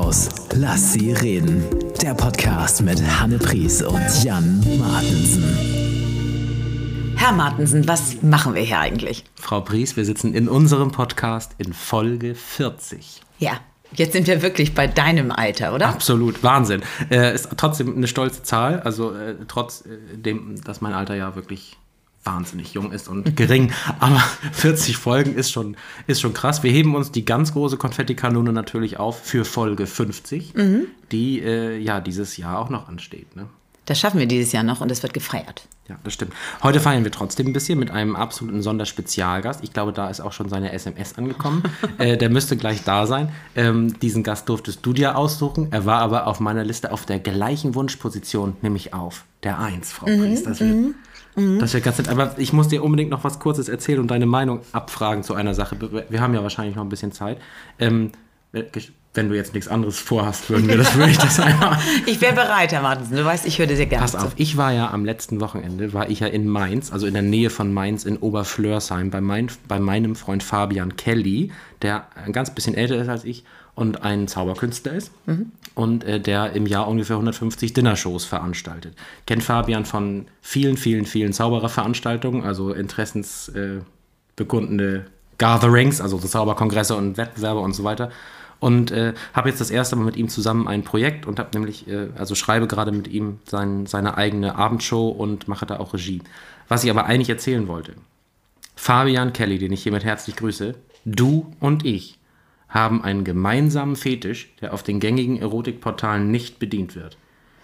Mittelhaus. 0.00 0.28
Lass 0.54 0.92
sie 0.94 1.12
reden. 1.12 1.62
Der 2.00 2.14
Podcast 2.14 2.80
mit 2.82 3.00
Hanne 3.20 3.38
Pries 3.38 3.82
und 3.82 4.24
Jan 4.24 4.60
Martensen. 4.78 5.44
Herr 7.16 7.32
Martensen, 7.32 7.86
was 7.86 8.22
machen 8.22 8.54
wir 8.54 8.62
hier 8.62 8.78
eigentlich? 8.78 9.24
Frau 9.34 9.60
Pries, 9.60 9.96
wir 9.96 10.06
sitzen 10.06 10.32
in 10.32 10.48
unserem 10.48 10.90
Podcast 10.90 11.52
in 11.58 11.74
Folge 11.74 12.34
40. 12.34 13.20
Ja, 13.38 13.60
jetzt 13.92 14.14
sind 14.14 14.26
wir 14.26 14.40
wirklich 14.40 14.74
bei 14.74 14.86
deinem 14.86 15.30
Alter, 15.30 15.74
oder? 15.74 15.88
Absolut, 15.88 16.42
Wahnsinn. 16.42 16.82
Äh, 17.10 17.34
ist 17.34 17.50
trotzdem 17.56 17.94
eine 17.94 18.06
stolze 18.06 18.42
Zahl, 18.42 18.80
also 18.80 19.14
äh, 19.14 19.36
trotz 19.48 19.84
äh, 19.84 20.16
dem, 20.16 20.62
dass 20.64 20.80
mein 20.80 20.94
Alter 20.94 21.14
ja 21.14 21.36
wirklich 21.36 21.76
wahnsinnig 22.24 22.74
jung 22.74 22.92
ist 22.92 23.08
und 23.08 23.36
gering. 23.36 23.72
Aber 23.98 24.22
40 24.52 24.96
Folgen 24.96 25.34
ist 25.34 25.50
schon, 25.50 25.76
ist 26.06 26.20
schon 26.20 26.34
krass. 26.34 26.62
Wir 26.62 26.70
heben 26.70 26.94
uns 26.94 27.10
die 27.10 27.24
ganz 27.24 27.52
große 27.52 27.76
Konfettikanone 27.76 28.52
natürlich 28.52 28.98
auf 28.98 29.24
für 29.24 29.44
Folge 29.44 29.86
50, 29.86 30.54
mhm. 30.54 30.86
die 31.12 31.40
äh, 31.40 31.78
ja 31.78 32.00
dieses 32.00 32.36
Jahr 32.36 32.58
auch 32.58 32.68
noch 32.68 32.88
ansteht. 32.88 33.36
Ne? 33.36 33.46
Das 33.86 33.98
schaffen 33.98 34.20
wir 34.20 34.26
dieses 34.26 34.52
Jahr 34.52 34.62
noch 34.62 34.80
und 34.80 34.90
es 34.92 35.02
wird 35.02 35.14
gefeiert. 35.14 35.62
Ja, 35.88 35.98
das 36.04 36.14
stimmt. 36.14 36.32
Heute 36.62 36.78
feiern 36.78 37.02
wir 37.02 37.10
trotzdem 37.10 37.48
ein 37.48 37.52
bisschen 37.52 37.76
mit 37.76 37.90
einem 37.90 38.14
absoluten 38.14 38.62
Sonderspezialgast. 38.62 39.64
Ich 39.64 39.72
glaube, 39.72 39.92
da 39.92 40.08
ist 40.08 40.20
auch 40.20 40.32
schon 40.32 40.48
seine 40.48 40.70
SMS 40.70 41.18
angekommen. 41.18 41.64
äh, 41.98 42.16
der 42.16 42.30
müsste 42.30 42.56
gleich 42.56 42.84
da 42.84 43.06
sein. 43.06 43.32
Ähm, 43.56 43.98
diesen 43.98 44.22
Gast 44.22 44.48
durftest 44.48 44.86
du 44.86 44.92
dir 44.92 45.16
aussuchen. 45.16 45.66
Er 45.72 45.86
war 45.86 46.00
aber 46.00 46.28
auf 46.28 46.38
meiner 46.38 46.62
Liste 46.62 46.92
auf 46.92 47.06
der 47.06 47.18
gleichen 47.18 47.74
Wunschposition, 47.74 48.56
nämlich 48.62 48.94
auf 48.94 49.24
der 49.42 49.58
Eins, 49.58 49.90
Frau 49.90 50.08
mhm, 50.08 50.20
Priest. 50.20 50.46
Das 50.46 50.60
wird, 50.60 50.94
mhm. 51.40 51.58
Das 51.58 51.72
wäre 51.72 51.82
ganz 51.82 51.98
nett. 51.98 52.08
Aber 52.08 52.34
ich 52.38 52.52
muss 52.52 52.68
dir 52.68 52.82
unbedingt 52.82 53.10
noch 53.10 53.24
was 53.24 53.38
Kurzes 53.38 53.68
erzählen 53.68 54.00
und 54.00 54.10
deine 54.10 54.26
Meinung 54.26 54.60
abfragen 54.72 55.22
zu 55.22 55.34
einer 55.34 55.54
Sache. 55.54 55.76
Wir 56.08 56.20
haben 56.20 56.34
ja 56.34 56.42
wahrscheinlich 56.42 56.76
noch 56.76 56.84
ein 56.84 56.88
bisschen 56.88 57.12
Zeit. 57.12 57.38
Ähm, 57.78 58.12
wenn 59.14 59.28
du 59.28 59.34
jetzt 59.34 59.54
nichts 59.54 59.68
anderes 59.68 59.98
vorhast, 59.98 60.50
würden 60.50 60.68
wir 60.68 60.76
das, 60.76 60.94
würde 60.94 61.10
ich 61.10 61.18
das 61.18 61.40
einmal. 61.40 61.78
ich 62.06 62.20
wäre 62.20 62.34
bereit, 62.34 62.72
Herr 62.72 62.82
Martensen. 62.82 63.16
Du 63.16 63.24
weißt, 63.24 63.46
ich 63.46 63.56
dir 63.56 63.76
sehr 63.76 63.86
gerne. 63.86 64.02
Pass 64.02 64.14
auf, 64.14 64.32
ich 64.36 64.56
war 64.56 64.72
ja 64.72 64.90
am 64.90 65.04
letzten 65.04 65.40
Wochenende, 65.40 65.92
war 65.92 66.10
ich 66.10 66.20
ja 66.20 66.28
in 66.28 66.48
Mainz, 66.48 66.92
also 66.92 67.06
in 67.06 67.14
der 67.14 67.22
Nähe 67.22 67.50
von 67.50 67.72
Mainz 67.72 68.04
in 68.04 68.16
Oberflörsheim, 68.18 69.10
bei, 69.10 69.20
mein, 69.20 69.50
bei 69.66 69.80
meinem 69.80 70.14
Freund 70.14 70.42
Fabian 70.42 70.96
Kelly, 70.96 71.50
der 71.82 72.06
ein 72.24 72.32
ganz 72.32 72.54
bisschen 72.54 72.74
älter 72.74 72.96
ist 72.96 73.08
als 73.08 73.24
ich 73.24 73.44
und 73.80 74.02
ein 74.02 74.28
Zauberkünstler 74.28 74.92
ist 74.92 75.10
mhm. 75.26 75.50
und 75.74 76.04
äh, 76.04 76.20
der 76.20 76.52
im 76.52 76.66
Jahr 76.66 76.86
ungefähr 76.86 77.16
150 77.16 77.72
Dinnershows 77.72 78.26
veranstaltet. 78.26 78.94
Kennt 79.26 79.42
Fabian 79.42 79.86
von 79.86 80.26
vielen, 80.42 80.76
vielen, 80.76 81.06
vielen 81.06 81.32
Zaubererveranstaltungen, 81.32 82.44
also 82.44 82.74
interessensbekundende 82.74 84.96
äh, 84.96 85.02
Gatherings, 85.38 86.02
also 86.02 86.18
so 86.18 86.28
Zauberkongresse 86.28 86.94
und 86.94 87.16
Wettbewerbe 87.16 87.60
und 87.60 87.72
so 87.72 87.82
weiter. 87.82 88.10
Und 88.58 88.90
äh, 88.90 89.14
habe 89.32 89.48
jetzt 89.48 89.62
das 89.62 89.70
erste 89.70 89.96
Mal 89.96 90.04
mit 90.04 90.18
ihm 90.18 90.28
zusammen 90.28 90.68
ein 90.68 90.84
Projekt 90.84 91.24
und 91.24 91.38
habe 91.38 91.48
nämlich, 91.54 91.88
äh, 91.88 92.08
also 92.18 92.34
schreibe 92.34 92.66
gerade 92.66 92.92
mit 92.92 93.08
ihm 93.08 93.38
sein, 93.46 93.86
seine 93.86 94.18
eigene 94.18 94.56
Abendshow 94.56 95.08
und 95.08 95.48
mache 95.48 95.64
da 95.64 95.80
auch 95.80 95.94
Regie. 95.94 96.20
Was 96.68 96.84
ich 96.84 96.90
aber 96.90 97.06
eigentlich 97.06 97.30
erzählen 97.30 97.66
wollte. 97.66 97.94
Fabian 98.76 99.32
Kelly, 99.32 99.58
den 99.58 99.72
ich 99.72 99.82
hiermit 99.82 100.04
herzlich 100.04 100.36
grüße, 100.36 100.74
du 101.06 101.54
und 101.60 101.86
ich 101.86 102.19
haben 102.70 103.04
einen 103.04 103.24
gemeinsamen 103.24 103.96
Fetisch, 103.96 104.54
der 104.60 104.72
auf 104.72 104.82
den 104.82 105.00
gängigen 105.00 105.40
Erotikportalen 105.40 106.30
nicht 106.30 106.58
bedient 106.58 106.96
wird. 106.96 107.16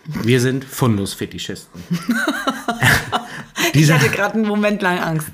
Wir 0.05 0.41
sind 0.41 0.65
Fundus-Fetischisten. 0.65 1.83
ich 3.73 3.91
hatte 3.91 4.09
gerade 4.09 4.35
einen 4.35 4.47
Moment 4.47 4.83
lang 4.83 4.99
Angst. 4.99 5.29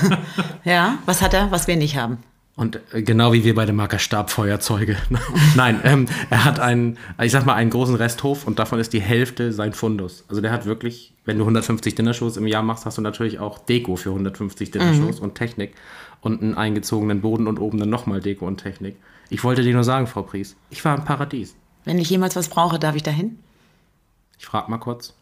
ja, 0.64 0.98
was 1.04 1.20
hat 1.20 1.34
er, 1.34 1.50
was 1.50 1.66
wir 1.66 1.76
nicht 1.76 1.96
haben? 1.96 2.18
Und 2.56 2.80
äh, 2.92 3.02
genau 3.02 3.34
wie 3.34 3.44
wir 3.44 3.54
bei 3.54 3.66
dem 3.66 3.76
Marker 3.76 3.98
Stabfeuerzeuge. 3.98 4.96
Nein, 5.56 5.80
ähm, 5.84 6.06
er 6.30 6.44
hat 6.46 6.58
einen, 6.58 6.96
ich 7.22 7.30
sag 7.30 7.44
mal, 7.44 7.54
einen 7.54 7.70
großen 7.70 7.94
Resthof 7.94 8.46
und 8.46 8.58
davon 8.58 8.80
ist 8.80 8.94
die 8.94 9.00
Hälfte 9.00 9.52
sein 9.52 9.74
Fundus. 9.74 10.24
Also 10.28 10.40
der 10.40 10.50
hat 10.50 10.64
wirklich, 10.64 11.12
wenn 11.26 11.36
du 11.36 11.44
150 11.44 11.94
Dinnershows 11.94 12.38
im 12.38 12.46
Jahr 12.46 12.62
machst, 12.62 12.86
hast 12.86 12.96
du 12.96 13.02
natürlich 13.02 13.38
auch 13.38 13.58
Deko 13.58 13.96
für 13.96 14.08
150 14.08 14.70
Dinnershows 14.70 15.18
mhm. 15.18 15.24
und 15.24 15.34
Technik 15.34 15.74
und 16.26 16.42
einen 16.42 16.54
eingezogenen 16.54 17.20
Boden 17.20 17.46
und 17.46 17.58
oben 17.58 17.78
dann 17.78 17.88
nochmal 17.88 18.20
Deko 18.20 18.46
und 18.46 18.58
Technik. 18.58 18.96
Ich 19.30 19.42
wollte 19.44 19.62
dir 19.62 19.72
nur 19.72 19.84
sagen, 19.84 20.06
Frau 20.06 20.22
Pries, 20.22 20.56
ich 20.70 20.84
war 20.84 20.96
im 20.96 21.04
Paradies. 21.04 21.56
Wenn 21.84 21.98
ich 21.98 22.10
jemals 22.10 22.36
was 22.36 22.48
brauche, 22.48 22.78
darf 22.78 22.94
ich 22.96 23.02
dahin? 23.02 23.38
Ich 24.38 24.46
frage 24.46 24.70
mal 24.70 24.78
kurz. 24.78 25.14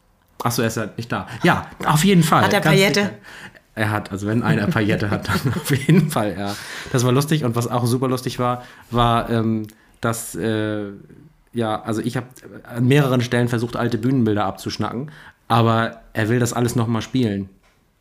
Achso, 0.42 0.62
er 0.62 0.68
ist 0.68 0.76
ja 0.76 0.88
nicht 0.96 1.12
da. 1.12 1.28
Ja, 1.42 1.66
auf 1.86 2.04
jeden 2.04 2.22
Fall. 2.22 2.42
Hat 2.42 2.52
er 2.52 2.60
Paillette? 2.60 3.10
Er 3.76 3.90
hat, 3.90 4.12
also 4.12 4.26
wenn 4.26 4.42
einer 4.42 4.66
Paillette 4.66 5.10
hat, 5.10 5.28
dann 5.28 5.52
auf 5.56 5.70
jeden 5.70 6.10
Fall, 6.10 6.36
ja. 6.38 6.54
Das 6.92 7.04
war 7.04 7.12
lustig 7.12 7.44
und 7.44 7.56
was 7.56 7.68
auch 7.68 7.86
super 7.86 8.08
lustig 8.08 8.38
war, 8.38 8.62
war, 8.90 9.30
ähm, 9.30 9.66
dass, 10.00 10.34
äh, 10.34 10.90
ja, 11.52 11.82
also 11.82 12.00
ich 12.00 12.16
habe 12.16 12.26
an 12.64 12.86
mehreren 12.86 13.20
Stellen 13.20 13.48
versucht, 13.48 13.76
alte 13.76 13.98
Bühnenbilder 13.98 14.44
abzuschnacken, 14.44 15.10
aber 15.48 16.02
er 16.12 16.28
will 16.28 16.38
das 16.38 16.52
alles 16.52 16.76
nochmal 16.76 17.02
spielen. 17.02 17.48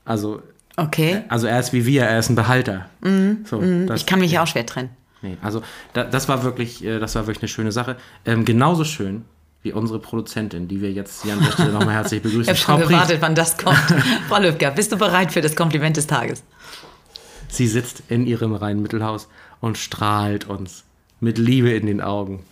Also, 0.06 0.42
okay. 0.78 1.24
also 1.30 1.48
er 1.48 1.60
ist 1.60 1.74
wie 1.74 1.86
wir, 1.86 2.04
er 2.04 2.20
ist 2.20 2.30
ein 2.30 2.36
Behalter. 2.36 2.90
Mhm. 3.02 3.46
So, 3.50 3.60
mhm. 3.60 3.92
ich 3.94 4.06
kann 4.06 4.20
mich 4.20 4.32
ja 4.32 4.44
auch 4.44 4.48
schwer 4.48 4.66
trennen. 4.66 4.90
Nee, 5.22 5.38
also 5.42 5.62
da, 5.94 6.04
das 6.04 6.28
war 6.28 6.44
wirklich, 6.44 6.84
äh, 6.84 7.00
das 7.00 7.16
war 7.16 7.28
wirklich 7.28 7.44
eine 7.44 7.50
schöne 7.50 7.72
Sache. 7.72 7.96
Ähm, 8.26 8.44
genauso 8.46 8.84
schön 8.84 9.24
wie 9.62 9.72
unsere 9.72 10.00
Produzentin, 10.00 10.68
die 10.68 10.82
wir 10.82 10.92
jetzt 10.92 11.24
hier 11.24 11.34
an 11.34 11.40
der 11.40 11.52
Stelle 11.52 11.72
nochmal 11.72 11.96
herzlich 11.96 12.22
begrüßen. 12.24 12.42
Ich 12.42 12.50
habe 12.50 12.58
schon 12.58 12.80
Frau 12.82 12.88
gewartet, 12.88 13.18
wann 13.22 13.34
das 13.34 13.58
kommt. 13.58 13.78
Frau 14.28 14.40
Löfger, 14.40 14.72
bist 14.72 14.92
du 14.92 14.98
bereit 14.98 15.32
für 15.32 15.42
das 15.42 15.56
Kompliment 15.56 15.96
des 15.96 16.08
Tages? 16.08 16.44
Sie 17.48 17.68
sitzt 17.68 18.04
in 18.10 18.28
ihrem 18.28 18.54
reinen 18.54 18.82
Mittelhaus 18.82 19.30
und 19.62 19.78
strahlt 19.78 20.50
uns 20.50 20.84
mit 21.22 21.38
Liebe 21.38 21.72
in 21.72 21.86
den 21.86 22.02
Augen 22.02 22.44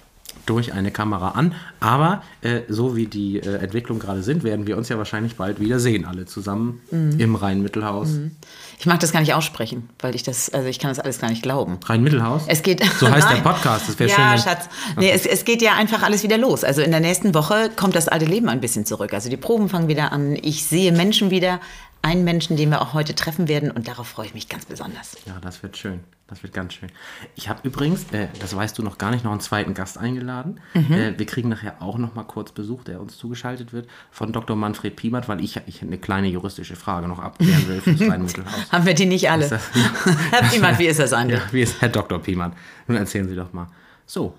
durch 0.45 0.73
eine 0.73 0.91
Kamera 0.91 1.29
an. 1.29 1.55
Aber 1.79 2.23
äh, 2.41 2.61
so 2.67 2.95
wie 2.95 3.07
die 3.07 3.39
äh, 3.39 3.57
Entwicklungen 3.57 3.99
gerade 3.99 4.23
sind, 4.23 4.43
werden 4.43 4.67
wir 4.67 4.77
uns 4.77 4.89
ja 4.89 4.97
wahrscheinlich 4.97 5.35
bald 5.35 5.59
wieder 5.59 5.79
sehen, 5.79 6.05
alle 6.05 6.25
zusammen 6.25 6.81
mhm. 6.91 7.19
im 7.19 7.35
Rhein-Mittelhaus. 7.35 8.09
Mhm. 8.09 8.31
Ich 8.79 8.85
mag 8.85 8.99
das 8.99 9.11
gar 9.11 9.19
nicht 9.19 9.33
aussprechen, 9.33 9.89
weil 9.99 10.15
ich 10.15 10.23
das, 10.23 10.49
also 10.49 10.67
ich 10.67 10.79
kann 10.79 10.89
das 10.89 10.99
alles 10.99 11.19
gar 11.19 11.29
nicht 11.29 11.43
glauben. 11.43 11.79
Rhein-Mittelhaus? 11.85 12.43
Es 12.47 12.63
geht. 12.63 12.83
So 12.99 13.09
heißt 13.09 13.29
der 13.29 13.35
Podcast. 13.43 13.89
Das 13.89 13.99
wäre 13.99 14.09
ja, 14.09 14.15
schön. 14.15 14.25
Ja, 14.25 14.37
Schatz. 14.37 14.69
Nee, 14.97 15.07
okay. 15.07 15.11
es, 15.15 15.25
es 15.25 15.45
geht 15.45 15.61
ja 15.61 15.75
einfach 15.75 16.03
alles 16.03 16.23
wieder 16.23 16.37
los. 16.37 16.63
Also 16.63 16.81
in 16.81 16.91
der 16.91 16.99
nächsten 16.99 17.33
Woche 17.33 17.69
kommt 17.75 17.95
das 17.95 18.07
alte 18.07 18.25
Leben 18.25 18.49
ein 18.49 18.61
bisschen 18.61 18.85
zurück. 18.85 19.13
Also 19.13 19.29
die 19.29 19.37
Proben 19.37 19.69
fangen 19.69 19.87
wieder 19.87 20.11
an. 20.11 20.35
Ich 20.41 20.65
sehe 20.65 20.91
Menschen 20.91 21.29
wieder 21.29 21.59
einen 22.01 22.23
Menschen, 22.23 22.57
den 22.57 22.69
wir 22.69 22.81
auch 22.81 22.93
heute 22.93 23.15
treffen 23.15 23.47
werden 23.47 23.71
und 23.71 23.87
darauf 23.87 24.07
freue 24.07 24.25
ich 24.25 24.33
mich 24.33 24.49
ganz 24.49 24.65
besonders. 24.65 25.17
Ja, 25.25 25.39
das 25.41 25.61
wird 25.63 25.77
schön. 25.77 26.01
Das 26.31 26.43
wird 26.43 26.53
ganz 26.53 26.73
schön. 26.73 26.89
Ich 27.35 27.49
habe 27.49 27.59
übrigens, 27.63 28.05
äh, 28.13 28.29
das 28.39 28.55
weißt 28.55 28.77
du 28.77 28.83
noch 28.83 28.97
gar 28.97 29.11
nicht, 29.11 29.25
noch 29.25 29.31
einen 29.31 29.41
zweiten 29.41 29.73
Gast 29.73 29.97
eingeladen. 29.97 30.61
Mhm. 30.73 30.93
Äh, 30.93 31.19
wir 31.19 31.25
kriegen 31.25 31.49
nachher 31.49 31.81
auch 31.81 31.97
noch 31.97 32.15
mal 32.15 32.23
kurz 32.23 32.53
Besuch, 32.53 32.85
der 32.85 33.01
uns 33.01 33.17
zugeschaltet 33.17 33.73
wird, 33.73 33.89
von 34.11 34.31
Dr. 34.31 34.55
Manfred 34.55 34.95
Piemert, 34.95 35.27
weil 35.27 35.43
ich, 35.43 35.59
ich 35.67 35.81
eine 35.81 35.97
kleine 35.97 36.27
juristische 36.29 36.77
Frage 36.77 37.09
noch 37.09 37.19
abklären 37.19 37.67
will 37.67 37.81
fürs 37.81 37.99
Rhein-Mittelhaus. 38.09 38.71
Haben 38.71 38.85
wir 38.85 38.93
die 38.93 39.07
nicht 39.07 39.29
alle? 39.29 39.49
Das. 39.49 39.61
Herr 40.31 40.43
Piemert, 40.43 40.79
wie 40.79 40.87
ist 40.87 41.01
das 41.01 41.11
eigentlich? 41.11 41.41
Ja, 41.41 41.51
wie 41.51 41.61
ist 41.63 41.81
Herr 41.81 41.89
Dr. 41.89 42.19
Piemert? 42.19 42.53
Nun 42.87 42.95
erzählen 42.95 43.27
Sie 43.27 43.35
doch 43.35 43.51
mal. 43.51 43.67
So, 44.05 44.33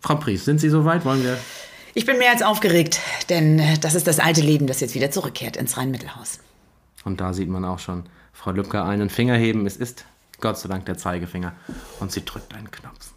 Frau 0.00 0.16
Pries, 0.16 0.44
sind 0.44 0.58
Sie 0.58 0.68
soweit? 0.68 1.06
Wollen 1.06 1.24
wir... 1.24 1.38
Ich 1.94 2.04
bin 2.04 2.18
mehr 2.18 2.32
als 2.32 2.42
aufgeregt, 2.42 3.00
denn 3.30 3.58
äh, 3.58 3.78
das 3.78 3.94
ist 3.94 4.06
das 4.06 4.20
alte 4.20 4.42
Leben, 4.42 4.66
das 4.66 4.80
jetzt 4.80 4.94
wieder 4.94 5.10
zurückkehrt 5.10 5.56
ins 5.56 5.78
Rhein-Mittelhaus. 5.78 6.40
Und 7.04 7.20
da 7.20 7.32
sieht 7.32 7.48
man 7.48 7.64
auch 7.64 7.78
schon, 7.78 8.04
Frau 8.32 8.50
Lübcker, 8.50 8.84
einen 8.84 9.10
Finger 9.10 9.36
heben, 9.36 9.66
es 9.66 9.76
ist 9.76 10.04
Gott 10.40 10.58
sei 10.58 10.68
Dank 10.68 10.86
der 10.86 10.98
Zeigefinger. 10.98 11.52
Und 12.00 12.12
sie 12.12 12.24
drückt 12.24 12.54
einen 12.54 12.70
Knopf. 12.70 13.12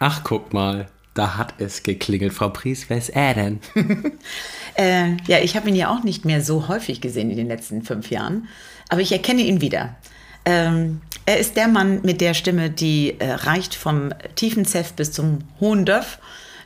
Ach, 0.00 0.22
guck 0.24 0.52
mal, 0.52 0.88
da 1.14 1.36
hat 1.36 1.54
es 1.58 1.82
geklingelt. 1.82 2.32
Frau 2.32 2.48
Pries, 2.48 2.88
wer 2.88 2.98
ist 2.98 3.10
er 3.10 3.34
denn? 3.34 3.60
äh, 4.76 5.16
ja, 5.26 5.38
ich 5.40 5.56
habe 5.56 5.68
ihn 5.68 5.76
ja 5.76 5.90
auch 5.90 6.04
nicht 6.04 6.24
mehr 6.24 6.42
so 6.42 6.68
häufig 6.68 7.00
gesehen 7.00 7.30
in 7.30 7.36
den 7.36 7.48
letzten 7.48 7.82
fünf 7.82 8.10
Jahren, 8.10 8.48
aber 8.88 9.00
ich 9.00 9.12
erkenne 9.12 9.42
ihn 9.42 9.60
wieder. 9.60 9.96
Ähm, 10.44 11.00
er 11.26 11.38
ist 11.38 11.56
der 11.56 11.68
Mann 11.68 12.00
mit 12.02 12.20
der 12.20 12.32
Stimme, 12.34 12.70
die 12.70 13.20
äh, 13.20 13.32
reicht 13.32 13.74
vom 13.74 14.14
tiefen 14.34 14.64
Zeff 14.64 14.94
bis 14.94 15.12
zum 15.12 15.40
hohen 15.60 15.84
Dörf 15.84 16.18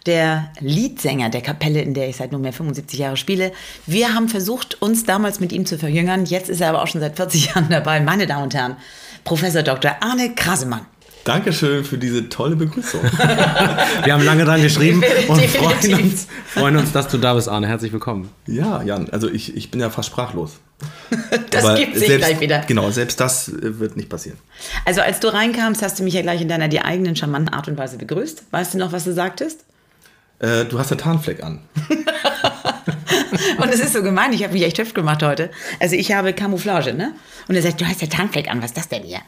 der 0.07 0.51
Leadsänger 0.61 1.31
der 1.31 1.41
Kapelle, 1.41 1.81
in 1.81 1.95
der 1.95 2.09
ich 2.09 2.17
seit 2.17 2.33
nunmehr 2.33 2.53
75 2.53 2.99
Jahre 2.99 3.17
spiele. 3.17 3.53
Wir 3.87 4.15
haben 4.15 4.29
versucht, 4.29 4.81
uns 4.83 5.05
damals 5.05 5.41
mit 5.41 5.53
ihm 5.53 5.67
zu 5.67 5.79
verjüngern. 5.79 6.25
Jetzt 6.25 6.49
ist 6.49 6.61
er 6.61 6.71
aber 6.71 6.83
auch 6.83 6.89
schon 6.89 7.01
seit 7.01 7.17
40 7.17 7.47
Jahren 7.55 7.69
dabei. 7.71 8.01
Meine 8.01 8.27
Damen 8.27 8.45
und 8.45 8.55
Herren, 8.55 8.77
Professor 9.25 9.63
Dr. 9.63 9.97
Arne 10.01 10.35
Krasemann. 10.35 10.87
Dankeschön 11.25 11.85
für 11.85 11.99
diese 11.99 12.29
tolle 12.29 12.57
Begrüßung. 12.57 13.01
Wir 14.05 14.13
haben 14.13 14.25
lange 14.25 14.45
dran 14.45 14.61
geschrieben 14.61 15.05
und 15.29 15.41
freuen 15.41 16.03
uns, 16.03 16.27
freuen 16.49 16.77
uns, 16.77 16.91
dass 16.91 17.07
du 17.07 17.19
da 17.19 17.35
bist, 17.35 17.49
Arne. 17.49 17.69
Herzlich 17.69 17.93
willkommen. 17.93 18.31
Ja, 18.49 18.83
Jan, 18.83 19.09
also 19.11 19.31
ich, 19.31 19.57
ich 19.57 19.71
bin 19.71 19.81
ja 19.81 19.91
fast 19.91 20.09
sprachlos. 20.09 20.55
das 21.51 21.65
Aber 21.65 21.77
gibt 21.77 21.97
sich 21.97 22.09
selbst, 22.09 22.27
gleich 22.27 22.41
wieder. 22.41 22.63
Genau, 22.67 22.91
selbst 22.91 23.21
das 23.21 23.49
äh, 23.49 23.79
wird 23.79 23.97
nicht 23.97 24.09
passieren. 24.09 24.37
Also 24.85 25.01
als 25.01 25.21
du 25.21 25.33
reinkamst, 25.33 25.81
hast 25.81 26.01
du 26.01 26.03
mich 26.03 26.15
ja 26.15 26.23
gleich 26.23 26.41
in 26.41 26.49
deiner 26.49 26.67
dir 26.67 26.85
eigenen 26.85 27.15
charmanten 27.15 27.55
Art 27.55 27.69
und 27.69 27.79
Weise 27.79 27.99
begrüßt. 27.99 28.43
Weißt 28.51 28.75
du 28.75 28.79
noch, 28.79 28.91
was 28.91 29.05
du 29.05 29.13
sagtest? 29.13 29.65
Äh, 30.43 30.65
du 30.65 30.79
hast 30.79 30.91
einen 30.91 31.01
Tarnfleck 31.01 31.43
an. 31.43 31.61
und 33.59 33.69
es 33.73 33.81
ist 33.81 33.93
so 33.93 34.03
gemein, 34.03 34.33
ich 34.33 34.43
habe 34.43 34.53
mich 34.53 34.65
echt 34.65 34.79
hübsch 34.79 34.93
gemacht 34.93 35.23
heute. 35.23 35.51
Also 35.81 35.95
ich 35.95 36.13
habe 36.13 36.33
Camouflage, 36.33 36.93
ne? 36.93 37.15
Und 37.49 37.55
er 37.55 37.63
sagt, 37.63 37.81
du 37.81 37.87
hast 37.87 38.03
ja 38.03 38.09
Tarnfleck 38.09 38.51
an, 38.51 38.59
was 38.59 38.73
ist 38.73 38.77
das 38.77 38.89
denn 38.89 39.05
hier? 39.05 39.21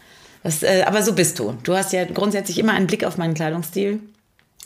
Das, 0.42 0.62
äh, 0.62 0.82
aber 0.86 1.02
so 1.02 1.14
bist 1.14 1.38
du. 1.38 1.56
Du 1.62 1.74
hast 1.74 1.92
ja 1.92 2.04
grundsätzlich 2.04 2.58
immer 2.58 2.72
einen 2.72 2.88
Blick 2.88 3.04
auf 3.04 3.16
meinen 3.16 3.34
Kleidungsstil. 3.34 4.00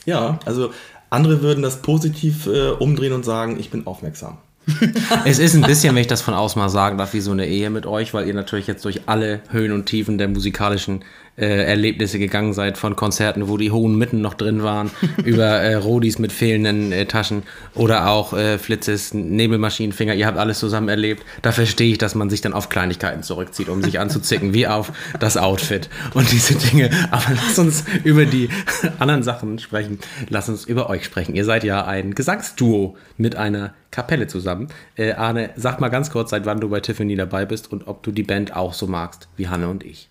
Ja, 0.05 0.39
also 0.45 0.73
andere 1.11 1.41
würden 1.41 1.61
das 1.61 1.81
positiv 1.81 2.47
äh, 2.47 2.71
umdrehen 2.71 3.13
und 3.13 3.23
sagen, 3.23 3.59
ich 3.59 3.69
bin 3.69 3.85
aufmerksam. 3.85 4.39
Es 5.25 5.39
ist 5.39 5.55
ein 5.55 5.61
bisschen, 5.61 5.95
wenn 5.95 6.01
ich 6.01 6.07
das 6.07 6.21
von 6.21 6.33
außen 6.33 6.59
mal 6.59 6.69
sagen 6.69 6.97
darf, 6.97 7.13
wie 7.13 7.21
so 7.21 7.31
eine 7.31 7.47
Ehe 7.47 7.69
mit 7.69 7.85
euch, 7.85 8.13
weil 8.13 8.27
ihr 8.27 8.33
natürlich 8.33 8.67
jetzt 8.67 8.85
durch 8.85 9.01
alle 9.07 9.41
Höhen 9.49 9.71
und 9.71 9.85
Tiefen 9.85 10.17
der 10.17 10.27
musikalischen 10.27 11.03
äh, 11.39 11.63
Erlebnisse 11.63 12.19
gegangen 12.19 12.53
seid, 12.53 12.77
von 12.77 12.95
Konzerten, 12.95 13.47
wo 13.47 13.57
die 13.57 13.71
hohen 13.71 13.97
Mitten 13.97 14.21
noch 14.21 14.33
drin 14.33 14.63
waren, 14.63 14.91
über 15.23 15.45
äh, 15.45 15.75
Rodis 15.75 16.19
mit 16.19 16.31
fehlenden 16.31 16.91
äh, 16.91 17.05
Taschen 17.05 17.43
oder 17.75 18.09
auch 18.09 18.33
äh, 18.33 18.57
Flitzes, 18.57 19.13
Nebelmaschinenfinger. 19.13 20.13
Ihr 20.13 20.27
habt 20.27 20.37
alles 20.37 20.59
zusammen 20.59 20.89
erlebt. 20.89 21.23
Da 21.41 21.51
verstehe 21.51 21.91
ich, 21.91 21.97
dass 21.97 22.15
man 22.15 22.29
sich 22.29 22.41
dann 22.41 22.53
auf 22.53 22.69
Kleinigkeiten 22.69 23.23
zurückzieht, 23.23 23.69
um 23.69 23.81
sich 23.81 23.99
anzuzicken, 23.99 24.53
wie 24.53 24.67
auf 24.67 24.91
das 25.19 25.37
Outfit 25.37 25.89
und 26.13 26.31
diese 26.31 26.55
Dinge. 26.55 26.89
Aber 27.11 27.25
lass 27.35 27.57
uns 27.59 27.83
über 28.03 28.25
die 28.25 28.49
anderen 28.99 29.23
Sachen 29.23 29.59
sprechen. 29.59 29.99
Lass 30.29 30.49
uns 30.49 30.65
über 30.65 30.89
euch 30.89 31.05
sprechen. 31.05 31.35
Ihr 31.35 31.45
seid 31.45 31.63
ja 31.63 31.85
ein 31.85 32.15
Gesangsduo 32.15 32.97
mit 33.17 33.35
einer 33.35 33.73
Kapelle 33.91 34.27
zusammen. 34.27 34.67
Äh, 34.95 35.13
Arne, 35.13 35.51
sag 35.55 35.79
mal 35.79 35.89
ganz 35.89 36.11
kurz, 36.11 36.29
seit 36.29 36.45
wann 36.45 36.59
du 36.59 36.69
bei 36.69 36.79
Tiffany 36.79 37.15
dabei 37.15 37.45
bist 37.45 37.71
und 37.71 37.87
ob 37.87 38.03
du 38.03 38.11
die 38.11 38.23
Band 38.23 38.55
auch 38.55 38.73
so 38.73 38.87
magst 38.87 39.27
wie 39.35 39.47
Hanne 39.47 39.67
und 39.67 39.83
ich. 39.83 40.09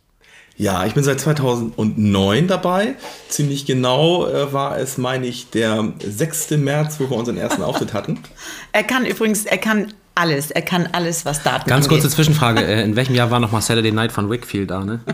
Ja, 0.59 0.85
ich 0.85 0.93
bin 0.95 1.05
seit 1.05 1.21
2009 1.21 2.49
dabei. 2.49 2.97
Ziemlich 3.29 3.65
genau 3.65 4.27
äh, 4.27 4.53
war 4.53 4.77
es, 4.79 4.99
meine 4.99 5.27
ich, 5.29 5.49
der 5.51 5.93
6. 6.05 6.51
März, 6.59 6.97
wo 6.99 7.09
wir 7.09 7.17
unseren 7.17 7.37
ersten 7.39 7.63
Auftritt 7.63 7.95
hatten. 7.95 8.19
Er 8.73 8.83
kann 8.83 9.07
übrigens, 9.07 9.47
er 9.47 9.59
kann 9.59 9.93
alles. 10.15 10.51
Er 10.51 10.61
kann 10.63 10.89
alles, 10.93 11.25
was 11.25 11.43
Daten 11.45 11.69
Ganz 11.71 11.87
angeht. 11.87 12.01
kurze 12.01 12.11
Zwischenfrage. 12.15 12.63
äh, 12.65 12.83
In 12.85 12.97
welchem 12.97 13.15
Jahr 13.15 13.31
war 13.31 13.39
nochmal 13.41 13.63
Saturday 13.63 13.93
Night 13.93 14.11
von 14.13 14.29
Wickfield, 14.31 14.71
Arne? 14.73 15.01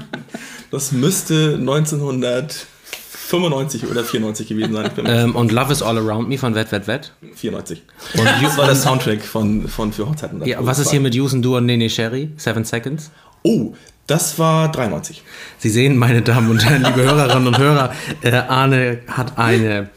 Das 0.70 0.90
müsste 0.92 1.56
1995 1.60 3.86
oder 3.86 4.02
94 4.04 4.48
gewesen 4.48 4.72
sein. 4.74 4.90
Ähm, 5.06 5.36
und 5.36 5.52
Love 5.52 5.72
is 5.72 5.82
All 5.82 5.96
Around 5.98 6.28
Me 6.28 6.36
von 6.38 6.54
Wet 6.56 6.72
Wet 6.72 6.86
Wet. 6.88 7.12
94. 7.36 7.82
Und 8.18 8.24
das 8.42 8.56
war 8.58 8.66
der 8.66 8.74
Soundtrack 8.76 9.22
von, 9.22 9.68
von 9.68 9.92
für 9.92 10.08
Hochzeiten. 10.08 10.44
Ja, 10.44 10.56
was 10.60 10.78
ist 10.80 10.90
hier 10.90 11.00
mit 11.00 11.14
Yusen 11.14 11.42
Du 11.42 11.56
und 11.56 11.66
Nene 11.66 11.88
Sherry? 11.90 12.30
Seven 12.36 12.64
Seconds? 12.64 13.10
Oh, 13.42 13.74
das 14.06 14.38
war 14.38 14.70
93. 14.70 15.22
Sie 15.58 15.70
sehen, 15.70 15.96
meine 15.96 16.22
Damen 16.22 16.50
und 16.50 16.64
Herren, 16.64 16.84
liebe 16.84 17.02
Hörerinnen 17.02 17.48
und 17.48 17.58
Hörer, 17.58 17.92
äh, 18.22 18.32
Arne 18.32 18.98
hat 19.08 19.38
eine. 19.38 19.88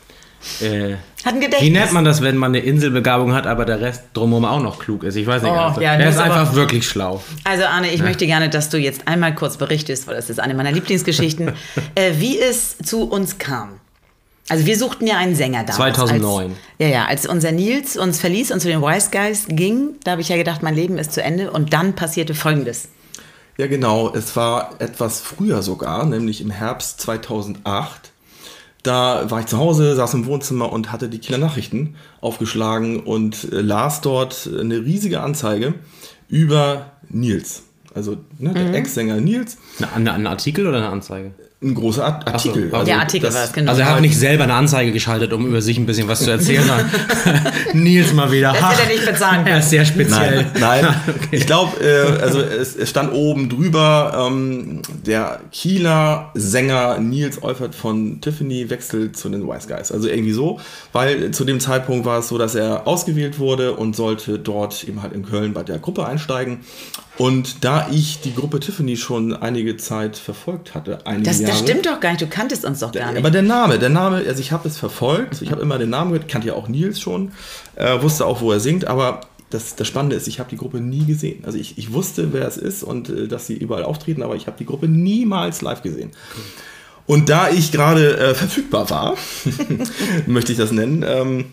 Äh, 0.61 0.95
Hat 1.25 1.33
ein 1.33 1.41
wie 1.41 1.45
Gedächtnis. 1.45 1.71
nennt 1.71 1.91
man 1.93 2.05
das, 2.05 2.21
wenn 2.21 2.37
man 2.37 2.51
eine 2.51 2.59
Inselbegabung 2.59 3.33
hat, 3.33 3.47
aber 3.47 3.65
der 3.65 3.81
Rest 3.81 4.03
drumherum 4.13 4.45
auch 4.45 4.61
noch 4.61 4.79
klug 4.79 5.03
ist? 5.03 5.15
Ich 5.15 5.27
weiß 5.27 5.41
nicht. 5.41 5.51
Oh, 5.51 5.55
also, 5.55 5.81
ja, 5.81 5.93
er 5.93 6.05
das 6.05 6.15
ist 6.15 6.21
einfach 6.21 6.53
wirklich 6.53 6.87
schlau. 6.87 7.21
Also 7.43 7.65
Arne, 7.65 7.91
ich 7.91 8.01
möchte 8.01 8.25
gerne, 8.27 8.49
dass 8.49 8.69
du 8.69 8.77
jetzt 8.77 9.07
einmal 9.07 9.35
kurz 9.35 9.57
berichtest, 9.57 10.07
weil 10.07 10.15
das 10.15 10.29
ist 10.29 10.39
eine 10.39 10.53
meiner 10.53 10.71
Lieblingsgeschichten, 10.71 11.53
äh, 11.95 12.13
wie 12.17 12.39
es 12.39 12.77
zu 12.77 13.09
uns 13.09 13.39
kam. 13.39 13.79
Also 14.49 14.65
wir 14.65 14.77
suchten 14.77 15.05
ja 15.07 15.17
einen 15.17 15.35
Sänger 15.35 15.63
damals. 15.63 15.75
2009. 15.75 16.45
Als, 16.45 16.53
ja, 16.79 16.87
ja, 16.87 17.05
als 17.05 17.27
unser 17.27 17.51
Nils 17.51 17.97
uns 17.97 18.21
verließ 18.21 18.51
und 18.51 18.61
zu 18.61 18.69
den 18.69 18.81
Wise 18.81 19.09
Guys 19.11 19.47
ging, 19.49 19.95
da 20.05 20.11
habe 20.11 20.21
ich 20.21 20.29
ja 20.29 20.37
gedacht, 20.37 20.63
mein 20.63 20.75
Leben 20.75 20.97
ist 20.97 21.11
zu 21.11 21.21
Ende 21.21 21.51
und 21.51 21.73
dann 21.73 21.93
passierte 21.93 22.33
Folgendes. 22.33 22.87
Ja, 23.57 23.67
genau. 23.67 24.13
Es 24.13 24.35
war 24.35 24.75
etwas 24.79 25.19
früher 25.19 25.63
sogar, 25.63 26.05
nämlich 26.05 26.41
im 26.41 26.51
Herbst 26.51 27.01
2008. 27.01 28.11
Da 28.83 29.29
war 29.29 29.39
ich 29.39 29.47
zu 29.47 29.57
Hause, 29.57 29.95
saß 29.95 30.13
im 30.13 30.25
Wohnzimmer 30.27 30.71
und 30.71 30.91
hatte 30.91 31.09
die 31.09 31.17
Kieler 31.17 31.39
Nachrichten 31.39 31.95
aufgeschlagen 32.21 33.01
und 33.01 33.51
äh, 33.51 33.61
las 33.61 34.01
dort 34.01 34.47
eine 34.47 34.85
riesige 34.85 35.21
Anzeige 35.21 35.73
über 36.29 36.93
Nils. 37.09 37.63
Also 37.93 38.17
ne, 38.37 38.53
der 38.53 38.75
Ex-Sänger 38.75 39.19
Nils. 39.19 39.57
Ein 39.95 40.27
Artikel 40.27 40.67
oder 40.67 40.77
eine 40.77 40.89
Anzeige? 40.89 41.31
Ein 41.59 41.73
großer 41.73 42.05
Art 42.05 42.27
Artikel. 42.27 42.69
also 42.71 42.85
Der 42.85 42.99
Artikel 42.99 43.33
war 43.33 43.43
es, 43.43 43.51
genau. 43.51 43.71
Also 43.71 43.81
er 43.81 43.89
hat 43.95 44.01
nicht 44.01 44.15
selber 44.15 44.43
eine 44.43 44.53
Anzeige 44.53 44.91
geschaltet, 44.91 45.33
um 45.33 45.47
über 45.47 45.59
sich 45.59 45.79
ein 45.79 45.87
bisschen 45.87 46.07
was 46.07 46.19
zu 46.23 46.29
erzählen, 46.29 46.69
Nils 47.73 48.13
mal 48.13 48.31
wieder. 48.31 48.53
Das 48.53 48.71
hätte 48.71 48.81
er 48.83 48.95
nicht 48.95 49.05
bezahlen 49.05 49.39
Er 49.39 49.43
können. 49.45 49.59
ist 49.59 49.69
sehr 49.71 49.83
speziell. 49.85 50.45
Nein, 50.59 50.83
nein. 50.85 50.95
Ich 51.31 51.45
glaube, 51.47 51.77
äh, 51.83 52.21
also 52.21 52.41
es, 52.41 52.75
es 52.75 52.89
stand 52.89 53.11
oben 53.11 53.49
drüber, 53.49 54.27
ähm, 54.29 54.81
der 55.05 55.39
Kieler 55.51 56.29
Sänger 56.35 56.99
Nils 56.99 57.41
Eufert 57.41 57.73
von 57.75 58.21
Tiffany 58.21 58.69
wechselt 58.69 59.17
zu 59.17 59.27
den 59.29 59.47
Wise 59.47 59.67
Guys. 59.67 59.91
Also 59.91 60.07
irgendwie 60.07 60.33
so, 60.33 60.59
weil 60.93 61.31
zu 61.31 61.43
dem 61.43 61.59
Zeitpunkt 61.59 62.05
war 62.05 62.19
es 62.19 62.27
so, 62.27 62.37
dass 62.37 62.53
er 62.55 62.85
ausgewählt 62.87 63.39
wurde 63.39 63.73
und 63.73 63.95
sollte 63.95 64.37
dort 64.39 64.83
eben 64.83 65.01
halt 65.01 65.13
in 65.13 65.25
Köln 65.25 65.53
bei 65.53 65.63
der 65.63 65.79
Gruppe 65.79 66.05
einsteigen. 66.05 66.59
Und 67.17 67.63
da 67.65 67.87
ich 67.91 68.21
die 68.21 68.35
Gruppe 68.35 68.59
Tiffany 68.59 68.95
schon 68.95 69.33
einige 69.35 69.75
Zeit 69.77 70.17
verfolgt 70.17 70.75
hatte, 70.75 70.99
einige 71.05 71.23
Das, 71.27 71.41
Jahre, 71.47 71.59
das 71.59 71.69
stimmt 71.69 71.85
doch 71.85 71.99
gar 71.99 72.11
nicht, 72.11 72.21
du 72.21 72.27
kanntest 72.27 72.65
uns 72.65 72.79
doch 72.79 72.91
gar 72.91 73.11
nicht. 73.11 73.19
aber 73.19 73.31
der 73.31 73.41
Name, 73.41 73.79
der 73.79 73.89
Name, 73.89 74.23
also 74.27 74.39
ich 74.39 74.51
habe 74.51 74.67
es 74.67 74.77
verfolgt, 74.77 75.41
ich 75.41 75.51
habe 75.51 75.61
immer 75.61 75.77
den 75.77 75.89
Namen 75.89 76.11
gehört, 76.11 76.29
kannte 76.29 76.47
ja 76.47 76.53
auch 76.53 76.67
Nils 76.67 76.99
schon, 76.99 77.31
äh, 77.75 78.01
wusste 78.01 78.25
auch, 78.25 78.41
wo 78.41 78.51
er 78.51 78.59
singt, 78.59 78.85
aber 78.87 79.21
das, 79.49 79.75
das 79.75 79.87
Spannende 79.87 80.15
ist, 80.15 80.27
ich 80.27 80.39
habe 80.39 80.49
die 80.49 80.57
Gruppe 80.57 80.79
nie 80.79 81.05
gesehen. 81.05 81.43
Also 81.45 81.57
ich, 81.57 81.77
ich 81.77 81.93
wusste, 81.93 82.33
wer 82.33 82.47
es 82.47 82.57
ist 82.57 82.83
und 82.83 83.09
äh, 83.09 83.27
dass 83.27 83.47
sie 83.47 83.55
überall 83.55 83.83
auftreten, 83.83 84.23
aber 84.23 84.35
ich 84.35 84.47
habe 84.47 84.57
die 84.57 84.65
Gruppe 84.65 84.87
niemals 84.87 85.61
live 85.61 85.81
gesehen. 85.81 86.11
Und 87.05 87.29
da 87.29 87.49
ich 87.49 87.71
gerade 87.71 88.17
äh, 88.17 88.35
verfügbar 88.35 88.89
war, 88.89 89.15
möchte 90.27 90.51
ich 90.51 90.57
das 90.57 90.71
nennen, 90.71 91.05
ähm, 91.07 91.45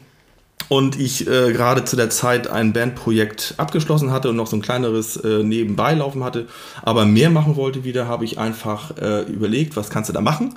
und 0.69 0.99
ich 0.99 1.27
äh, 1.29 1.53
gerade 1.53 1.85
zu 1.85 1.95
der 1.97 2.09
Zeit 2.11 2.49
ein 2.49 2.73
Bandprojekt 2.73 3.55
abgeschlossen 3.59 4.11
hatte 4.13 4.31
und 4.31 4.37
noch 4.37 4.47
so 4.47 4.57
ein 4.57 4.63
kleineres 4.63 5.17
äh, 5.17 5.43
nebenbei 5.43 5.95
laufen 5.95 6.25
hatte, 6.25 6.47
aber 6.83 7.05
mehr 7.05 7.31
machen 7.31 7.57
wollte 7.57 7.85
wieder, 7.85 8.09
habe 8.09 8.25
ich 8.25 8.39
einfach 8.39 8.97
äh, 8.97 9.23
überlegt, 9.23 9.77
was 9.77 9.91
kannst 9.91 10.09
du 10.09 10.15
da 10.15 10.21
machen? 10.23 10.55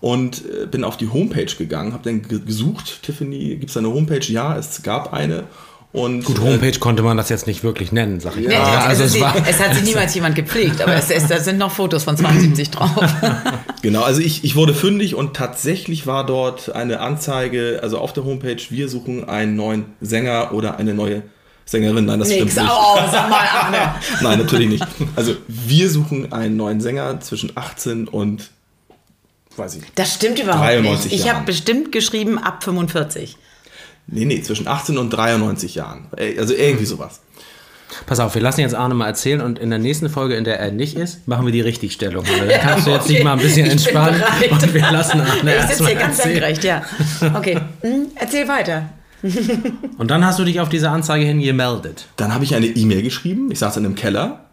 Und 0.00 0.42
äh, 0.44 0.66
bin 0.66 0.84
auf 0.84 0.96
die 0.96 1.08
Homepage 1.08 1.46
gegangen, 1.56 1.92
habe 1.92 2.04
dann 2.04 2.22
ge- 2.22 2.40
gesucht, 2.44 3.02
Tiffany, 3.02 3.56
gibt 3.56 3.70
es 3.70 3.76
eine 3.76 3.88
Homepage? 3.88 4.24
Ja, 4.30 4.56
es 4.56 4.82
gab 4.82 5.12
eine. 5.12 5.44
Und, 5.90 6.24
Gut, 6.26 6.36
äh, 6.38 6.42
Homepage 6.42 6.78
konnte 6.78 7.02
man 7.02 7.16
das 7.16 7.30
jetzt 7.30 7.46
nicht 7.46 7.64
wirklich 7.64 7.90
nennen, 7.90 8.20
sag 8.20 8.36
ich 8.36 8.46
Nee, 8.46 8.54
mal. 8.58 8.78
es, 8.78 8.84
also 8.84 9.02
ist 9.04 9.14
es 9.16 9.20
war, 9.22 9.34
es 9.48 9.58
hat 9.58 9.74
sich 9.74 9.84
niemals 9.88 10.14
jemand 10.14 10.36
gepflegt, 10.36 10.82
aber 10.82 10.94
es, 10.94 11.10
es, 11.10 11.26
da 11.26 11.40
sind 11.40 11.56
noch 11.58 11.72
Fotos 11.72 12.04
von 12.04 12.16
72 12.16 12.70
drauf. 12.70 12.90
Genau, 13.82 14.02
also 14.02 14.20
ich, 14.20 14.44
ich 14.44 14.56
wurde 14.56 14.74
fündig 14.74 15.14
und 15.14 15.34
tatsächlich 15.34 16.06
war 16.06 16.26
dort 16.26 16.74
eine 16.74 17.00
Anzeige, 17.00 17.80
also 17.82 17.98
auf 17.98 18.12
der 18.12 18.24
Homepage, 18.24 18.60
wir 18.70 18.88
suchen 18.88 19.28
einen 19.28 19.56
neuen 19.56 19.86
Sänger 20.00 20.52
oder 20.52 20.78
eine 20.78 20.94
neue 20.94 21.22
Sängerin. 21.64 22.06
Nein, 22.06 22.18
das 22.18 22.28
Nix. 22.28 22.52
stimmt 22.52 22.56
nicht. 22.56 22.76
Oh, 22.76 22.96
sag 23.10 23.28
mal, 23.30 23.46
Arne. 23.46 23.94
Nein, 24.22 24.38
natürlich 24.38 24.68
nicht. 24.68 24.86
Also 25.16 25.36
wir 25.46 25.90
suchen 25.90 26.32
einen 26.32 26.56
neuen 26.56 26.80
Sänger 26.80 27.20
zwischen 27.20 27.52
18 27.54 28.08
und, 28.08 28.50
weiß 29.56 29.76
ich, 29.76 29.82
Das 29.94 30.14
stimmt 30.14 30.38
überhaupt 30.38 30.64
93 30.64 31.12
nicht. 31.12 31.20
Ich 31.20 31.32
habe 31.32 31.44
bestimmt 31.44 31.92
geschrieben 31.92 32.38
ab 32.38 32.64
45. 32.64 33.36
nee, 34.06 34.24
nee, 34.24 34.42
zwischen 34.42 34.66
18 34.66 34.98
und 34.98 35.10
93 35.10 35.74
Jahren. 35.74 36.06
Also 36.38 36.54
irgendwie 36.54 36.86
sowas. 36.86 37.20
Pass 38.06 38.20
auf, 38.20 38.34
wir 38.34 38.42
lassen 38.42 38.60
jetzt 38.60 38.74
Arne 38.74 38.94
mal 38.94 39.06
erzählen 39.06 39.40
und 39.40 39.58
in 39.58 39.70
der 39.70 39.78
nächsten 39.78 40.08
Folge, 40.08 40.34
in 40.36 40.44
der 40.44 40.58
er 40.60 40.70
nicht 40.72 40.96
ist, 40.96 41.26
machen 41.28 41.46
wir 41.46 41.52
die 41.52 41.60
Richtigstellung. 41.60 42.24
Also, 42.26 42.44
Dann 42.46 42.60
kannst 42.60 42.86
du 42.86 42.90
jetzt 42.90 43.04
okay. 43.04 43.14
dich 43.14 43.24
mal 43.24 43.32
ein 43.32 43.38
bisschen 43.40 43.66
entspannen 43.70 44.22
und 44.50 44.74
wir 44.74 44.90
lassen 44.92 45.20
Arne 45.20 45.56
Ich 45.60 45.62
sitze 45.66 45.86
hier 45.86 45.94
ganz 45.96 46.18
erzählen. 46.18 46.34
senkrecht, 46.34 46.64
ja. 46.64 46.82
Okay, 47.34 47.58
hm, 47.80 48.06
erzähl 48.14 48.46
weiter. 48.48 48.90
Und 49.98 50.12
dann 50.12 50.24
hast 50.24 50.38
du 50.38 50.44
dich 50.44 50.60
auf 50.60 50.68
diese 50.68 50.90
Anzeige 50.90 51.24
hin 51.24 51.40
gemeldet. 51.40 52.06
Dann 52.14 52.32
habe 52.32 52.44
ich 52.44 52.54
eine 52.54 52.66
E-Mail 52.66 53.02
geschrieben. 53.02 53.50
Ich 53.50 53.58
saß 53.58 53.76
in 53.76 53.84
einem 53.84 53.96
Keller, 53.96 54.44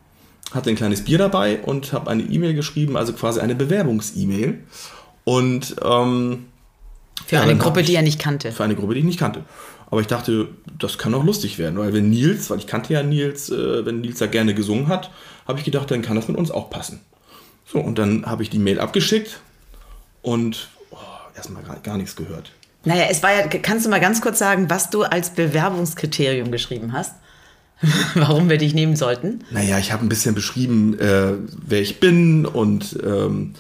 hatte 0.55 0.71
ein 0.71 0.75
kleines 0.75 1.03
Bier 1.03 1.19
dabei 1.19 1.59
und 1.59 1.93
habe 1.93 2.09
eine 2.09 2.23
E-Mail 2.23 2.55
geschrieben, 2.55 2.97
also 2.97 3.13
quasi 3.13 3.41
eine 3.41 3.53
Bewerbungs-E-Mail. 3.53 4.59
Und 5.23 5.75
ähm, 5.83 6.45
Für 7.27 7.35
Ja, 7.35 7.41
eine 7.43 7.57
Gruppe, 7.57 7.81
ich- 7.81 7.85
die 7.87 7.95
er 7.95 8.01
nicht 8.01 8.17
kannte. 8.17 8.51
für 8.51 8.63
eine 8.63 8.73
Gruppe, 8.73 8.95
die 8.95 9.01
ich 9.01 9.05
nicht 9.05 9.19
kannte. 9.19 9.41
Aber 9.89 10.01
ich 10.01 10.07
dachte, 10.07 10.49
das 10.77 10.97
kann 10.97 11.13
auch 11.13 11.23
lustig 11.23 11.57
werden, 11.57 11.77
weil 11.77 11.93
wenn 11.93 12.09
Nils, 12.09 12.49
weil 12.49 12.57
ich 12.57 12.67
kannte 12.67 12.93
ja 12.93 13.03
Nils, 13.03 13.49
äh, 13.49 13.85
wenn 13.85 14.01
Nils 14.01 14.19
da 14.19 14.27
gerne 14.27 14.53
gesungen 14.53 14.87
hat, 14.87 15.11
habe 15.47 15.59
ich 15.59 15.65
gedacht, 15.65 15.91
dann 15.91 16.01
kann 16.01 16.15
das 16.15 16.27
mit 16.27 16.37
uns 16.37 16.51
auch 16.51 16.69
passen. 16.69 17.01
So, 17.65 17.79
und 17.79 17.97
dann 17.97 18.25
habe 18.25 18.43
ich 18.43 18.49
die 18.49 18.59
Mail 18.59 18.79
abgeschickt 18.79 19.39
und 20.21 20.69
oh, 20.91 20.97
erstmal 21.35 21.63
gar, 21.63 21.77
gar 21.77 21.97
nichts 21.97 22.15
gehört. 22.15 22.51
Naja, 22.83 23.05
es 23.09 23.23
war 23.23 23.33
ja, 23.33 23.47
kannst 23.47 23.85
du 23.85 23.89
mal 23.89 23.99
ganz 23.99 24.21
kurz 24.21 24.37
sagen, 24.37 24.69
was 24.69 24.89
du 24.91 25.03
als 25.03 25.31
Bewerbungskriterium 25.31 26.51
geschrieben 26.51 26.93
hast? 26.93 27.15
Warum 28.15 28.49
wir 28.49 28.57
dich 28.57 28.73
nehmen 28.73 28.95
sollten? 28.95 29.43
Naja, 29.51 29.79
ich 29.79 29.91
habe 29.91 30.05
ein 30.05 30.09
bisschen 30.09 30.35
beschrieben, 30.35 30.97
äh, 30.99 31.33
wer 31.65 31.81
ich 31.81 31.99
bin 31.99 32.45
und 32.45 32.97
ähm, 33.03 33.53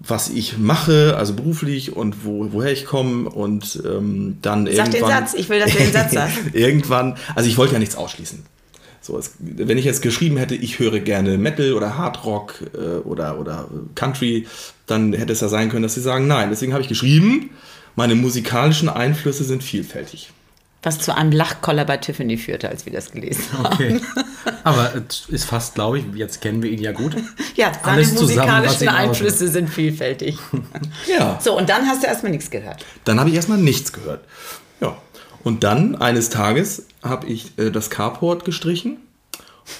was 0.00 0.30
ich 0.30 0.56
mache, 0.56 1.14
also 1.16 1.34
beruflich 1.34 1.94
und 1.94 2.24
wo, 2.24 2.48
woher 2.52 2.72
ich 2.72 2.86
komme 2.86 3.28
und 3.28 3.82
ähm, 3.84 4.38
dann 4.40 4.66
Sag 4.66 4.86
den 4.86 4.94
irgendwann... 4.94 5.26
Satz, 5.26 5.34
ich 5.34 5.48
will, 5.50 5.60
dass 5.60 5.72
du 5.72 5.78
den 5.78 5.92
Satz 5.92 6.12
sagst. 6.12 6.38
irgendwann, 6.54 7.16
also 7.34 7.48
ich 7.48 7.58
wollte 7.58 7.74
ja 7.74 7.78
nichts 7.78 7.96
ausschließen. 7.96 8.42
So, 9.02 9.18
es, 9.18 9.34
wenn 9.38 9.76
ich 9.76 9.84
jetzt 9.84 10.00
geschrieben 10.00 10.38
hätte, 10.38 10.54
ich 10.54 10.78
höre 10.78 11.00
gerne 11.00 11.36
Metal 11.36 11.74
oder 11.74 11.98
Hardrock 11.98 12.62
äh, 12.74 12.98
oder, 13.06 13.38
oder 13.38 13.68
Country, 13.94 14.46
dann 14.86 15.12
hätte 15.12 15.32
es 15.32 15.40
ja 15.40 15.48
sein 15.48 15.70
können, 15.70 15.82
dass 15.82 15.94
sie 15.94 16.00
sagen 16.00 16.26
nein. 16.26 16.48
Deswegen 16.50 16.72
habe 16.72 16.82
ich 16.82 16.88
geschrieben, 16.88 17.50
meine 17.94 18.14
musikalischen 18.14 18.88
Einflüsse 18.88 19.44
sind 19.44 19.62
vielfältig. 19.62 20.32
Was 20.82 20.98
zu 20.98 21.14
einem 21.14 21.30
Lachkoller 21.30 21.84
bei 21.84 21.98
Tiffany 21.98 22.38
führte, 22.38 22.70
als 22.70 22.86
wir 22.86 22.92
das 22.92 23.12
gelesen 23.12 23.44
haben. 23.52 23.74
Okay. 23.74 24.00
Aber 24.64 24.92
es 24.94 25.28
ist 25.28 25.44
fast, 25.44 25.74
glaube 25.74 25.98
ich, 25.98 26.04
jetzt 26.14 26.40
kennen 26.40 26.62
wir 26.62 26.70
ihn 26.70 26.80
ja 26.80 26.92
gut. 26.92 27.16
Ja, 27.56 27.72
seine 27.74 27.96
Alles 27.96 28.14
zusammen, 28.14 28.48
musikalischen 28.48 28.82
ihn 28.84 28.88
Einflüsse 28.88 29.48
sind 29.48 29.68
vielfältig. 29.68 30.38
Ja. 31.06 31.38
So, 31.42 31.56
und 31.56 31.68
dann 31.68 31.86
hast 31.86 32.02
du 32.02 32.06
erstmal 32.06 32.32
nichts 32.32 32.50
gehört. 32.50 32.84
Dann 33.04 33.18
habe 33.18 33.28
ich 33.28 33.36
erstmal 33.36 33.58
nichts 33.58 33.92
gehört. 33.92 34.24
Ja. 34.80 34.96
Und 35.42 35.64
dann 35.64 35.96
eines 35.96 36.30
Tages 36.30 36.86
habe 37.02 37.26
ich 37.26 37.58
äh, 37.58 37.70
das 37.70 37.90
Carport 37.90 38.44
gestrichen 38.44 38.98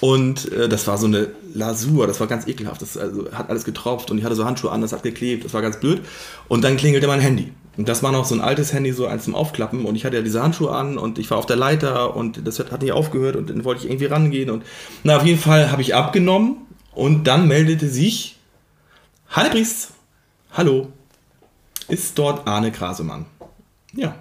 und 0.01 0.53
äh, 0.53 0.69
das 0.69 0.87
war 0.87 0.99
so 0.99 1.07
eine 1.07 1.29
Lasur, 1.53 2.07
das 2.07 2.21
war 2.21 2.27
ganz 2.27 2.47
ekelhaft. 2.47 2.83
Das 2.83 2.97
also, 2.97 3.31
hat 3.33 3.51
alles 3.51 3.65
getropft 3.65 4.11
und 4.11 4.19
ich 4.19 4.25
hatte 4.25 4.35
so 4.35 4.45
Handschuhe 4.45 4.71
an, 4.71 4.81
das 4.81 4.93
hat 4.93 5.03
geklebt, 5.03 5.45
das 5.45 5.55
war 5.55 5.63
ganz 5.63 5.81
blöd. 5.81 6.03
Und 6.49 6.63
dann 6.63 6.77
klingelte 6.77 7.07
mein 7.07 7.21
Handy. 7.21 7.53
Und 7.81 7.89
das 7.89 8.03
war 8.03 8.13
noch 8.13 8.27
so 8.27 8.35
ein 8.35 8.43
altes 8.43 8.75
Handy, 8.75 8.93
so 8.93 9.07
eins 9.07 9.25
zum 9.25 9.35
Aufklappen. 9.35 9.87
Und 9.87 9.97
ich 9.97 10.05
hatte 10.05 10.17
ja 10.17 10.23
diese 10.23 10.43
Handschuhe 10.43 10.71
an 10.71 10.99
und 10.99 11.19
ich 11.19 11.31
war 11.31 11.39
auf 11.39 11.47
der 11.47 11.57
Leiter 11.57 12.15
und 12.15 12.47
das 12.47 12.59
hat 12.59 12.83
nicht 12.83 12.93
aufgehört 12.93 13.37
und 13.37 13.49
dann 13.49 13.65
wollte 13.65 13.81
ich 13.81 13.91
irgendwie 13.91 14.05
rangehen. 14.05 14.51
Und 14.51 14.65
na, 15.03 15.17
auf 15.17 15.25
jeden 15.25 15.39
Fall 15.39 15.73
habe 15.73 15.81
ich 15.81 15.95
abgenommen 15.95 16.59
und 16.93 17.25
dann 17.25 17.49
meldete 17.49 17.89
sich 17.89 18.37
Hanne 19.31 19.49
Priest, 19.49 19.93
hallo, 20.53 20.89
ist 21.89 22.19
dort 22.19 22.47
Arne 22.47 22.71
Krasemann. 22.71 23.25
Ja. 23.95 24.15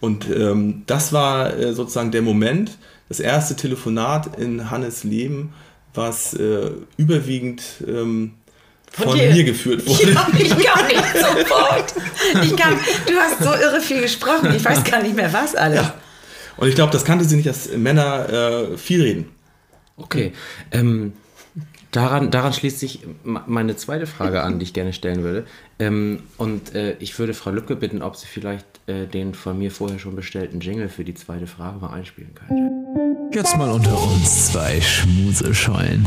Und 0.00 0.28
ähm, 0.28 0.82
das 0.86 1.12
war 1.12 1.56
äh, 1.56 1.72
sozusagen 1.74 2.10
der 2.10 2.22
Moment, 2.22 2.76
das 3.08 3.20
erste 3.20 3.54
Telefonat 3.54 4.36
in 4.36 4.68
Hannes 4.68 5.04
Leben, 5.04 5.52
was 5.94 6.34
äh, 6.34 6.72
überwiegend 6.96 7.84
ähm, 7.86 8.32
von, 8.90 9.16
dir? 9.16 9.32
mir 9.32 9.44
geführt 9.44 9.86
wurde. 9.86 10.12
Ja, 10.12 10.26
ich 10.38 10.64
kann 10.64 10.86
nicht 10.86 11.16
sofort. 11.16 11.94
Ich 12.42 12.56
kann, 12.56 12.78
du 13.06 13.14
hast 13.14 13.42
so 13.42 13.50
irre 13.50 13.80
viel 13.80 14.00
gesprochen. 14.00 14.54
Ich 14.54 14.64
weiß 14.64 14.84
gar 14.84 15.02
nicht 15.02 15.16
mehr, 15.16 15.32
was 15.32 15.54
alles. 15.54 15.86
Und 16.56 16.68
ich 16.68 16.74
glaube, 16.74 16.92
das 16.92 17.04
kannte 17.04 17.24
sie 17.24 17.36
nicht, 17.36 17.48
dass 17.48 17.70
Männer 17.76 18.72
äh, 18.72 18.76
viel 18.76 19.02
reden. 19.02 19.30
Okay. 19.96 20.32
Ähm, 20.72 21.14
daran, 21.90 22.30
daran 22.30 22.52
schließt 22.52 22.78
sich 22.78 23.00
meine 23.24 23.76
zweite 23.76 24.06
Frage 24.06 24.42
an, 24.42 24.58
die 24.58 24.64
ich 24.64 24.72
gerne 24.72 24.92
stellen 24.92 25.22
würde. 25.22 25.46
Ähm, 25.78 26.22
und 26.36 26.74
äh, 26.74 26.96
ich 26.98 27.18
würde 27.18 27.34
Frau 27.34 27.50
Lübcke 27.50 27.76
bitten, 27.76 28.02
ob 28.02 28.16
sie 28.16 28.26
vielleicht 28.26 28.66
äh, 28.86 29.06
den 29.06 29.34
von 29.34 29.58
mir 29.58 29.70
vorher 29.70 29.98
schon 29.98 30.16
bestellten 30.16 30.60
Jingle 30.60 30.88
für 30.88 31.04
die 31.04 31.14
zweite 31.14 31.46
Frage 31.46 31.78
mal 31.78 31.92
einspielen 31.94 32.34
könnte. 32.34 33.36
Jetzt 33.36 33.56
mal 33.56 33.70
unter 33.70 34.00
uns 34.02 34.52
zwei 34.52 34.80
Schmuseschollen. 34.80 36.06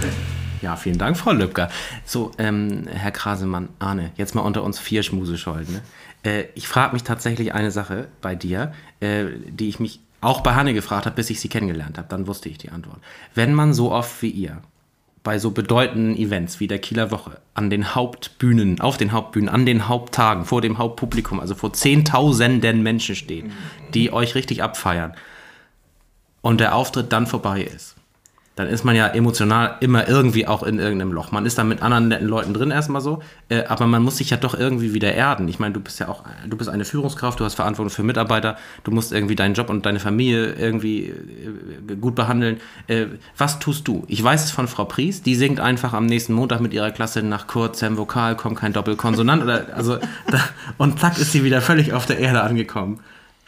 Ja, 0.63 0.77
vielen 0.77 0.97
Dank, 0.97 1.17
Frau 1.17 1.33
Lübcker. 1.33 1.67
So, 2.05 2.31
ähm, 2.37 2.85
Herr 2.89 3.11
Krasemann, 3.11 3.67
Arne, 3.79 4.11
jetzt 4.15 4.33
mal 4.33 4.43
unter 4.43 4.63
uns 4.63 4.79
vier 4.79 5.03
Schmuseschollen. 5.03 5.67
Ne? 5.69 5.81
Äh, 6.23 6.45
ich 6.55 6.69
frage 6.69 6.93
mich 6.93 7.03
tatsächlich 7.03 7.53
eine 7.53 7.69
Sache 7.69 8.07
bei 8.21 8.33
dir, 8.33 8.71
äh, 9.01 9.25
die 9.45 9.67
ich 9.67 9.81
mich 9.81 9.99
auch 10.21 10.39
bei 10.39 10.55
Hanne 10.55 10.73
gefragt 10.73 11.05
habe, 11.05 11.17
bis 11.17 11.29
ich 11.29 11.41
sie 11.41 11.49
kennengelernt 11.49 11.97
habe. 11.97 12.07
Dann 12.07 12.27
wusste 12.27 12.47
ich 12.47 12.57
die 12.59 12.69
Antwort. 12.69 12.99
Wenn 13.35 13.53
man 13.53 13.73
so 13.73 13.91
oft 13.91 14.21
wie 14.21 14.29
ihr 14.29 14.61
bei 15.21 15.37
so 15.37 15.51
bedeutenden 15.51 16.15
Events 16.15 16.61
wie 16.61 16.67
der 16.67 16.79
Kieler 16.79 17.11
Woche 17.11 17.41
an 17.53 17.69
den 17.69 17.93
Hauptbühnen, 17.93 18.79
auf 18.79 18.95
den 18.95 19.11
Hauptbühnen, 19.11 19.49
an 19.49 19.65
den 19.65 19.89
Haupttagen, 19.89 20.45
vor 20.45 20.61
dem 20.61 20.77
Hauptpublikum, 20.77 21.41
also 21.41 21.55
vor 21.55 21.73
Zehntausenden 21.73 22.81
Menschen 22.83 23.15
steht, 23.17 23.51
die 23.93 24.13
euch 24.13 24.33
richtig 24.33 24.63
abfeiern 24.63 25.13
und 26.41 26.61
der 26.61 26.73
Auftritt 26.75 27.11
dann 27.11 27.27
vorbei 27.27 27.63
ist, 27.63 27.95
dann 28.55 28.67
ist 28.67 28.83
man 28.83 28.95
ja 28.95 29.07
emotional 29.07 29.77
immer 29.79 30.07
irgendwie 30.07 30.45
auch 30.45 30.61
in 30.61 30.77
irgendeinem 30.77 31.11
Loch. 31.11 31.31
Man 31.31 31.45
ist 31.45 31.57
da 31.57 31.63
mit 31.63 31.81
anderen 31.81 32.07
netten 32.09 32.27
Leuten 32.27 32.53
drin 32.53 32.69
erstmal 32.69 33.01
so, 33.01 33.23
äh, 33.49 33.63
aber 33.65 33.87
man 33.87 34.03
muss 34.03 34.17
sich 34.17 34.29
ja 34.29 34.37
doch 34.37 34.53
irgendwie 34.53 34.93
wieder 34.93 35.13
erden. 35.13 35.47
Ich 35.47 35.57
meine, 35.57 35.73
du 35.73 35.79
bist 35.79 35.99
ja 35.99 36.07
auch, 36.07 36.23
du 36.47 36.55
bist 36.55 36.69
eine 36.69 36.85
Führungskraft, 36.85 37.39
du 37.39 37.45
hast 37.45 37.55
Verantwortung 37.55 37.89
für 37.89 38.03
Mitarbeiter, 38.03 38.57
du 38.83 38.91
musst 38.91 39.11
irgendwie 39.11 39.35
deinen 39.35 39.55
Job 39.55 39.71
und 39.71 39.87
deine 39.87 39.99
Familie 39.99 40.53
irgendwie 40.53 41.05
äh, 41.09 41.95
gut 41.95 42.13
behandeln. 42.13 42.57
Äh, 42.87 43.07
was 43.37 43.57
tust 43.57 43.87
du? 43.87 44.03
Ich 44.07 44.23
weiß 44.23 44.43
es 44.43 44.51
von 44.51 44.67
Frau 44.67 44.85
Pries, 44.85 45.23
die 45.23 45.33
singt 45.33 45.59
einfach 45.59 45.93
am 45.93 46.05
nächsten 46.05 46.33
Montag 46.33 46.61
mit 46.61 46.73
ihrer 46.73 46.91
Klasse 46.91 47.23
nach 47.23 47.47
kurzem 47.47 47.97
Vokal, 47.97 48.37
kommt 48.37 48.59
kein 48.59 48.73
Doppelkonsonant 48.73 49.41
oder, 49.41 49.65
also, 49.73 49.97
da, 50.29 50.39
und 50.77 50.99
zack 50.99 51.17
ist 51.17 51.31
sie 51.31 51.43
wieder 51.43 51.61
völlig 51.61 51.93
auf 51.93 52.05
der 52.05 52.19
Erde 52.19 52.43
angekommen. 52.43 52.99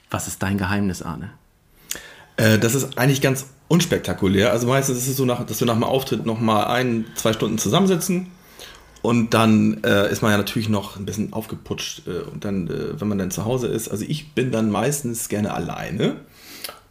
Was 0.10 0.28
ist 0.28 0.42
dein 0.42 0.58
Geheimnis, 0.58 1.04
Arne? 1.04 1.30
Äh, 2.38 2.58
das 2.58 2.74
ist 2.74 2.98
eigentlich 2.98 3.22
ganz 3.22 3.48
unspektakulär. 3.76 4.52
Also 4.52 4.68
meistens 4.68 4.98
ist 4.98 5.08
es 5.08 5.18
so, 5.18 5.26
nach, 5.26 5.46
dass 5.46 5.60
wir 5.60 5.68
nach 5.68 5.74
dem 5.76 5.84
Auftritt 5.84 6.26
noch 6.26 6.40
mal 6.40 6.64
ein, 6.68 7.06
zwei 7.16 7.34
Stunden 7.34 7.58
zusammensitzen 7.58 8.28
und 9.02 9.34
dann 9.34 9.84
äh, 9.84 10.10
ist 10.12 10.22
man 10.22 10.32
ja 10.32 10.38
natürlich 10.38 10.70
noch 10.70 10.98
ein 10.98 11.06
bisschen 11.06 11.34
aufgeputscht 11.34 12.08
äh, 12.08 12.22
und 12.32 12.44
dann, 12.46 12.68
äh, 12.68 13.00
wenn 13.00 13.08
man 13.08 13.18
dann 13.18 13.32
zu 13.32 13.46
Hause 13.46 13.68
ist, 13.68 13.90
also 13.90 14.06
ich 14.08 14.32
bin 14.34 14.52
dann 14.52 14.72
meistens 14.72 15.30
gerne 15.30 15.54
alleine 15.54 16.16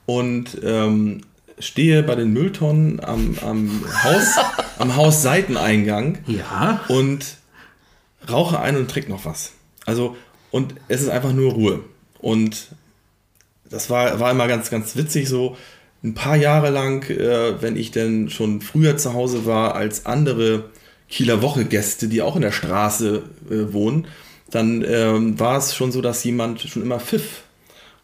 und 0.06 0.58
ähm, 0.62 1.22
stehe 1.58 2.02
bei 2.02 2.14
den 2.14 2.32
Mülltonnen 2.32 3.02
am, 3.02 3.36
am 3.42 3.84
Haus, 4.04 4.36
am 4.78 4.94
Hausseiteneingang 4.96 6.18
Ja. 6.26 6.80
und 6.88 7.36
rauche 8.30 8.58
ein 8.60 8.76
und 8.76 8.90
trinke 8.90 9.10
noch 9.10 9.24
was. 9.24 9.52
Also, 9.86 10.16
und 10.50 10.74
es 10.88 11.02
ist 11.02 11.08
einfach 11.08 11.32
nur 11.32 11.52
Ruhe. 11.52 11.80
Und 12.20 12.68
das 13.68 13.90
war, 13.90 14.18
war 14.20 14.30
immer 14.30 14.46
ganz, 14.46 14.70
ganz 14.70 14.96
witzig 14.96 15.28
so. 15.28 15.56
Ein 16.04 16.12
paar 16.12 16.36
Jahre 16.36 16.68
lang, 16.68 17.08
äh, 17.08 17.62
wenn 17.62 17.76
ich 17.76 17.90
denn 17.90 18.28
schon 18.28 18.60
früher 18.60 18.98
zu 18.98 19.14
Hause 19.14 19.46
war 19.46 19.74
als 19.74 20.04
andere 20.04 20.64
Kieler 21.08 21.40
Woche-Gäste, 21.40 22.08
die 22.08 22.20
auch 22.20 22.36
in 22.36 22.42
der 22.42 22.52
Straße 22.52 23.22
äh, 23.50 23.72
wohnen, 23.72 24.06
dann 24.50 24.84
ähm, 24.86 25.40
war 25.40 25.56
es 25.56 25.74
schon 25.74 25.92
so, 25.92 26.02
dass 26.02 26.22
jemand 26.22 26.60
schon 26.60 26.82
immer 26.82 27.00
pfiff. 27.00 27.42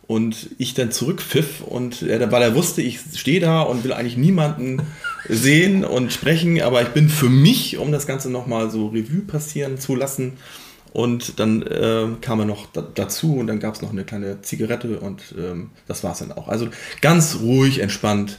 Und 0.06 0.48
ich 0.58 0.72
dann 0.74 0.90
zurückpfiff 0.90 1.60
und 1.60 2.02
er, 2.02 2.32
weil 2.32 2.42
er 2.42 2.56
wusste, 2.56 2.82
ich 2.82 2.98
stehe 3.14 3.38
da 3.38 3.60
und 3.60 3.84
will 3.84 3.92
eigentlich 3.92 4.16
niemanden 4.16 4.80
sehen 5.28 5.84
und 5.84 6.12
sprechen, 6.12 6.60
aber 6.62 6.82
ich 6.82 6.88
bin 6.88 7.08
für 7.08 7.28
mich, 7.28 7.76
um 7.76 7.92
das 7.92 8.08
Ganze 8.08 8.28
nochmal 8.28 8.70
so 8.70 8.88
Revue 8.88 9.20
passieren 9.20 9.78
zu 9.78 9.94
lassen. 9.94 10.32
Und 10.92 11.38
dann 11.38 11.62
äh, 11.62 12.06
kam 12.20 12.40
er 12.40 12.46
noch 12.46 12.66
da, 12.72 12.82
dazu 12.82 13.36
und 13.36 13.46
dann 13.46 13.60
gab 13.60 13.74
es 13.74 13.82
noch 13.82 13.90
eine 13.90 14.04
kleine 14.04 14.42
Zigarette 14.42 14.98
und 14.98 15.34
ähm, 15.38 15.70
das 15.86 16.02
war 16.02 16.12
es 16.12 16.18
dann 16.18 16.32
auch. 16.32 16.48
Also 16.48 16.68
ganz 17.00 17.38
ruhig, 17.40 17.80
entspannt. 17.80 18.38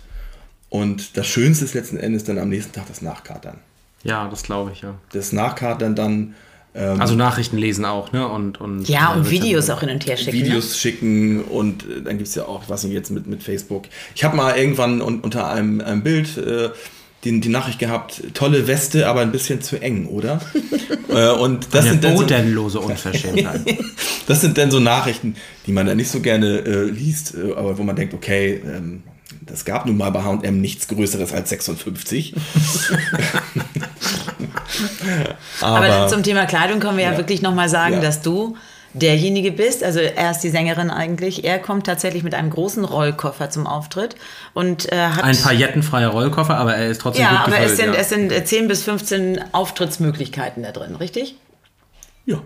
Und 0.69 1.17
das 1.17 1.27
Schönste 1.27 1.65
ist 1.65 1.73
letzten 1.73 1.97
Endes 1.97 2.23
dann 2.23 2.37
am 2.39 2.49
nächsten 2.49 2.73
Tag 2.73 2.87
das 2.87 3.01
Nachkatern. 3.01 3.59
Ja, 4.03 4.27
das 4.29 4.43
glaube 4.43 4.71
ich, 4.73 4.81
ja. 4.81 4.95
Das 5.11 5.31
Nachkatern 5.31 5.95
dann 5.95 6.35
ähm, 6.73 7.01
Also 7.01 7.15
Nachrichten 7.15 7.57
lesen 7.57 7.85
auch, 7.85 8.11
ne? 8.11 8.27
Und, 8.27 8.59
und, 8.59 8.87
Ja, 8.87 9.13
und. 9.13 9.29
Videos 9.29 9.69
auch 9.69 9.81
hin 9.81 9.89
und 9.89 10.05
her 10.05 10.15
schicken. 10.17 10.33
Videos 10.37 10.77
schicken 10.77 11.43
und 11.43 11.83
äh, 11.83 12.01
dann 12.01 12.17
gibt 12.17 12.29
es 12.29 12.35
ja 12.35 12.45
auch, 12.45 12.63
was 12.67 12.83
nicht 12.83 12.93
jetzt 12.93 13.11
mit, 13.11 13.27
mit 13.27 13.43
Facebook. 13.43 13.83
Ich 14.15 14.23
habe 14.23 14.37
mal 14.37 14.57
irgendwann 14.57 15.01
un, 15.01 15.19
unter 15.19 15.49
einem, 15.49 15.81
einem 15.81 16.03
Bild 16.03 16.37
äh, 16.37 16.69
die, 17.23 17.39
die 17.39 17.49
Nachricht 17.49 17.79
gehabt, 17.79 18.23
tolle 18.33 18.67
Weste, 18.67 19.07
aber 19.07 19.21
ein 19.21 19.31
bisschen 19.31 19.61
zu 19.61 19.81
eng, 19.81 20.07
oder? 20.07 20.41
äh, 21.09 21.29
und 21.29 21.67
das 21.71 21.81
Eine 21.81 21.91
sind, 21.91 22.03
dann 22.03 22.17
so, 22.17 22.23
bodenlose 22.23 22.79
Unverschämtheit. 22.79 23.61
das 24.27 24.41
sind 24.41 24.57
dann 24.57 24.71
so 24.71 24.79
Nachrichten, 24.79 25.35
die 25.67 25.71
man 25.71 25.85
dann 25.85 25.97
nicht 25.97 26.09
so 26.09 26.19
gerne 26.19 26.59
äh, 26.59 26.85
liest, 26.85 27.35
äh, 27.35 27.53
aber 27.53 27.77
wo 27.77 27.83
man 27.83 27.95
denkt, 27.95 28.13
okay, 28.13 28.61
ähm, 28.65 29.03
das 29.45 29.65
gab 29.65 29.85
nun 29.85 29.97
mal 29.97 30.09
bei 30.11 30.23
H&M 30.23 30.61
nichts 30.61 30.87
Größeres 30.87 31.33
als 31.33 31.49
56. 31.49 32.35
Aber, 35.61 36.07
zum 36.07 36.23
Thema 36.23 36.45
Kleidung 36.45 36.79
können 36.79 36.97
wir 36.97 37.03
ja, 37.03 37.11
Ja. 37.11 37.17
wirklich 37.17 37.41
nochmal 37.41 37.69
sagen, 37.69 37.95
Ja. 37.95 38.01
dass 38.01 38.21
du 38.21 38.55
derjenige 38.93 39.51
bist, 39.51 39.83
also 39.83 39.99
er 39.99 40.31
ist 40.31 40.39
die 40.39 40.49
Sängerin 40.49 40.89
eigentlich, 40.89 41.43
er 41.43 41.59
kommt 41.59 41.85
tatsächlich 41.85 42.23
mit 42.23 42.33
einem 42.33 42.49
großen 42.49 42.83
Rollkoffer 42.83 43.49
zum 43.49 43.67
Auftritt 43.67 44.15
und 44.53 44.91
äh, 44.91 44.97
hat... 44.97 45.23
Ein 45.23 45.37
paillettenfreier 45.37 46.09
Rollkoffer, 46.09 46.57
aber 46.57 46.75
er 46.75 46.89
ist 46.89 47.01
trotzdem 47.01 47.23
ja, 47.23 47.31
gut 47.31 47.39
aber 47.53 47.57
gefüllt. 47.57 47.71
es 47.71 47.77
sind, 47.77 47.93
ja. 47.93 47.99
es 47.99 48.09
sind 48.09 48.31
äh, 48.31 48.43
10 48.43 48.67
bis 48.67 48.83
15 48.83 49.53
Auftrittsmöglichkeiten 49.53 50.63
da 50.63 50.71
drin, 50.71 50.95
richtig? 50.95 51.35
ja. 52.25 52.41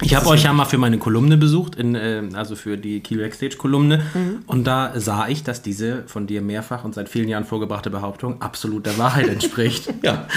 Ich 0.00 0.14
habe 0.14 0.26
euch 0.28 0.44
ja 0.44 0.52
mal 0.52 0.64
für 0.64 0.78
meine 0.78 0.98
Kolumne 0.98 1.36
besucht, 1.36 1.74
in, 1.74 1.94
äh, 1.96 2.22
also 2.34 2.54
für 2.54 2.76
die 2.76 3.00
Kiel 3.00 3.18
Backstage-Kolumne. 3.18 4.04
Mhm. 4.14 4.42
Und 4.46 4.64
da 4.64 4.92
sah 4.94 5.26
ich, 5.26 5.42
dass 5.42 5.60
diese 5.60 6.04
von 6.06 6.28
dir 6.28 6.40
mehrfach 6.40 6.84
und 6.84 6.94
seit 6.94 7.08
vielen 7.08 7.28
Jahren 7.28 7.44
vorgebrachte 7.44 7.90
Behauptung 7.90 8.40
absolut 8.40 8.86
der 8.86 8.96
Wahrheit 8.98 9.28
entspricht. 9.28 9.92
Ja. 10.02 10.28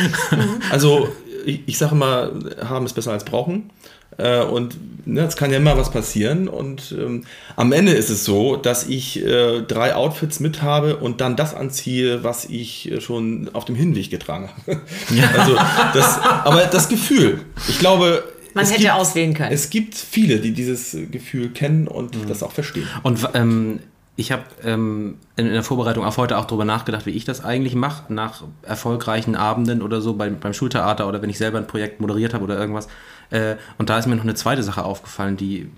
Also 0.72 1.10
ich, 1.46 1.62
ich 1.66 1.78
sage 1.78 1.96
mal, 1.96 2.32
haben 2.64 2.86
ist 2.86 2.94
besser 2.94 3.12
als 3.12 3.26
brauchen. 3.26 3.72
Äh, 4.18 4.44
und 4.44 4.76
ne, 5.08 5.22
es 5.22 5.36
kann 5.36 5.52
ja 5.52 5.58
immer 5.58 5.78
was 5.78 5.92
passieren. 5.92 6.48
Und 6.48 6.96
ähm, 6.98 7.24
am 7.56 7.72
Ende 7.72 7.94
ist 7.94 8.10
es 8.10 8.26
so, 8.26 8.56
dass 8.56 8.88
ich 8.88 9.24
äh, 9.24 9.62
drei 9.62 9.96
Outfits 9.96 10.40
mit 10.40 10.62
habe 10.62 10.98
und 10.98 11.22
dann 11.22 11.36
das 11.36 11.54
anziehe, 11.54 12.24
was 12.24 12.46
ich 12.46 12.92
äh, 12.92 13.02
schon 13.02 13.50
auf 13.54 13.66
dem 13.66 13.76
Hinweg 13.76 14.10
getragen 14.10 14.50
habe. 14.50 14.82
Also 15.38 15.56
das, 15.94 16.20
aber 16.20 16.66
das 16.66 16.90
Gefühl, 16.90 17.40
ich 17.68 17.80
glaube. 17.80 18.24
Man 18.54 18.64
es 18.66 18.72
hätte 18.72 18.82
gibt, 18.82 18.94
auswählen 18.94 19.34
können. 19.34 19.52
Es 19.52 19.70
gibt 19.70 19.96
viele, 19.96 20.40
die 20.40 20.52
dieses 20.52 20.96
Gefühl 21.10 21.50
kennen 21.50 21.88
und 21.88 22.18
das 22.28 22.44
auch 22.44 22.52
verstehen. 22.52 22.88
Und 23.04 23.20
ähm, 23.34 23.80
ich 24.16 24.32
habe 24.32 24.44
ähm, 24.64 25.18
in, 25.36 25.48
der 25.48 25.64
Vorbereitung 25.64 26.04
auf 26.04 26.18
heute 26.18 26.38
auch 26.38 26.46
darüber 26.46 26.66
nachgedacht, 26.66 27.06
wie 27.06 27.12
ich 27.12 27.26
das 27.26 27.44
eigentlich 27.44 27.76
mache, 27.76 28.14
nach 28.14 28.44
erfolgreichen 28.62 29.36
Abenden 29.36 29.82
oder 29.82 30.02
so 30.02 30.14
beim, 30.14 30.40
beim 30.40 30.54
Schultheater 30.54 31.08
oder 31.08 31.22
wenn 31.22 31.30
ich 31.30 31.38
selber 31.38 31.58
ein 31.58 31.68
Projekt 31.68 32.02
moderiert 32.02 32.34
habe 32.34 32.44
oder 32.44 32.58
irgendwas. 32.58 32.88
Äh, 33.30 33.56
und 33.78 33.90
da 33.90 33.98
ist 33.98 34.08
mir 34.08 34.16
noch 34.16 34.24
eine 34.24 34.36
zweite 34.36 34.64
Sache 34.64 34.84
aufgefallen, 34.84 35.38
die 35.38 35.70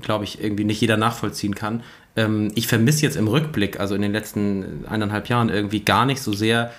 glaube 0.00 0.24
ich, 0.24 0.42
irgendwie 0.42 0.64
nicht 0.64 0.80
jeder 0.80 0.96
nachvollziehen 0.96 1.54
kann. 1.54 1.82
Ähm, 2.16 2.50
ich 2.54 2.66
vermisse 2.66 3.02
jetzt 3.02 3.16
im 3.16 3.28
Rückblick, 3.28 3.78
also 3.78 3.94
in 3.94 4.02
den 4.02 4.12
letzten 4.12 4.84
eineinhalb 4.86 5.28
Jahren 5.28 5.48
irgendwie 5.48 5.80
gar 5.80 6.06
nicht 6.06 6.22
so 6.22 6.32
sehr, 6.32 6.72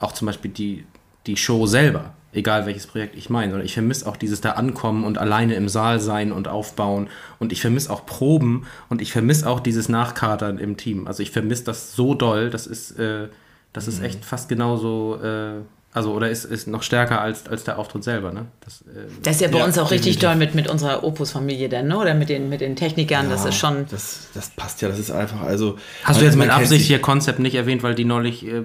auch 0.00 0.12
zum 0.12 0.26
Beispiel 0.26 0.50
die, 0.50 0.84
die 1.26 1.36
Show 1.36 1.66
selber, 1.66 2.14
egal 2.32 2.66
welches 2.66 2.86
Projekt 2.86 3.16
ich 3.16 3.30
meine, 3.30 3.50
sondern 3.50 3.66
ich 3.66 3.74
vermisse 3.74 4.06
auch 4.06 4.16
dieses 4.16 4.40
da 4.40 4.52
ankommen 4.52 5.04
und 5.04 5.18
alleine 5.18 5.54
im 5.54 5.68
Saal 5.68 6.00
sein 6.00 6.32
und 6.32 6.48
aufbauen 6.48 7.08
und 7.38 7.52
ich 7.52 7.60
vermisse 7.60 7.90
auch 7.90 8.06
Proben 8.06 8.66
und 8.88 9.00
ich 9.00 9.12
vermisse 9.12 9.48
auch 9.48 9.60
dieses 9.60 9.88
Nachkatern 9.88 10.58
im 10.58 10.76
Team. 10.76 11.06
Also 11.06 11.22
ich 11.22 11.30
vermisse 11.30 11.64
das 11.64 11.94
so 11.94 12.14
doll, 12.14 12.50
das 12.50 12.66
ist, 12.66 12.98
äh, 12.98 13.28
das 13.72 13.88
ist 13.88 14.02
echt 14.02 14.24
fast 14.24 14.48
genauso... 14.48 15.20
Äh, 15.22 15.60
also, 15.94 16.12
oder 16.12 16.28
ist, 16.28 16.44
ist 16.44 16.68
noch 16.68 16.82
stärker 16.82 17.22
als, 17.22 17.48
als 17.48 17.64
der 17.64 17.78
Auftritt 17.78 18.04
selber, 18.04 18.30
ne? 18.30 18.44
Das, 18.62 18.82
äh, 18.82 19.08
das 19.22 19.36
ist 19.36 19.40
ja 19.40 19.48
bei 19.48 19.58
ja, 19.58 19.64
uns 19.64 19.78
auch 19.78 19.90
richtig 19.90 20.18
toll 20.18 20.36
mit, 20.36 20.54
mit 20.54 20.68
unserer 20.68 21.02
Opus-Familie 21.02 21.70
dann, 21.70 21.88
ne? 21.88 21.96
Oder 21.96 22.12
mit 22.12 22.28
den, 22.28 22.50
mit 22.50 22.60
den 22.60 22.76
Technikern, 22.76 23.24
ja, 23.24 23.30
das 23.30 23.46
ist 23.46 23.54
schon... 23.54 23.86
Das, 23.90 24.28
das 24.34 24.50
passt 24.50 24.82
ja, 24.82 24.88
das 24.90 24.98
ist 24.98 25.10
einfach, 25.10 25.40
also... 25.40 25.78
Hast 26.04 26.20
du 26.20 26.26
jetzt 26.26 26.36
mit 26.36 26.50
Absicht 26.50 26.84
hier 26.84 27.00
Konzept 27.00 27.38
nicht 27.38 27.54
erwähnt, 27.54 27.82
weil 27.82 27.94
die 27.94 28.04
neulich, 28.04 28.46
äh, 28.46 28.58
äh, 28.58 28.64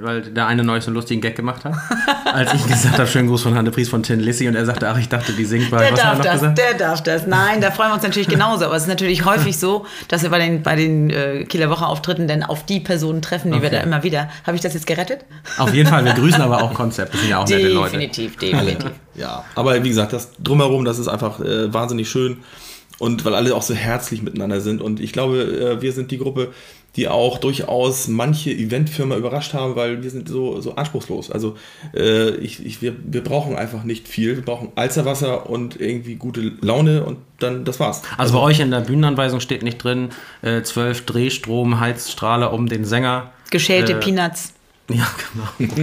weil 0.00 0.22
der 0.22 0.46
eine 0.46 0.62
neulich 0.62 0.84
so 0.84 0.90
einen 0.90 0.94
lustigen 0.94 1.20
Gag 1.20 1.34
gemacht 1.34 1.64
hat? 1.64 1.74
Als 2.32 2.54
ich 2.54 2.64
gesagt 2.64 2.96
habe, 2.96 3.08
schönen 3.08 3.26
Gruß 3.26 3.42
von 3.42 3.56
Hanne 3.56 3.72
Pries 3.72 3.88
von 3.88 4.04
Tin 4.04 4.20
Lissy 4.20 4.46
und 4.46 4.54
er 4.54 4.66
sagte, 4.66 4.88
ach, 4.88 4.98
ich 4.98 5.08
dachte, 5.08 5.32
die 5.32 5.44
singt 5.44 5.72
bei... 5.72 5.78
Der 5.78 5.92
was 5.92 6.00
darf 6.00 6.20
das, 6.20 6.32
gesagt? 6.34 6.58
der 6.58 6.74
darf 6.74 7.02
das. 7.02 7.26
Nein, 7.26 7.60
da 7.60 7.72
freuen 7.72 7.90
wir 7.90 7.94
uns 7.94 8.04
natürlich 8.04 8.28
genauso, 8.28 8.66
aber 8.66 8.76
es 8.76 8.84
ist 8.84 8.88
natürlich 8.88 9.24
häufig 9.24 9.58
so, 9.58 9.84
dass 10.06 10.22
wir 10.22 10.30
bei 10.30 10.38
den, 10.38 10.62
bei 10.62 10.76
den 10.76 11.10
äh, 11.10 11.44
Kieler 11.44 11.70
Woche-Auftritten 11.70 12.28
dann 12.28 12.44
auf 12.44 12.64
die 12.64 12.78
Personen 12.78 13.20
treffen, 13.20 13.50
die 13.50 13.58
okay. 13.58 13.64
wir 13.64 13.70
da 13.70 13.80
immer 13.80 14.04
wieder... 14.04 14.28
Habe 14.46 14.56
ich 14.56 14.62
das 14.62 14.74
jetzt 14.74 14.86
gerettet? 14.86 15.24
Auf 15.58 15.74
jeden 15.74 15.88
Fall, 15.88 16.03
wir 16.04 16.12
grüßen 16.14 16.40
aber 16.40 16.62
auch 16.62 16.74
Konzept. 16.74 17.14
Das 17.14 17.20
sind 17.20 17.30
ja 17.30 17.38
auch 17.38 17.48
nette 17.48 17.68
Leute. 17.68 17.92
Definitiv, 17.92 18.36
definitiv. 18.36 18.90
ja, 19.14 19.44
aber 19.54 19.82
wie 19.82 19.88
gesagt, 19.88 20.12
das 20.12 20.30
drumherum, 20.42 20.84
das 20.84 20.98
ist 20.98 21.08
einfach 21.08 21.40
äh, 21.40 21.72
wahnsinnig 21.72 22.08
schön. 22.08 22.38
Und 22.98 23.24
weil 23.24 23.34
alle 23.34 23.54
auch 23.54 23.62
so 23.62 23.74
herzlich 23.74 24.22
miteinander 24.22 24.60
sind. 24.60 24.80
Und 24.80 25.00
ich 25.00 25.12
glaube, 25.12 25.42
äh, 25.42 25.82
wir 25.82 25.92
sind 25.92 26.10
die 26.10 26.18
Gruppe, 26.18 26.52
die 26.96 27.08
auch 27.08 27.38
durchaus 27.38 28.06
manche 28.06 28.50
Eventfirma 28.50 29.16
überrascht 29.16 29.52
haben, 29.52 29.74
weil 29.74 30.02
wir 30.02 30.10
sind 30.10 30.28
so, 30.28 30.60
so 30.60 30.76
anspruchslos. 30.76 31.30
Also 31.30 31.56
äh, 31.92 32.30
ich, 32.36 32.64
ich, 32.64 32.82
wir, 32.82 32.94
wir 33.04 33.24
brauchen 33.24 33.56
einfach 33.56 33.82
nicht 33.82 34.06
viel. 34.06 34.36
Wir 34.36 34.44
brauchen 34.44 34.70
Alzerwasser 34.76 35.50
und 35.50 35.80
irgendwie 35.80 36.14
gute 36.14 36.52
Laune 36.60 37.04
und 37.04 37.18
dann 37.40 37.64
das 37.64 37.80
war's. 37.80 38.02
Also, 38.02 38.16
also 38.18 38.34
bei 38.34 38.40
euch 38.40 38.60
in 38.60 38.70
der 38.70 38.80
Bühnenanweisung 38.80 39.40
steht 39.40 39.64
nicht 39.64 39.82
drin, 39.82 40.10
äh, 40.42 40.62
zwölf 40.62 41.04
Drehstrom, 41.04 41.80
Heizstrahler 41.80 42.52
um 42.52 42.68
den 42.68 42.84
Sänger. 42.84 43.32
Geschälte 43.50 43.94
äh, 43.94 43.96
Peanuts. 43.96 44.53
Ja, 44.94 45.06
genau. 45.56 45.82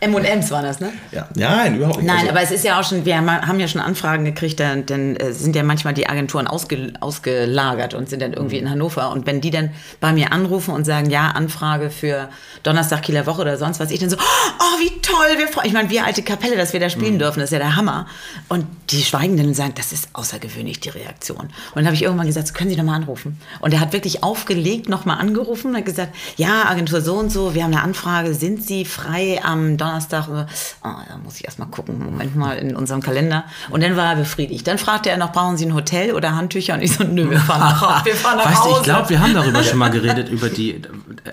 M&M's 0.00 0.50
waren 0.52 0.64
das, 0.64 0.78
ne? 0.78 0.92
Ja, 1.10 1.28
nein, 1.34 1.74
überhaupt 1.76 1.96
nicht. 1.96 2.06
Nein, 2.06 2.18
also, 2.18 2.30
aber 2.30 2.42
es 2.42 2.50
ist 2.52 2.64
ja 2.64 2.78
auch 2.78 2.84
schon, 2.84 3.04
wir 3.04 3.16
haben 3.16 3.58
ja 3.58 3.66
schon 3.66 3.80
Anfragen 3.80 4.24
gekriegt, 4.24 4.60
dann, 4.60 4.86
dann 4.86 5.16
äh, 5.16 5.32
sind 5.32 5.56
ja 5.56 5.64
manchmal 5.64 5.92
die 5.92 6.08
Agenturen 6.08 6.46
ausge, 6.46 6.92
ausgelagert 7.00 7.94
und 7.94 8.08
sind 8.08 8.22
dann 8.22 8.32
irgendwie 8.32 8.60
mhm. 8.60 8.66
in 8.66 8.70
Hannover. 8.70 9.10
Und 9.10 9.26
wenn 9.26 9.40
die 9.40 9.50
dann 9.50 9.70
bei 10.00 10.12
mir 10.12 10.30
anrufen 10.32 10.72
und 10.72 10.84
sagen, 10.84 11.10
ja, 11.10 11.28
Anfrage 11.28 11.90
für 11.90 12.28
Donnerstag, 12.62 13.02
Kieler 13.02 13.26
Woche 13.26 13.40
oder 13.40 13.56
sonst 13.56 13.80
was, 13.80 13.90
ich 13.90 13.98
dann 13.98 14.10
so, 14.10 14.16
oh, 14.16 14.80
wie 14.80 15.00
toll, 15.00 15.36
wir 15.36 15.48
freuen 15.48 15.66
Ich 15.66 15.72
meine, 15.72 15.90
wir 15.90 16.04
alte 16.04 16.22
Kapelle, 16.22 16.56
dass 16.56 16.72
wir 16.72 16.78
da 16.78 16.90
spielen 16.90 17.14
mhm. 17.14 17.18
dürfen, 17.18 17.40
das 17.40 17.50
ist 17.50 17.54
ja 17.54 17.58
der 17.58 17.74
Hammer. 17.74 18.06
Und 18.48 18.66
die 18.90 19.02
schweigen 19.02 19.36
dann 19.36 19.46
und 19.46 19.54
sagen, 19.54 19.72
das 19.74 19.90
ist 19.90 20.10
außergewöhnlich, 20.12 20.78
die 20.78 20.90
Reaktion. 20.90 21.38
Und 21.38 21.52
dann 21.74 21.86
habe 21.86 21.96
ich 21.96 22.02
irgendwann 22.02 22.28
gesagt, 22.28 22.54
können 22.54 22.70
Sie 22.70 22.76
nochmal 22.76 22.96
anrufen. 22.96 23.40
Und 23.58 23.74
er 23.74 23.80
hat 23.80 23.92
wirklich 23.92 24.22
aufgelegt, 24.22 24.88
nochmal 24.88 25.18
angerufen 25.18 25.72
und 25.72 25.76
hat 25.76 25.86
gesagt, 25.86 26.14
ja, 26.36 26.66
Agentur 26.68 27.00
so 27.00 27.16
und 27.16 27.32
so, 27.32 27.54
wir 27.54 27.64
haben 27.64 27.72
eine 27.72 27.82
Anfrage 27.82 28.27
Frage, 28.28 28.34
sind 28.34 28.62
Sie 28.62 28.84
frei 28.84 29.40
am 29.42 29.76
Donnerstag? 29.76 30.28
Oh, 30.28 30.44
da 30.82 31.16
muss 31.22 31.36
ich 31.36 31.44
erst 31.44 31.58
mal 31.58 31.66
gucken, 31.66 31.98
Moment 31.98 32.36
mal 32.36 32.56
in 32.58 32.76
unserem 32.76 33.02
Kalender. 33.02 33.44
Und 33.70 33.82
dann 33.82 33.96
war 33.96 34.10
er 34.10 34.16
befriedigt. 34.16 34.66
Dann 34.66 34.78
fragte 34.78 35.10
er 35.10 35.16
noch, 35.16 35.32
brauchen 35.32 35.56
Sie 35.56 35.66
ein 35.66 35.74
Hotel 35.74 36.14
oder 36.14 36.34
Handtücher? 36.34 36.74
Und 36.74 36.82
ich 36.82 36.92
so, 36.92 37.04
nö, 37.04 37.30
wir 37.30 37.40
fahren 37.40 37.60
nach, 37.60 38.04
wir 38.04 38.14
fahren 38.14 38.38
nach 38.38 38.46
weißt 38.46 38.60
Hause. 38.60 38.74
Du, 38.74 38.78
ich 38.78 38.84
glaube, 38.84 39.10
wir 39.10 39.20
haben 39.20 39.34
darüber 39.34 39.62
schon 39.62 39.78
mal 39.78 39.90
geredet, 39.90 40.28
über 40.28 40.48
die, 40.48 40.82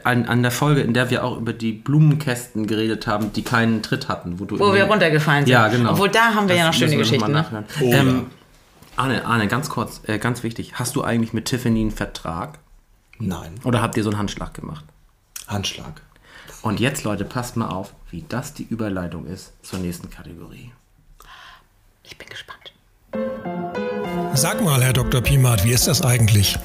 an, 0.03 0.25
an 0.25 0.41
der 0.41 0.51
Folge, 0.51 0.81
in 0.81 0.93
der 0.93 1.09
wir 1.09 1.23
auch 1.23 1.37
über 1.37 1.53
die 1.53 1.73
Blumenkästen 1.73 2.67
geredet 2.67 3.07
haben, 3.07 3.33
die 3.33 3.43
keinen 3.43 3.81
Tritt 3.81 4.07
hatten. 4.07 4.39
Wo, 4.39 4.45
du 4.45 4.59
wo 4.59 4.73
wir 4.73 4.85
runtergefallen 4.85 5.45
sind. 5.45 5.51
Ja, 5.51 5.67
genau. 5.67 5.91
Obwohl, 5.91 6.09
da 6.09 6.33
haben 6.33 6.47
wir 6.47 6.55
das 6.55 6.57
ja 6.57 6.67
noch 6.67 6.73
schöne 6.73 6.97
Geschichten. 6.97 7.31
Ne? 7.31 7.45
Oh, 7.81 7.91
ähm, 7.91 8.25
Arne, 8.95 9.25
Arne, 9.25 9.47
ganz 9.47 9.69
kurz, 9.69 10.01
äh, 10.07 10.17
ganz 10.17 10.43
wichtig. 10.43 10.73
Hast 10.75 10.95
du 10.95 11.03
eigentlich 11.03 11.33
mit 11.33 11.45
Tiffany 11.45 11.81
einen 11.81 11.91
Vertrag? 11.91 12.59
Nein. 13.19 13.55
Oder 13.63 13.81
habt 13.81 13.97
ihr 13.97 14.03
so 14.03 14.09
einen 14.09 14.17
Handschlag 14.17 14.53
gemacht? 14.53 14.85
Handschlag. 15.47 16.01
Und 16.65 16.79
jetzt, 16.79 17.03
Leute, 17.03 17.25
passt 17.25 17.57
mal 17.57 17.67
auf, 17.67 17.93
wie 18.09 18.25
das 18.27 18.55
die 18.55 18.63
Überleitung 18.63 19.27
ist 19.27 19.53
zur 19.61 19.77
nächsten 19.77 20.09
Kategorie. 20.09 20.71
Ich 22.03 22.17
bin 22.17 22.27
gespannt. 22.27 22.73
Sag 24.33 24.63
mal, 24.63 24.81
Herr 24.81 24.93
Dr. 24.93 25.21
Pimat, 25.21 25.63
wie 25.63 25.73
ist 25.73 25.87
das 25.87 26.01
eigentlich? 26.01 26.57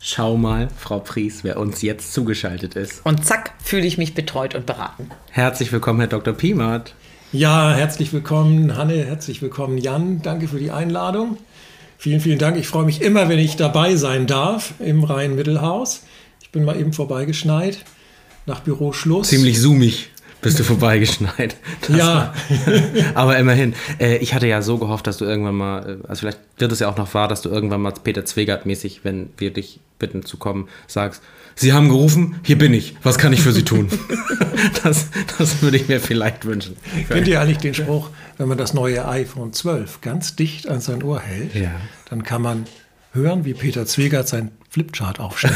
Schau 0.00 0.36
mal, 0.36 0.68
Frau 0.76 0.98
Pries, 0.98 1.44
wer 1.44 1.58
uns 1.58 1.80
jetzt 1.80 2.12
zugeschaltet 2.12 2.76
ist. 2.76 3.00
Und 3.06 3.24
zack, 3.24 3.54
fühle 3.64 3.86
ich 3.86 3.96
mich 3.96 4.12
betreut 4.12 4.54
und 4.54 4.66
beraten. 4.66 5.10
Herzlich 5.30 5.72
willkommen, 5.72 6.00
Herr 6.00 6.08
Dr. 6.08 6.34
Pimat. 6.34 6.92
Ja, 7.32 7.72
herzlich 7.72 8.12
willkommen, 8.12 8.76
Hanne, 8.76 9.02
herzlich 9.06 9.40
willkommen, 9.40 9.78
Jan. 9.78 10.20
Danke 10.20 10.46
für 10.46 10.58
die 10.58 10.72
Einladung. 10.72 11.38
Vielen, 11.96 12.20
vielen 12.20 12.38
Dank. 12.38 12.58
Ich 12.58 12.68
freue 12.68 12.84
mich 12.84 13.00
immer, 13.00 13.30
wenn 13.30 13.38
ich 13.38 13.56
dabei 13.56 13.96
sein 13.96 14.26
darf 14.26 14.74
im 14.78 15.04
Rhein-Mittelhaus. 15.04 16.02
Ich 16.42 16.50
bin 16.50 16.64
mal 16.66 16.78
eben 16.78 16.92
vorbeigeschneit 16.92 17.82
nach 18.46 18.60
Büroschluss. 18.60 19.28
Ziemlich 19.28 19.60
zoomig 19.60 20.10
bist 20.42 20.58
du 20.58 20.64
vorbeigeschneit. 20.64 21.56
Das 21.86 21.96
ja. 21.96 22.34
aber 23.14 23.38
immerhin. 23.38 23.74
Äh, 23.98 24.16
ich 24.18 24.34
hatte 24.34 24.46
ja 24.46 24.62
so 24.62 24.78
gehofft, 24.78 25.06
dass 25.06 25.18
du 25.18 25.24
irgendwann 25.24 25.56
mal, 25.56 26.00
äh, 26.02 26.08
also 26.08 26.20
vielleicht 26.20 26.40
wird 26.58 26.72
es 26.72 26.80
ja 26.80 26.88
auch 26.88 26.96
noch 26.96 27.12
wahr, 27.14 27.28
dass 27.28 27.42
du 27.42 27.48
irgendwann 27.48 27.82
mal 27.82 27.92
Peter 27.92 28.24
Zwegert 28.24 28.66
mäßig, 28.66 29.00
wenn 29.04 29.30
wir 29.36 29.52
dich 29.52 29.80
bitten 29.98 30.24
zu 30.24 30.36
kommen, 30.36 30.68
sagst, 30.86 31.22
Sie 31.56 31.74
haben 31.74 31.88
gerufen, 31.90 32.40
hier 32.42 32.56
bin 32.56 32.72
ich, 32.72 32.94
was 33.02 33.18
kann 33.18 33.34
ich 33.34 33.42
für 33.42 33.52
Sie 33.52 33.64
tun? 33.64 33.88
das, 34.82 35.08
das 35.36 35.60
würde 35.60 35.76
ich 35.76 35.88
mir 35.88 36.00
vielleicht 36.00 36.46
wünschen. 36.46 36.76
Kennt 37.08 37.28
ihr 37.28 37.40
eigentlich 37.40 37.58
den 37.58 37.74
Spruch, 37.74 38.08
wenn 38.38 38.48
man 38.48 38.56
das 38.56 38.72
neue 38.72 39.06
iPhone 39.06 39.52
12 39.52 40.00
ganz 40.00 40.36
dicht 40.36 40.68
an 40.68 40.80
sein 40.80 41.02
Ohr 41.02 41.20
hält, 41.20 41.54
ja. 41.54 41.72
dann 42.08 42.22
kann 42.22 42.40
man 42.40 42.66
hören, 43.12 43.44
wie 43.44 43.52
Peter 43.52 43.84
Zwegert 43.84 44.26
sein 44.26 44.52
Flipchart 44.70 45.20
aufstellt. 45.20 45.54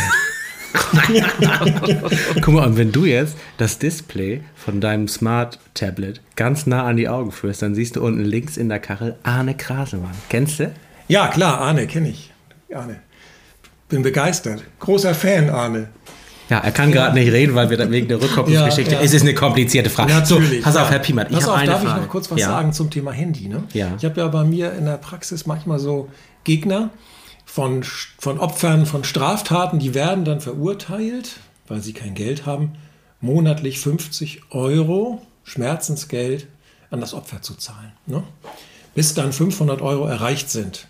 Guck 2.41 2.55
mal, 2.55 2.67
und 2.67 2.77
wenn 2.77 2.91
du 2.91 3.05
jetzt 3.05 3.37
das 3.59 3.79
Display 3.79 4.43
von 4.57 4.81
deinem 4.81 5.09
Smart 5.09 5.59
Tablet 5.75 6.21
ganz 6.37 6.67
nah 6.67 6.85
an 6.85 6.97
die 6.97 7.09
Augen 7.09 7.31
führst, 7.33 7.63
dann 7.63 7.75
siehst 7.75 7.97
du 7.97 8.05
unten 8.05 8.25
links 8.25 8.57
in 8.57 8.69
der 8.69 8.81
Kachel 8.81 9.17
Arne 9.23 9.57
Krasemann. 9.57 10.15
Kennst 10.29 10.59
du? 10.59 10.73
Ja, 11.09 11.29
klar, 11.29 11.61
Arne, 11.61 11.87
kenne 11.87 12.09
ich. 12.09 12.33
Arne. 12.75 12.97
Bin 13.89 14.03
begeistert. 14.03 14.65
Großer 14.81 15.15
Fan, 15.15 15.51
Arne. 15.51 15.89
Ja, 16.51 16.59
er 16.59 16.73
kann 16.73 16.93
gerade 16.93 17.15
nicht 17.15 17.33
reden, 17.33 17.55
weil 17.55 17.71
wir 17.71 17.77
dann 17.77 17.91
wegen 17.91 18.09
der 18.09 18.21
Rückkopplungsgeschichte. 18.21 18.93
Ja, 18.93 18.99
ja. 18.99 19.05
Es 19.05 19.15
ist 19.15 19.23
eine 19.23 19.35
komplizierte 19.35 19.89
Frage. 19.89 20.13
Natürlich. 20.13 20.59
So, 20.59 20.65
pass 20.65 20.77
auf, 20.77 20.91
Herr 20.91 20.99
Piemert, 20.99 21.31
ich 21.31 21.43
habe 21.43 21.55
eine 21.55 21.71
darf 21.71 21.83
Frage. 21.83 22.01
ich 22.01 22.05
noch 22.05 22.11
kurz 22.11 22.31
was 22.31 22.41
sagen 22.41 22.73
zum 22.73 22.91
Thema 22.91 23.13
Handy? 23.13 23.49
Ne? 23.49 23.63
Ja. 23.73 23.93
Ich 23.99 24.05
habe 24.05 24.21
ja 24.21 24.29
bei 24.29 24.45
mir 24.45 24.73
in 24.73 24.85
der 24.85 24.99
Praxis 24.99 25.47
manchmal 25.47 25.79
so 25.79 26.09
Gegner, 26.45 26.91
von, 27.45 27.83
von 27.83 28.39
Opfern 28.39 28.87
von 28.87 29.05
Straftaten, 29.05 29.79
die 29.79 29.95
werden 29.95 30.25
dann 30.25 30.41
verurteilt, 30.41 31.41
weil 31.69 31.81
sie 31.81 31.93
kein 31.93 32.15
Geld 32.15 32.47
haben, 32.47 32.73
monatlich 33.21 33.79
50 33.81 34.43
Euro 34.51 35.23
Schmerzensgeld 35.45 36.47
an 36.91 37.01
das 37.01 37.15
Opfer 37.15 37.43
zu 37.43 37.55
zahlen. 37.55 37.93
Ne? 38.07 38.23
Bis 38.95 39.15
dann 39.15 39.33
500 39.33 39.83
Euro 39.83 40.07
erreicht 40.07 40.51
sind. 40.51 40.89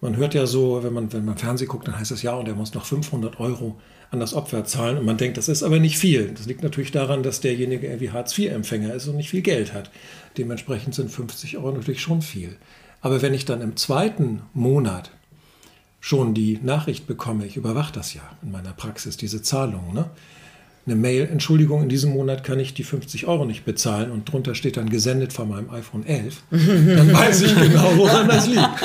Man 0.00 0.16
hört 0.16 0.34
ja 0.34 0.46
so, 0.46 0.82
wenn 0.82 0.92
man, 0.92 1.12
wenn 1.12 1.24
man 1.24 1.38
Fernsehen 1.38 1.68
guckt, 1.68 1.88
dann 1.88 1.98
heißt 1.98 2.10
es 2.10 2.22
ja, 2.22 2.34
und 2.34 2.46
er 2.46 2.54
muss 2.54 2.74
noch 2.74 2.84
500 2.84 3.40
Euro 3.40 3.76
an 4.10 4.20
das 4.20 4.34
Opfer 4.34 4.64
zahlen. 4.64 4.98
Und 4.98 5.06
man 5.06 5.16
denkt, 5.16 5.36
das 5.36 5.48
ist 5.48 5.62
aber 5.62 5.78
nicht 5.78 5.98
viel. 5.98 6.32
Das 6.36 6.46
liegt 6.46 6.62
natürlich 6.62 6.92
daran, 6.92 7.22
dass 7.22 7.40
derjenige 7.40 7.86
irgendwie 7.86 8.10
Hartz-IV-Empfänger 8.10 8.94
ist 8.94 9.08
und 9.08 9.16
nicht 9.16 9.30
viel 9.30 9.42
Geld 9.42 9.72
hat. 9.72 9.90
Dementsprechend 10.38 10.94
sind 10.94 11.10
50 11.10 11.56
Euro 11.56 11.72
natürlich 11.72 12.02
schon 12.02 12.22
viel. 12.22 12.56
Aber 13.00 13.22
wenn 13.22 13.34
ich 13.34 13.44
dann 13.44 13.62
im 13.62 13.76
zweiten 13.76 14.42
Monat 14.52 15.10
schon 16.00 16.34
die 16.34 16.58
Nachricht 16.62 17.06
bekomme, 17.06 17.46
ich 17.46 17.56
überwache 17.56 17.92
das 17.92 18.14
ja 18.14 18.22
in 18.42 18.52
meiner 18.52 18.72
Praxis, 18.72 19.16
diese 19.16 19.42
Zahlungen. 19.42 19.94
Ne? 19.94 20.10
Eine 20.88 20.94
Mail, 20.94 21.28
Entschuldigung, 21.32 21.82
in 21.82 21.88
diesem 21.88 22.12
Monat 22.12 22.44
kann 22.44 22.60
ich 22.60 22.72
die 22.72 22.84
50 22.84 23.26
Euro 23.26 23.44
nicht 23.44 23.64
bezahlen 23.64 24.12
und 24.12 24.30
drunter 24.30 24.54
steht 24.54 24.76
dann 24.76 24.88
gesendet 24.88 25.32
von 25.32 25.48
meinem 25.48 25.68
iPhone 25.70 26.06
11, 26.06 26.42
dann 26.52 27.12
weiß 27.12 27.42
ich 27.42 27.56
genau, 27.56 27.96
woran 27.96 28.28
das 28.28 28.46
liegt. 28.46 28.60
Aber 28.60 28.84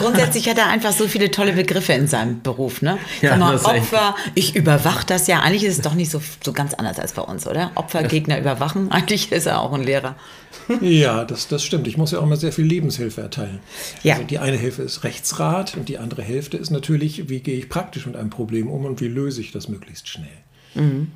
grundsätzlich 0.00 0.48
hat 0.48 0.58
er 0.58 0.70
einfach 0.70 0.90
so 0.90 1.06
viele 1.06 1.30
tolle 1.30 1.52
Begriffe 1.52 1.92
in 1.92 2.08
seinem 2.08 2.42
Beruf. 2.42 2.82
Ne? 2.82 2.98
Ja, 3.20 3.36
mal, 3.36 3.54
Opfer, 3.54 4.16
ich 4.34 4.56
überwache 4.56 5.06
das 5.06 5.28
ja. 5.28 5.38
Eigentlich 5.38 5.62
ist 5.62 5.76
es 5.76 5.82
doch 5.82 5.94
nicht 5.94 6.10
so, 6.10 6.20
so 6.44 6.52
ganz 6.52 6.74
anders 6.74 6.98
als 6.98 7.12
bei 7.12 7.22
uns, 7.22 7.46
oder? 7.46 7.70
Opfer, 7.76 8.02
Gegner 8.02 8.40
überwachen. 8.40 8.86
Eigentlich 8.90 9.30
ist 9.30 9.46
er 9.46 9.60
auch 9.60 9.72
ein 9.72 9.84
Lehrer. 9.84 10.16
Ja, 10.80 11.24
das, 11.24 11.48
das 11.48 11.62
stimmt. 11.64 11.86
Ich 11.86 11.96
muss 11.96 12.12
ja 12.12 12.18
auch 12.18 12.26
mal 12.26 12.36
sehr 12.36 12.52
viel 12.52 12.64
Lebenshilfe 12.64 13.20
erteilen. 13.20 13.60
Ja. 14.02 14.14
Also 14.14 14.26
die 14.26 14.38
eine 14.38 14.56
Hilfe 14.56 14.82
ist 14.82 15.04
Rechtsrat 15.04 15.76
und 15.76 15.88
die 15.88 15.98
andere 15.98 16.22
Hälfte 16.22 16.56
ist 16.56 16.70
natürlich, 16.70 17.28
wie 17.28 17.40
gehe 17.40 17.56
ich 17.58 17.68
praktisch 17.68 18.06
mit 18.06 18.16
einem 18.16 18.30
Problem 18.30 18.68
um 18.68 18.84
und 18.84 19.00
wie 19.00 19.08
löse 19.08 19.40
ich 19.40 19.52
das 19.52 19.68
möglichst 19.68 20.08
schnell. 20.08 20.28
Mhm. 20.74 21.08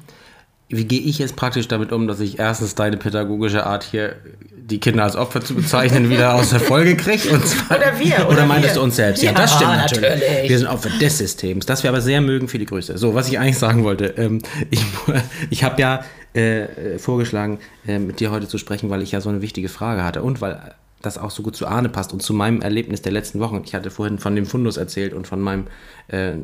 Wie 0.69 0.85
gehe 0.85 1.01
ich 1.01 1.19
jetzt 1.19 1.37
praktisch 1.37 1.69
damit 1.69 1.93
um, 1.93 2.09
dass 2.09 2.19
ich 2.19 2.41
erstens 2.41 2.75
deine 2.75 2.97
pädagogische 2.97 3.65
Art 3.67 3.85
hier 3.85 4.17
die 4.57 4.81
Kinder 4.81 5.05
als 5.05 5.15
Opfer 5.15 5.41
zu 5.41 5.55
bezeichnen, 5.55 6.11
wieder 6.11 6.35
aus 6.35 6.51
der 6.51 6.59
Folge 6.59 6.97
kriegt. 6.97 7.27
Und 7.27 7.47
zwar, 7.47 7.77
Oder 7.79 7.97
wir, 8.01 8.17
Oder, 8.17 8.29
oder 8.31 8.47
meintest 8.47 8.75
wir. 8.75 8.81
du 8.81 8.85
uns 8.85 8.97
selbst? 8.97 9.23
Ja, 9.23 9.31
Ja, 9.31 9.39
das 9.39 9.55
stimmt 9.55 9.77
natürlich. 9.77 10.11
natürlich. 10.11 10.49
Wir 10.51 10.59
sind 10.59 10.67
Opfer 10.67 10.91
des 11.01 11.19
Systems. 11.19 11.67
Das 11.67 11.85
wir 11.85 11.91
aber 11.91 12.01
sehr 12.01 12.21
mögen, 12.21 12.49
viele 12.49 12.65
Grüße. 12.65 12.99
So, 12.99 13.15
was 13.15 13.29
ich 13.29 13.39
eigentlich 13.39 13.59
sagen 13.59 13.85
wollte. 13.85 14.07
Ähm, 14.17 14.41
ich 14.71 14.85
ich 15.51 15.63
habe 15.63 15.81
ja 15.81 16.05
äh, 16.37 16.65
äh, 16.95 16.99
vorgeschlagen, 16.99 17.59
äh, 17.87 17.99
mit 17.99 18.21
dir 18.21 18.31
heute 18.31 18.47
zu 18.47 18.59
sprechen, 18.59 18.91
weil 18.91 19.03
ich 19.03 19.13
ja 19.13 19.21
so 19.21 19.31
eine 19.31 19.41
wichtige 19.41 19.71
Frage 19.71 20.05
hatte 20.05 20.23
und 20.23 20.41
weil 20.43 20.75
das 21.01 21.19
auch 21.19 21.31
so 21.31 21.43
gut 21.43 21.57
zu 21.57 21.67
Arne 21.67 21.89
passt 21.89 22.13
und 22.13 22.23
zu 22.23 22.35
meinem 22.35 22.61
Erlebnis 22.61 23.01
der 23.01 23.13
letzten 23.13 23.41
Wochen. 23.41 23.63
Ich 23.65 23.75
hatte 23.75 23.91
vorhin 23.91 24.19
von 24.19 24.37
dem 24.37 24.45
Fundus 24.45 24.77
erzählt 24.77 25.15
und 25.15 25.27
von 25.27 25.41
meinem 25.41 25.67
äh, 26.09 26.35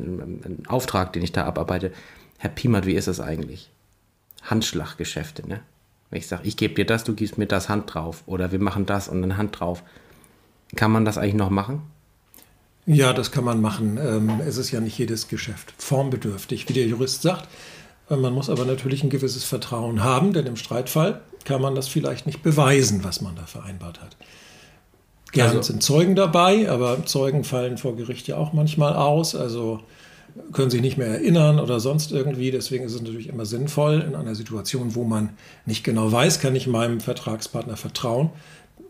Auftrag, 0.67 1.13
den 1.13 1.23
ich 1.23 1.31
da 1.31 1.45
abarbeite. 1.45 1.91
Herr 2.39 2.49
Piemert, 2.49 2.85
wie 2.85 2.93
ist 2.95 3.07
das 3.07 3.19
eigentlich? 3.19 3.69
Handschlaggeschäfte, 4.41 5.47
ne? 5.47 5.59
Wenn 6.09 6.19
ich 6.19 6.27
sage, 6.27 6.47
ich 6.47 6.57
gebe 6.57 6.73
dir 6.73 6.85
das, 6.85 7.03
du 7.03 7.13
gibst 7.13 7.37
mir 7.37 7.45
das 7.45 7.69
Hand 7.69 7.93
drauf 7.93 8.23
oder 8.25 8.51
wir 8.51 8.59
machen 8.59 8.85
das 8.85 9.07
und 9.07 9.23
eine 9.23 9.37
Hand 9.37 9.59
drauf. 9.59 9.83
Kann 10.75 10.91
man 10.91 11.05
das 11.05 11.17
eigentlich 11.17 11.35
noch 11.35 11.49
machen? 11.49 11.81
Ja, 12.85 13.13
das 13.13 13.31
kann 13.31 13.43
man 13.43 13.61
machen. 13.61 13.97
Ähm, 14.01 14.41
Es 14.45 14.57
ist 14.57 14.71
ja 14.71 14.79
nicht 14.79 14.97
jedes 14.97 15.27
Geschäft 15.27 15.73
formbedürftig, 15.77 16.67
wie 16.67 16.73
der 16.73 16.85
Jurist 16.85 17.21
sagt. 17.21 17.47
Äh, 18.09 18.15
Man 18.15 18.33
muss 18.33 18.49
aber 18.49 18.65
natürlich 18.65 19.03
ein 19.03 19.09
gewisses 19.09 19.43
Vertrauen 19.43 20.03
haben, 20.03 20.33
denn 20.33 20.45
im 20.45 20.55
Streitfall 20.55 21.21
kann 21.45 21.61
man 21.61 21.75
das 21.75 21.87
vielleicht 21.87 22.25
nicht 22.25 22.41
beweisen, 22.43 23.03
was 23.03 23.21
man 23.21 23.35
da 23.35 23.45
vereinbart 23.45 24.01
hat. 24.01 24.15
Gern 25.31 25.49
Also- 25.49 25.61
sind 25.63 25.83
Zeugen 25.83 26.15
dabei, 26.15 26.69
aber 26.69 27.05
Zeugen 27.05 27.43
fallen 27.43 27.77
vor 27.77 27.95
Gericht 27.95 28.27
ja 28.27 28.37
auch 28.37 28.53
manchmal 28.53 28.93
aus, 28.95 29.35
also 29.35 29.79
können 30.51 30.69
sich 30.71 30.81
nicht 30.81 30.97
mehr 30.97 31.07
erinnern 31.07 31.59
oder 31.59 31.79
sonst 31.79 32.11
irgendwie. 32.11 32.49
Deswegen 32.51 32.85
ist 32.85 32.93
es 32.93 33.01
natürlich 33.01 33.27
immer 33.29 33.45
sinnvoll, 33.45 34.03
in 34.07 34.15
einer 34.15 34.35
Situation, 34.35 34.95
wo 34.95 35.03
man 35.03 35.29
nicht 35.65 35.83
genau 35.83 36.11
weiß, 36.11 36.39
kann 36.39 36.55
ich 36.55 36.65
meinem 36.67 36.99
Vertragspartner 37.01 37.77
vertrauen, 37.77 38.29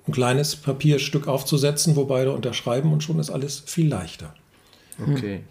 ein 0.07 0.11
kleines 0.13 0.55
Papierstück 0.57 1.27
aufzusetzen, 1.27 1.95
wo 1.95 2.05
beide 2.05 2.31
unterschreiben 2.31 2.91
und 2.93 3.03
schon 3.03 3.19
ist 3.19 3.29
alles 3.29 3.63
viel 3.65 3.87
leichter. 3.87 4.33
Okay. 5.01 5.41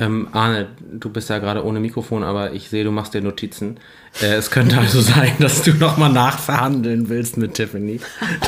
Ähm, 0.00 0.28
Arne, 0.30 0.68
du 0.92 1.10
bist 1.10 1.28
ja 1.28 1.38
gerade 1.38 1.64
ohne 1.64 1.80
Mikrofon, 1.80 2.22
aber 2.22 2.52
ich 2.52 2.68
sehe, 2.68 2.84
du 2.84 2.92
machst 2.92 3.14
dir 3.14 3.20
Notizen. 3.20 3.78
Äh, 4.22 4.34
es 4.34 4.50
könnte 4.50 4.78
also 4.78 5.00
sein, 5.00 5.32
dass 5.40 5.62
du 5.62 5.72
nochmal 5.74 6.12
nachverhandeln 6.12 7.08
willst 7.08 7.36
mit 7.36 7.54
Tiffany. 7.54 8.00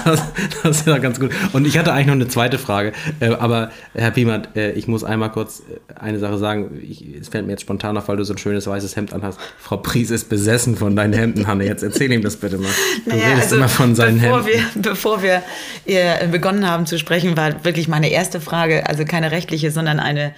Das, 0.05 0.23
das 0.62 0.79
ist 0.79 0.87
ja 0.87 0.99
ganz 0.99 1.18
gut. 1.18 1.31
Und 1.53 1.66
ich 1.66 1.77
hatte 1.77 1.92
eigentlich 1.92 2.07
noch 2.07 2.14
eine 2.14 2.29
zweite 2.29 2.59
Frage. 2.59 2.92
Äh, 3.18 3.35
aber 3.35 3.70
Herr 3.94 4.12
Piemert, 4.12 4.57
äh, 4.57 4.73
ich 4.73 4.87
muss 4.87 5.03
einmal 5.03 5.33
kurz 5.33 5.61
äh, 5.61 5.99
eine 5.99 6.20
Sache 6.20 6.38
sagen. 6.38 6.81
Ich, 6.88 7.05
es 7.20 7.29
fällt 7.29 7.46
mir 7.46 7.53
jetzt 7.53 7.62
spontan 7.62 7.96
auf, 7.96 8.07
weil 8.07 8.16
du 8.16 8.25
so 8.25 8.33
ein 8.33 8.38
schönes 8.38 8.68
weißes 8.68 8.94
Hemd 8.94 9.12
anhast. 9.12 9.40
Frau 9.59 9.77
Pries 9.77 10.11
ist 10.11 10.29
besessen 10.29 10.77
von 10.77 10.94
deinen 10.94 11.12
Hemden, 11.12 11.49
Hanne. 11.49 11.64
Jetzt 11.64 11.83
erzähl 11.83 12.12
ihm 12.12 12.23
das 12.23 12.37
bitte 12.37 12.59
mal. 12.59 12.70
Du 13.05 13.16
redest 13.16 13.53
immer 13.53 13.68
von 13.68 13.96
seinen 13.96 14.20
also 14.20 14.37
bevor 14.37 14.53
Hemden. 14.53 14.85
Wir, 14.85 14.90
bevor 14.90 15.23
wir 15.23 15.42
äh, 15.87 16.29
begonnen 16.29 16.68
haben 16.68 16.87
zu 16.87 16.96
sprechen, 16.96 17.37
war 17.37 17.64
wirklich 17.64 17.88
meine 17.88 18.11
erste 18.11 18.40
Frage, 18.40 18.88
also 18.88 19.05
keine 19.05 19.33
rechtliche, 19.33 19.73
sondern 19.73 19.99
eine 19.99 20.33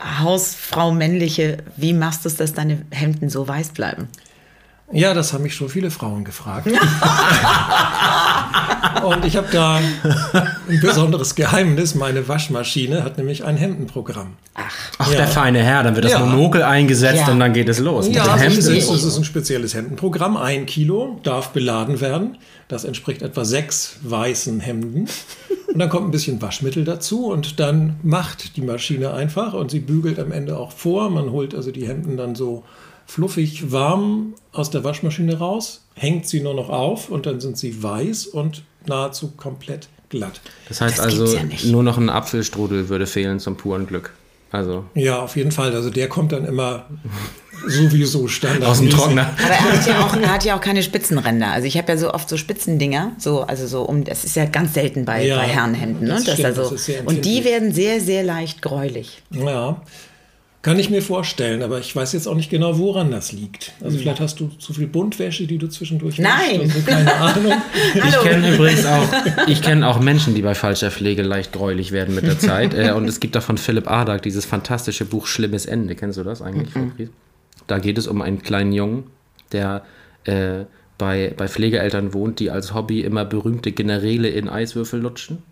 Hausfrau 0.00 0.92
männliche. 0.92 1.58
Wie 1.76 1.92
machst 1.92 2.24
du 2.24 2.28
es, 2.28 2.36
dass 2.36 2.52
deine 2.52 2.82
Hemden 2.90 3.30
so 3.30 3.46
weiß 3.46 3.70
bleiben? 3.70 4.08
Ja, 4.92 5.14
das 5.14 5.32
haben 5.32 5.42
mich 5.42 5.54
schon 5.54 5.68
viele 5.68 5.90
Frauen 5.90 6.24
gefragt. 6.24 6.68
und 9.04 9.24
ich 9.24 9.36
habe 9.36 9.46
da 9.52 9.76
ein 9.76 10.80
besonderes 10.80 11.34
Geheimnis. 11.34 11.94
Meine 11.94 12.26
Waschmaschine 12.28 13.04
hat 13.04 13.18
nämlich 13.18 13.44
ein 13.44 13.56
Hemdenprogramm. 13.56 14.34
Ach, 14.54 15.10
Ja. 15.10 15.16
der 15.18 15.28
feine 15.28 15.62
Herr. 15.62 15.82
Dann 15.82 15.94
wird 15.94 16.04
das 16.04 16.12
Ja. 16.12 16.20
Monokel 16.24 16.62
eingesetzt 16.62 17.22
Ja. 17.26 17.32
und 17.32 17.40
dann 17.40 17.52
geht 17.52 17.68
es 17.68 17.78
los. 17.78 18.06
Mit 18.06 18.16
Ja, 18.16 18.24
den 18.24 18.32
das 18.32 18.40
Hemden. 18.42 18.76
ist, 18.78 18.90
das 18.90 19.04
ist 19.04 19.16
ein 19.16 19.24
spezielles 19.24 19.74
Hemdenprogramm. 19.74 20.36
Ein 20.36 20.66
Kilo 20.66 21.20
darf 21.22 21.50
beladen 21.50 22.00
werden. 22.00 22.38
Das 22.68 22.84
entspricht 22.84 23.22
etwa 23.22 23.44
sechs 23.44 23.98
weißen 24.02 24.60
Hemden. 24.60 25.08
Und 25.72 25.78
dann 25.78 25.88
kommt 25.88 26.08
ein 26.08 26.10
bisschen 26.10 26.40
Waschmittel 26.40 26.84
dazu 26.84 27.26
und 27.26 27.60
dann 27.60 27.96
macht 28.02 28.56
die 28.56 28.62
Maschine 28.62 29.12
einfach 29.12 29.52
und 29.52 29.70
sie 29.70 29.80
bügelt 29.80 30.18
am 30.18 30.32
Ende 30.32 30.56
auch 30.58 30.72
vor. 30.72 31.10
Man 31.10 31.30
holt 31.30 31.54
also 31.54 31.70
die 31.70 31.86
Hemden 31.86 32.16
dann 32.16 32.34
so 32.34 32.64
fluffig 33.06 33.72
warm 33.72 34.34
aus 34.52 34.70
der 34.70 34.84
Waschmaschine 34.84 35.38
raus, 35.38 35.84
hängt 35.94 36.26
sie 36.26 36.40
nur 36.40 36.54
noch 36.54 36.68
auf 36.68 37.08
und 37.08 37.26
dann 37.26 37.40
sind 37.40 37.56
sie 37.56 37.82
weiß 37.82 38.26
und 38.26 38.64
nahezu 38.86 39.32
komplett 39.36 39.88
glatt. 40.08 40.40
Das 40.68 40.80
heißt 40.80 40.98
Das 40.98 41.04
also, 41.06 41.26
ja 41.36 41.42
nur 41.64 41.82
noch 41.82 41.98
ein 41.98 42.10
Apfelstrudel 42.10 42.88
würde 42.88 43.06
fehlen 43.06 43.40
zum 43.40 43.56
puren 43.56 43.86
Glück. 43.86 44.12
Also 44.52 44.84
Ja, 44.94 45.20
auf 45.22 45.36
jeden 45.36 45.50
Fall. 45.52 45.74
Also 45.74 45.90
der 45.90 46.08
kommt 46.08 46.32
dann 46.32 46.44
immer 46.44 46.86
sowieso 47.66 48.28
standard. 48.28 48.70
aus 48.70 48.78
dem 48.78 48.90
Trockner. 48.90 49.30
Aber 49.44 49.52
er 49.52 49.72
hat 49.72 49.86
ja 49.86 50.04
auch, 50.04 50.16
er 50.16 50.32
hat 50.32 50.44
ja 50.44 50.56
auch 50.56 50.60
keine 50.60 50.82
Spitzenränder. 50.82 51.48
Also 51.48 51.66
ich 51.66 51.76
habe 51.76 51.92
ja 51.92 51.98
so 51.98 52.12
oft 52.12 52.28
so 52.28 52.36
Spitzendinger, 52.36 53.12
so 53.18 53.42
also 53.42 53.66
so 53.66 53.82
um. 53.82 54.04
Das 54.04 54.24
ist 54.24 54.36
ja 54.36 54.44
ganz 54.46 54.74
selten 54.74 55.04
bei, 55.04 55.26
Ja, 55.26 55.36
bei 55.36 55.48
Herrenhemden, 55.48 56.06
ne? 56.06 56.14
das 56.14 56.24
Das 56.24 56.34
stimmt, 56.34 56.46
also, 56.46 56.62
das 56.62 56.72
ist 56.72 56.84
sehr 56.86 57.06
und 57.06 57.24
die 57.24 57.44
werden 57.44 57.72
sehr 57.72 58.00
sehr 58.00 58.22
leicht 58.22 58.62
gräulich. 58.62 59.22
Ja, 59.30 59.82
kann 60.66 60.80
ich 60.80 60.90
mir 60.90 61.00
vorstellen, 61.00 61.62
aber 61.62 61.78
ich 61.78 61.94
weiß 61.94 62.12
jetzt 62.14 62.26
auch 62.26 62.34
nicht 62.34 62.50
genau, 62.50 62.76
woran 62.76 63.12
das 63.12 63.30
liegt. 63.30 63.70
Also 63.80 63.98
vielleicht 63.98 64.18
hast 64.18 64.40
du 64.40 64.48
zu 64.48 64.72
viel 64.72 64.88
Buntwäsche, 64.88 65.46
die 65.46 65.58
du 65.58 65.68
zwischendurch 65.68 66.18
Nein. 66.18 66.62
wäschst, 66.62 66.74
also 66.74 66.90
keine 66.90 67.14
Ahnung. 67.20 67.52
Ich 67.94 68.20
kenne 68.20 68.52
übrigens 68.52 68.84
auch, 68.84 69.08
ich 69.46 69.62
kenne 69.62 69.86
auch 69.86 70.00
Menschen, 70.00 70.34
die 70.34 70.42
bei 70.42 70.56
falscher 70.56 70.90
Pflege 70.90 71.22
leicht 71.22 71.52
gräulich 71.52 71.92
werden 71.92 72.16
mit 72.16 72.26
der 72.26 72.40
Zeit. 72.40 72.56
Äh, 72.76 72.92
und 72.92 73.08
es 73.08 73.20
gibt 73.20 73.36
da 73.36 73.40
von 73.40 73.58
Philipp 73.58 73.88
Adak 73.88 74.22
dieses 74.22 74.44
fantastische 74.44 75.04
Buch 75.04 75.28
Schlimmes 75.28 75.66
Ende. 75.66 75.94
Kennst 75.94 76.18
du 76.18 76.24
das 76.24 76.42
eigentlich? 76.42 76.70
Frau 76.72 76.86
Fries? 76.96 77.10
Da 77.68 77.78
geht 77.78 77.96
es 77.96 78.08
um 78.08 78.20
einen 78.20 78.42
kleinen 78.42 78.72
Jungen, 78.72 79.04
der 79.52 79.84
äh, 80.24 80.64
bei, 80.98 81.32
bei 81.36 81.46
Pflegeeltern 81.46 82.12
wohnt, 82.12 82.40
die 82.40 82.50
als 82.50 82.74
Hobby 82.74 83.02
immer 83.02 83.24
berühmte 83.24 83.70
Generäle 83.70 84.28
in 84.28 84.48
Eiswürfel 84.48 85.00
lutschen. 85.00 85.44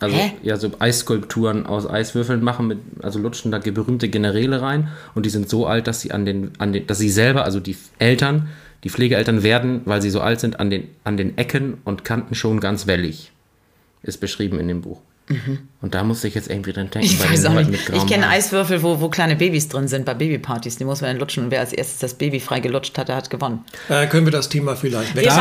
Also 0.00 0.16
Hä? 0.16 0.32
ja, 0.42 0.56
so 0.56 0.70
Eisskulpturen 0.78 1.66
aus 1.66 1.88
Eiswürfeln 1.88 2.42
machen, 2.42 2.68
mit, 2.68 2.78
also 3.02 3.18
lutschen 3.18 3.50
da 3.50 3.58
berühmte 3.58 4.08
Generäle 4.08 4.62
rein 4.62 4.88
und 5.14 5.26
die 5.26 5.30
sind 5.30 5.48
so 5.48 5.66
alt, 5.66 5.88
dass 5.88 6.00
sie 6.00 6.12
an 6.12 6.24
den, 6.24 6.52
an 6.58 6.72
den, 6.72 6.86
dass 6.86 6.98
sie 6.98 7.10
selber, 7.10 7.44
also 7.44 7.58
die 7.58 7.76
Eltern, 7.98 8.48
die 8.84 8.90
Pflegeeltern 8.90 9.42
werden, 9.42 9.82
weil 9.86 10.00
sie 10.00 10.10
so 10.10 10.20
alt 10.20 10.38
sind, 10.38 10.60
an 10.60 10.70
den, 10.70 10.88
an 11.02 11.16
den 11.16 11.36
Ecken 11.36 11.78
und 11.84 12.04
Kanten 12.04 12.36
schon 12.36 12.60
ganz 12.60 12.86
wellig. 12.86 13.32
Ist 14.02 14.18
beschrieben 14.18 14.60
in 14.60 14.68
dem 14.68 14.82
Buch. 14.82 15.00
Und 15.80 15.94
da 15.94 16.02
musste 16.02 16.26
ich 16.26 16.34
jetzt 16.34 16.50
irgendwie 16.50 16.72
dran 16.72 16.90
denken. 16.90 17.06
Ich 17.06 17.22
weiß 17.22 17.44
auch 17.46 17.52
nicht. 17.52 17.70
Ich 17.94 18.06
kenne. 18.06 18.28
Eiswürfel, 18.28 18.82
wo, 18.82 19.00
wo 19.00 19.08
kleine 19.08 19.36
Babys 19.36 19.68
drin 19.68 19.86
sind 19.86 20.04
bei 20.04 20.14
Babypartys. 20.14 20.76
Die 20.76 20.84
muss 20.84 21.00
man 21.02 21.10
dann 21.10 21.18
lutschen 21.18 21.44
und 21.44 21.50
wer 21.50 21.60
als 21.60 21.72
erstes 21.72 21.98
das 21.98 22.14
Baby 22.14 22.40
frei 22.40 22.60
gelutscht 22.60 22.98
hat, 22.98 23.08
der 23.08 23.16
hat 23.16 23.30
gewonnen. 23.30 23.64
Äh, 23.88 24.06
können 24.06 24.26
wir 24.26 24.32
das 24.32 24.48
Thema 24.48 24.74
vielleicht 24.74 25.14
wechseln? 25.14 25.36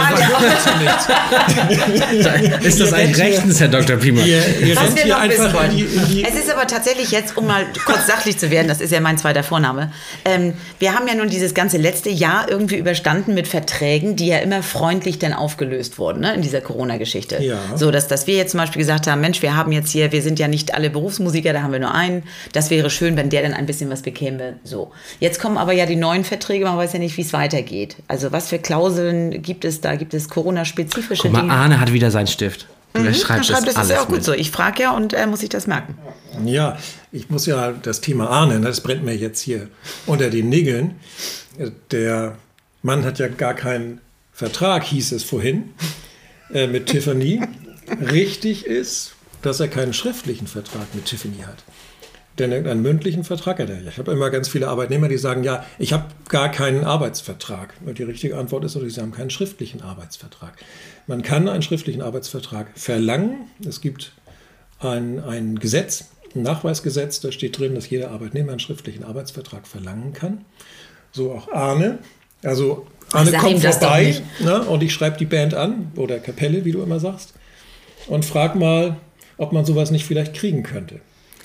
ja-. 2.21 2.57
Ist 2.61 2.79
das 2.79 2.93
ein 2.93 3.13
rechtens, 3.13 3.59
Herr 3.59 3.67
Dr. 3.69 3.97
Piemer? 3.97 4.21
Ihr, 4.25 4.41
ihr 4.59 4.75
Was 4.75 4.95
wir 4.95 5.03
hier 5.03 5.17
noch 5.17 5.27
wissen 5.27 5.53
wollen. 5.53 5.75
die, 5.75 5.81
in 5.81 6.07
die 6.07 6.23
Es 6.23 6.35
ist 6.35 6.51
aber 6.51 6.67
tatsächlich 6.67 7.11
jetzt, 7.11 7.35
um 7.37 7.47
mal 7.47 7.65
kurz 7.85 8.05
sachlich 8.07 8.37
zu 8.37 8.51
werden, 8.51 8.67
das 8.67 8.81
ist 8.81 8.91
ja 8.91 8.99
mein 8.99 9.17
zweiter 9.17 9.43
Vorname. 9.43 9.91
Ähm, 10.23 10.53
wir 10.79 10.93
haben 10.93 11.07
ja 11.07 11.15
nun 11.15 11.29
dieses 11.29 11.53
ganze 11.53 11.77
letzte 11.77 12.09
Jahr 12.09 12.49
irgendwie 12.49 12.77
überstanden 12.77 13.33
mit 13.33 13.47
Verträgen, 13.47 14.15
die 14.15 14.27
ja 14.27 14.37
immer 14.39 14.61
freundlich 14.61 15.17
dann 15.19 15.33
aufgelöst 15.33 15.97
wurden, 15.97 16.21
ne, 16.21 16.33
in 16.33 16.41
dieser 16.41 16.61
Corona-Geschichte. 16.61 17.41
Ja. 17.41 17.57
So, 17.75 17.91
dass, 17.91 18.07
dass 18.07 18.27
wir 18.27 18.35
jetzt 18.35 18.51
zum 18.51 18.59
Beispiel 18.59 18.81
gesagt 18.81 19.07
haben, 19.07 19.21
Mensch, 19.21 19.41
wir 19.41 19.55
haben 19.55 19.71
jetzt 19.77 19.91
hier, 19.91 20.11
wir 20.11 20.21
sind 20.21 20.39
ja 20.39 20.47
nicht 20.47 20.73
alle 20.73 20.89
Berufsmusiker, 20.89 21.53
da 21.53 21.61
haben 21.61 21.71
wir 21.71 21.79
nur 21.79 21.93
einen. 21.93 22.23
Das 22.51 22.69
wäre 22.69 22.89
schön, 22.89 23.15
wenn 23.15 23.29
der 23.29 23.43
dann 23.43 23.53
ein 23.53 23.65
bisschen 23.65 23.89
was 23.89 24.01
bekäme. 24.01 24.57
So. 24.63 24.91
Jetzt 25.19 25.39
kommen 25.39 25.57
aber 25.57 25.71
ja 25.73 25.85
die 25.85 25.95
neuen 25.95 26.23
Verträge, 26.25 26.65
man 26.65 26.77
weiß 26.77 26.93
ja 26.93 26.99
nicht, 26.99 27.15
wie 27.17 27.21
es 27.21 27.33
weitergeht. 27.33 27.95
Also 28.07 28.31
was 28.31 28.49
für 28.49 28.59
Klauseln 28.59 29.41
gibt 29.41 29.63
es 29.65 29.79
da? 29.81 29.95
Gibt 29.95 30.13
es 30.13 30.27
Corona-spezifische 30.29 31.29
mal, 31.29 31.41
Dinge? 31.41 31.53
Arne 31.53 31.79
hat 31.79 31.93
wieder 31.93 32.11
seinen 32.11 32.27
Stift. 32.27 32.67
Und 32.93 33.05
er 33.05 33.11
Mhm, 33.11 33.15
schreibt, 33.15 33.45
schreibt 33.45 33.67
das, 33.67 33.73
das 33.73 33.73
ist 33.73 33.77
alles 33.77 33.89
ja 33.91 34.01
auch 34.01 34.07
gut 34.07 34.15
mit. 34.17 34.23
so. 34.25 34.33
Ich 34.33 34.49
frage 34.51 34.83
ja 34.83 34.91
und 34.95 35.13
er 35.13 35.27
muss 35.27 35.41
sich 35.41 35.49
das 35.49 35.67
merken. 35.67 35.95
Ja, 36.45 36.77
ich 37.11 37.29
muss 37.29 37.45
ja 37.45 37.71
das 37.71 38.01
Thema 38.01 38.29
ahnen, 38.29 38.61
das 38.63 38.81
brennt 38.81 39.03
mir 39.03 39.15
jetzt 39.15 39.39
hier 39.41 39.69
unter 40.05 40.29
den 40.29 40.49
Nägeln. 40.49 40.95
Der 41.91 42.37
Mann 42.81 43.05
hat 43.05 43.19
ja 43.19 43.27
gar 43.27 43.53
keinen 43.53 44.01
Vertrag, 44.33 44.83
hieß 44.83 45.11
es 45.13 45.23
vorhin, 45.23 45.73
äh, 46.53 46.67
mit 46.67 46.87
Tiffany. 46.87 47.41
Richtig 48.11 48.65
ist, 48.65 49.13
dass 49.47 49.61
er 49.61 49.69
keinen 49.69 49.93
schriftlichen 49.93 50.45
Vertrag 50.45 50.93
mit 50.93 51.05
Tiffany 51.05 51.39
hat. 51.39 51.63
Denn 52.37 52.53
einen 52.53 52.81
mündlichen 52.81 53.23
Vertrag 53.23 53.59
hat 53.59 53.69
er 53.69 53.81
ja. 53.81 53.89
Ich 53.89 53.97
habe 53.97 54.11
immer 54.11 54.29
ganz 54.29 54.49
viele 54.49 54.67
Arbeitnehmer, 54.67 55.07
die 55.07 55.17
sagen, 55.17 55.43
ja, 55.43 55.65
ich 55.79 55.93
habe 55.93 56.05
gar 56.27 56.51
keinen 56.51 56.83
Arbeitsvertrag. 56.83 57.73
Und 57.85 57.97
die 57.97 58.03
richtige 58.03 58.37
Antwort 58.37 58.65
ist 58.65 58.75
natürlich, 58.75 58.95
sie 58.95 59.01
haben 59.01 59.13
keinen 59.13 59.29
schriftlichen 59.29 59.81
Arbeitsvertrag. 59.81 60.53
Man 61.07 61.23
kann 61.23 61.47
einen 61.47 61.63
schriftlichen 61.63 62.01
Arbeitsvertrag 62.01 62.67
verlangen. 62.75 63.47
Es 63.65 63.79
gibt 63.81 64.11
ein, 64.79 65.23
ein 65.23 65.57
Gesetz, 65.57 66.09
ein 66.35 66.43
Nachweisgesetz, 66.43 67.21
da 67.21 67.31
steht 67.31 67.57
drin, 67.57 67.73
dass 67.73 67.89
jeder 67.89 68.11
Arbeitnehmer 68.11 68.51
einen 68.51 68.59
schriftlichen 68.59 69.03
Arbeitsvertrag 69.03 69.65
verlangen 69.65 70.13
kann. 70.13 70.45
So 71.13 71.31
auch 71.31 71.51
Arne. 71.53 71.99
Also 72.43 72.85
Arne 73.13 73.31
Sag 73.31 73.41
kommt 73.41 73.61
vorbei 73.61 74.21
ne, 74.41 74.61
und 74.63 74.83
ich 74.83 74.93
schreibe 74.93 75.17
die 75.17 75.25
Band 75.25 75.55
an 75.55 75.93
oder 75.95 76.19
Kapelle, 76.19 76.65
wie 76.65 76.73
du 76.73 76.83
immer 76.83 76.99
sagst, 76.99 77.33
und 78.07 78.25
frag 78.25 78.55
mal, 78.55 78.97
ob 79.37 79.53
man 79.53 79.65
sowas 79.65 79.91
nicht 79.91 80.05
vielleicht 80.05 80.33
kriegen 80.33 80.63
könnte. 80.63 80.99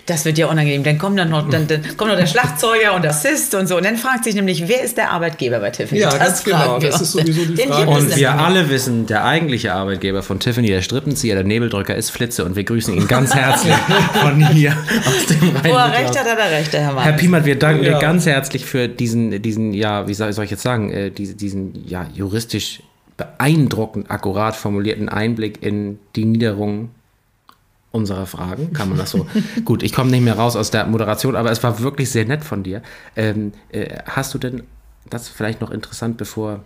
Das 0.06 0.24
wird 0.24 0.36
ja 0.36 0.48
unangenehm. 0.48 0.82
Dann 0.82 0.98
kommt 0.98 1.16
dann 1.16 1.30
noch, 1.30 1.48
dann, 1.48 1.68
dann 1.68 1.80
kommt 1.96 2.10
noch 2.10 2.18
der 2.18 2.26
Schlagzeuger 2.26 2.92
und 2.96 3.02
der 3.02 3.12
Assist 3.12 3.54
und 3.54 3.68
so. 3.68 3.76
Und 3.76 3.84
dann 3.84 3.96
fragt 3.96 4.24
sich 4.24 4.34
nämlich, 4.34 4.66
wer 4.66 4.82
ist 4.82 4.96
der 4.96 5.12
Arbeitgeber 5.12 5.60
bei 5.60 5.70
Tiffany? 5.70 6.00
Ja, 6.00 6.10
Das 6.10 6.18
ganz 6.18 6.42
genau. 6.44 6.78
Das 6.80 7.00
ist 7.00 7.12
sowieso 7.12 7.44
die 7.44 7.56
Frage. 7.62 7.88
Und 7.88 8.16
wir 8.16 8.32
alle 8.36 8.68
wissen, 8.68 9.06
der 9.06 9.24
eigentliche 9.24 9.72
Arbeitgeber 9.72 10.24
von 10.24 10.40
Tiffany, 10.40 10.66
der 10.66 10.82
Strippenzieher, 10.82 11.36
der 11.36 11.44
Nebeldrücker 11.44 11.94
ist 11.94 12.10
Flitze 12.10 12.44
und 12.44 12.56
wir 12.56 12.64
grüßen 12.64 12.92
ihn 12.96 13.06
ganz 13.06 13.32
herzlich 13.32 13.74
von 14.20 14.44
hier 14.48 14.72
aus 15.06 15.26
dem 15.26 15.40
Wo 15.54 15.68
er 15.68 15.74
Rhein. 15.84 15.90
recht 15.92 16.18
hat, 16.18 16.26
hat 16.28 16.38
er 16.38 16.50
recht, 16.50 16.72
Herr 16.72 16.92
Mann. 16.92 17.04
Herr 17.04 17.12
Piemert, 17.12 17.44
wir 17.44 17.56
danken 17.56 17.84
dir 17.84 17.92
Ja. 17.92 17.98
ganz 18.00 18.26
herzlich 18.26 18.64
für 18.64 18.88
diesen, 18.88 19.40
diesen, 19.40 19.72
ja, 19.72 20.08
wie 20.08 20.14
soll 20.14 20.32
soll 20.32 20.46
ich 20.46 20.50
jetzt 20.50 20.64
sagen, 20.64 20.90
äh, 20.90 21.10
diese, 21.12 21.34
diesen, 21.36 21.84
ja, 21.86 22.08
juristisch 22.12 22.82
beeindruckend 23.16 24.10
akkurat 24.10 24.56
formulierten 24.56 25.08
Einblick 25.08 25.62
in 25.62 26.00
die 26.16 26.24
Niederungen 26.24 26.90
unserer 27.92 28.26
Fragen. 28.26 28.72
Kann 28.72 28.88
man 28.88 28.98
das 28.98 29.10
so? 29.10 29.26
Gut, 29.64 29.82
ich 29.82 29.92
komme 29.92 30.10
nicht 30.10 30.22
mehr 30.22 30.36
raus 30.36 30.56
aus 30.56 30.70
der 30.70 30.86
Moderation, 30.86 31.36
aber 31.36 31.50
es 31.50 31.62
war 31.62 31.78
wirklich 31.80 32.10
sehr 32.10 32.24
nett 32.24 32.42
von 32.42 32.62
dir. 32.62 32.82
Ähm, 33.14 33.52
äh, 33.70 33.98
hast 34.06 34.34
du 34.34 34.38
denn, 34.38 34.64
das 35.08 35.22
ist 35.22 35.36
vielleicht 35.36 35.60
noch 35.60 35.70
interessant, 35.70 36.16
bevor 36.16 36.60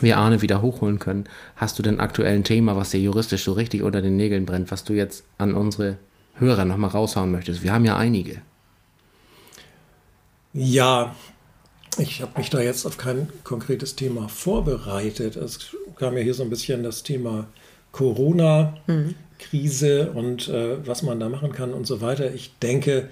wir 0.00 0.18
Arne 0.18 0.42
wieder 0.42 0.62
hochholen 0.62 0.98
können, 0.98 1.24
hast 1.56 1.78
du 1.78 1.82
denn 1.82 2.00
aktuell 2.00 2.34
ein 2.34 2.44
Thema, 2.44 2.76
was 2.76 2.90
dir 2.90 3.00
juristisch 3.00 3.44
so 3.44 3.52
richtig 3.52 3.82
unter 3.82 4.02
den 4.02 4.16
Nägeln 4.16 4.46
brennt, 4.46 4.70
was 4.70 4.84
du 4.84 4.94
jetzt 4.94 5.24
an 5.38 5.54
unsere 5.54 5.98
Hörer 6.34 6.64
nochmal 6.64 6.90
raushauen 6.90 7.30
möchtest? 7.30 7.62
Wir 7.62 7.72
haben 7.72 7.84
ja 7.84 7.96
einige. 7.96 8.42
Ja, 10.54 11.14
ich 11.98 12.22
habe 12.22 12.38
mich 12.38 12.50
da 12.50 12.60
jetzt 12.60 12.86
auf 12.86 12.96
kein 12.96 13.28
konkretes 13.44 13.96
Thema 13.96 14.28
vorbereitet. 14.28 15.36
Es 15.36 15.76
kam 15.96 16.16
ja 16.16 16.22
hier 16.22 16.34
so 16.34 16.42
ein 16.42 16.50
bisschen 16.50 16.82
das 16.82 17.02
Thema 17.02 17.46
Corona-Krise 19.50 20.12
und 20.14 20.48
äh, 20.48 20.86
was 20.86 21.02
man 21.02 21.20
da 21.20 21.28
machen 21.28 21.52
kann 21.52 21.72
und 21.72 21.86
so 21.86 22.00
weiter. 22.00 22.32
Ich 22.34 22.52
denke, 22.62 23.08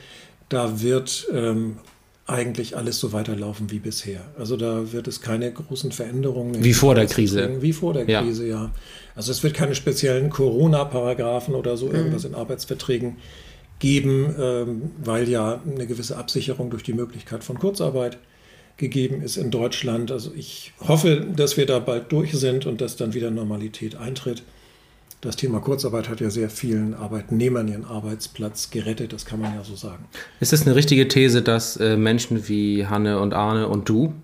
da 0.49 0.81
wird 0.81 1.29
ähm, 1.33 1.79
eigentlich 2.27 2.77
alles 2.77 2.99
so 2.99 3.13
weiterlaufen 3.13 3.71
wie 3.71 3.79
bisher. 3.79 4.21
Also 4.39 4.57
da 4.57 4.93
wird 4.93 5.09
es 5.09 5.21
keine 5.21 5.53
großen 5.53 5.93
Veränderungen. 5.93 6.55
in 6.55 6.65
Wie 6.65 6.75
vor 6.75 6.95
der 6.95 7.07
Krise. 7.07 7.61
Wie 7.61 7.73
vor 7.73 7.93
der 7.93 8.09
Ja. 8.09 8.23
Krise, 8.23 8.47
ja. 8.47 8.71
Also 9.17 9.33
es 9.33 9.43
wird 9.43 9.55
keine 9.55 9.75
speziellen 9.75 10.31
Corona-Paragraphen 10.31 11.55
oder 11.55 11.77
so 11.77 11.91
irgendwas 11.91 12.25
in 12.25 12.35
Arbeitsverträgen 12.35 13.17
geben, 13.81 14.35
ähm, 14.39 14.91
weil 15.03 15.29
ja 15.29 15.61
eine 15.67 15.87
gewisse 15.87 16.17
Absicherung 16.17 16.71
durch 16.71 16.83
die 16.83 16.93
Möglichkeit 16.93 17.43
von 17.43 17.59
Kurzarbeit 17.59 18.19
gegeben 18.77 19.23
ist 19.23 19.37
in 19.37 19.51
Deutschland. 19.51 20.11
Also 20.11 20.33
ich 20.35 20.73
hoffe, 20.87 21.27
dass 21.35 21.57
wir 21.57 21.67
da 21.67 21.79
bald 21.81 22.13
durch 22.13 22.33
sind 22.33 22.67
und 22.67 22.81
dass 22.81 22.97
dann 22.97 23.15
wieder 23.15 23.31
Normalität 23.31 23.97
eintritt. 23.97 24.43
Das 25.21 25.37
Thema 25.37 25.61
Kurzarbeit 25.61 26.09
hat 26.09 26.21
ja 26.21 26.31
sehr 26.31 26.49
vielen 26.49 26.95
Arbeitnehmern 26.95 27.69
ihren 27.69 27.85
Arbeitsplatz 27.85 28.71
gerettet, 28.71 29.13
das 29.13 29.27
kann 29.27 29.41
man 29.41 29.55
ja 29.55 29.63
so 29.63 29.77
sagen. 29.77 30.07
Ist 30.41 30.55
es 30.55 30.67
eine 30.67 30.75
richtige 30.75 31.09
These, 31.09 31.43
dass 31.43 31.77
äh, 31.77 31.99
Menschen 31.99 32.49
wie 32.49 32.87
Hanne 32.87 33.19
und 33.19 33.35
Arne 33.35 33.69
und 33.69 33.89
du 33.89 34.15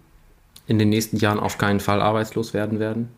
in 0.66 0.78
den 0.78 0.88
nächsten 0.88 1.18
Jahren 1.18 1.38
auf 1.38 1.58
keinen 1.58 1.80
Fall 1.80 2.00
arbeitslos 2.00 2.54
werden 2.54 2.78
werden? 2.78 3.10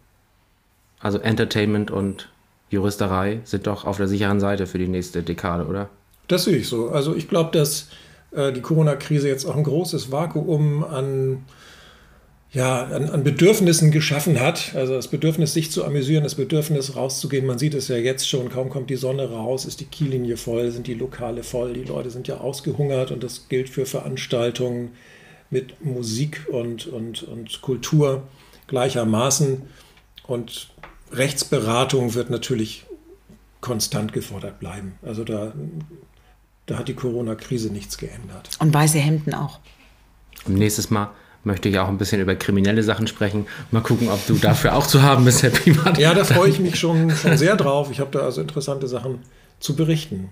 Also 0.99 1.19
Entertainment 1.19 1.93
und 1.93 2.29
Juristerei 2.71 3.41
sind 3.45 3.69
doch 3.69 3.85
auf 3.85 3.97
der 3.97 4.09
sicheren 4.09 4.41
Seite 4.41 4.67
für 4.67 4.79
die 4.79 4.88
nächste 4.88 5.23
Dekade, 5.23 5.67
oder? 5.67 5.88
Das 6.27 6.45
sehe 6.45 6.57
ich 6.57 6.69
so. 6.69 6.88
Also 6.88 7.14
ich 7.14 7.29
glaube, 7.29 7.57
dass 7.57 7.88
äh, 8.33 8.53
die 8.53 8.61
Corona-Krise 8.61 9.29
jetzt 9.29 9.47
auch 9.47 9.57
ein 9.57 9.62
großes 9.64 10.11
Vakuum 10.11 10.85
an, 10.85 11.45
ja, 12.53 12.85
an, 12.85 13.11
an 13.11 13.25
Bedürfnissen 13.25 13.91
geschaffen 13.91 14.41
hat. 14.41 14.75
Also 14.75 14.95
das 14.95 15.09
Bedürfnis, 15.09 15.53
sich 15.53 15.71
zu 15.71 15.85
amüsieren, 15.85 16.25
das 16.25 16.35
Bedürfnis, 16.35 16.97
rauszugehen. 16.97 17.47
Man 17.47 17.59
sieht 17.59 17.75
es 17.75 17.89
ja 17.89 17.97
jetzt 17.97 18.29
schon, 18.29 18.49
kaum 18.49 18.71
kommt 18.71 18.91
die 18.91 18.97
Sonne 18.97 19.31
raus, 19.31 19.67
ist 19.67 19.81
die 19.81 19.85
Kiellinie 19.85 20.37
voll, 20.37 20.71
sind 20.71 20.87
die 20.87 20.95
Lokale 20.95 21.43
voll, 21.43 21.75
die 21.75 21.85
Leute 21.85 22.11
sind 22.11 22.27
ja 22.27 22.39
ausgehungert 22.39 23.11
und 23.11 23.23
das 23.23 23.49
gilt 23.49 23.69
für 23.69 23.85
Veranstaltungen 23.85 24.93
mit 25.51 25.85
Musik 25.85 26.47
und, 26.51 26.87
und, 26.87 27.23
und 27.23 27.61
Kultur 27.61 28.23
gleichermaßen. 28.67 29.63
Und 30.27 30.71
Rechtsberatung 31.13 32.15
wird 32.15 32.31
natürlich 32.31 32.85
konstant 33.61 34.13
gefordert 34.13 34.59
bleiben. 34.61 34.95
Also 35.03 35.25
da, 35.25 35.53
da 36.67 36.79
hat 36.79 36.89
die 36.89 36.95
Corona-Krise 36.95 37.71
nichts 37.71 37.99
geändert. 37.99 38.51
Und 38.59 38.73
weiße 38.73 38.99
Hemden 38.99 39.35
auch. 39.35 39.61
Und 40.47 40.55
nächstes 40.55 40.91
Mal 40.91 41.11
möchte 41.49 41.69
ich 41.69 41.79
auch 41.81 41.89
ein 41.89 41.99
bisschen 41.99 42.21
über 42.21 42.37
kriminelle 42.37 42.85
Sachen 42.85 43.09
sprechen. 43.09 43.47
Mal 43.73 43.83
gucken, 43.83 44.09
ob 44.09 44.25
du 44.29 44.35
dafür 44.37 44.77
auch 44.77 44.87
zu 44.87 45.03
haben 45.03 45.25
bist, 45.25 45.43
Herr 45.43 45.51
Piemert. 45.51 45.99
Ja, 45.99 46.15
da 46.15 46.23
freue 46.23 46.49
ich 46.51 46.61
mich 46.61 46.79
schon, 46.79 47.11
schon 47.11 47.37
sehr 47.37 47.57
drauf. 47.57 47.89
Ich 47.91 47.99
habe 47.99 48.11
da 48.13 48.21
also 48.21 48.41
interessante 48.41 48.87
Sachen 48.87 49.19
zu 49.59 49.75
berichten. 49.75 50.29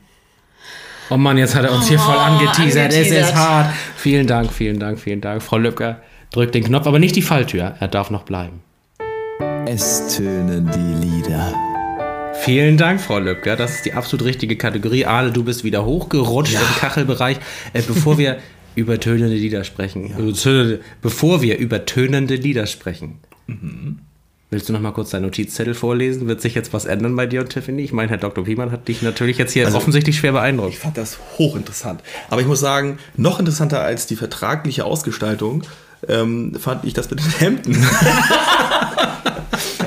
Oh 1.11 1.17
Mann, 1.17 1.39
jetzt 1.39 1.55
hat 1.57 1.65
er 1.65 1.73
uns 1.73 1.89
hier 1.89 1.99
voll 1.99 2.15
Oh, 2.17 2.21
angeteasert. 2.21 2.93
Es 2.93 2.97
angeteasert. 2.99 3.29
ist 3.31 3.35
hart. 3.35 3.73
Vielen 3.97 4.27
Dank, 4.29 4.53
vielen 4.53 4.79
Dank, 4.79 4.99
vielen 5.01 5.21
Dank. 5.21 5.43
Frau 5.43 5.59
Lübcker 5.59 6.01
drückt 6.33 6.55
den 6.55 6.65
Knopf, 6.65 6.87
aber 6.87 6.99
nicht 6.99 7.17
die 7.17 7.23
Falltür. 7.23 7.75
Er 7.81 7.89
darf 7.89 8.11
noch 8.11 8.23
bleiben. 8.25 8.61
Es 9.67 10.17
tönen 10.17 10.71
die 10.73 11.07
Lieder. 11.07 11.53
Vielen 12.41 12.77
Dank, 12.77 13.01
Frau 13.01 13.19
Löbker. 13.19 13.57
Das 13.57 13.77
ist 13.77 13.87
die 13.87 13.95
absolut 13.95 14.27
richtige 14.27 14.57
Kategorie. 14.57 15.07
Arne, 15.07 15.33
du 15.33 15.43
bist 15.43 15.65
wieder 15.65 15.85
hochgerutscht 15.85 16.55
im 16.55 16.77
Kachelbereich. 16.81 17.39
Äh, 17.73 17.83
bevor 17.83 18.19
wir 18.19 18.37
über 18.77 19.01
tönende 19.01 19.35
Lieder 19.35 19.65
sprechen, 19.65 20.05
äh, 20.07 20.33
tönende- 20.33 20.81
bevor 21.03 21.43
wir 21.43 21.59
über 21.59 21.85
tönende 21.87 22.37
Lieder 22.37 22.67
sprechen, 22.67 23.19
willst 24.51 24.69
du 24.69 24.73
noch 24.73 24.81
mal 24.81 24.93
kurz 24.93 25.11
deinen 25.11 25.23
Notizzettel 25.23 25.75
vorlesen? 25.75 26.29
Wird 26.29 26.41
sich 26.41 26.55
jetzt 26.55 26.73
was 26.73 26.85
ändern 26.85 27.17
bei 27.17 27.27
dir 27.27 27.41
und 27.41 27.51
Tiffany? 27.51 27.83
Ich 27.83 27.93
meine, 27.93 28.11
Herr 28.11 28.19
Dr. 28.19 28.45
Piemann 28.45 28.71
hat 28.71 28.87
dich 28.89 29.03
natürlich 29.03 29.39
jetzt 29.39 29.53
hier 29.53 29.67
Also- 29.67 29.79
offensichtlich 29.79 30.17
schwer 30.17 30.33
beeindruckt. 30.33 30.75
Ich 30.75 30.79
fand 30.79 30.97
das 30.97 31.19
hochinteressant. 31.39 32.01
Aber 32.31 32.41
ich 32.41 32.47
muss 32.47 32.61
sagen, 32.61 32.99
noch 33.17 33.39
interessanter 33.41 33.81
als 33.83 34.07
die 34.07 34.17
vertragliche 34.17 34.85
Ausgestaltung 34.85 35.63
ähm, 36.09 36.55
fand 36.61 36.85
ich 36.85 36.93
das 36.93 37.11
mit 37.11 37.21
den 37.21 37.31
Hemden. 37.31 37.77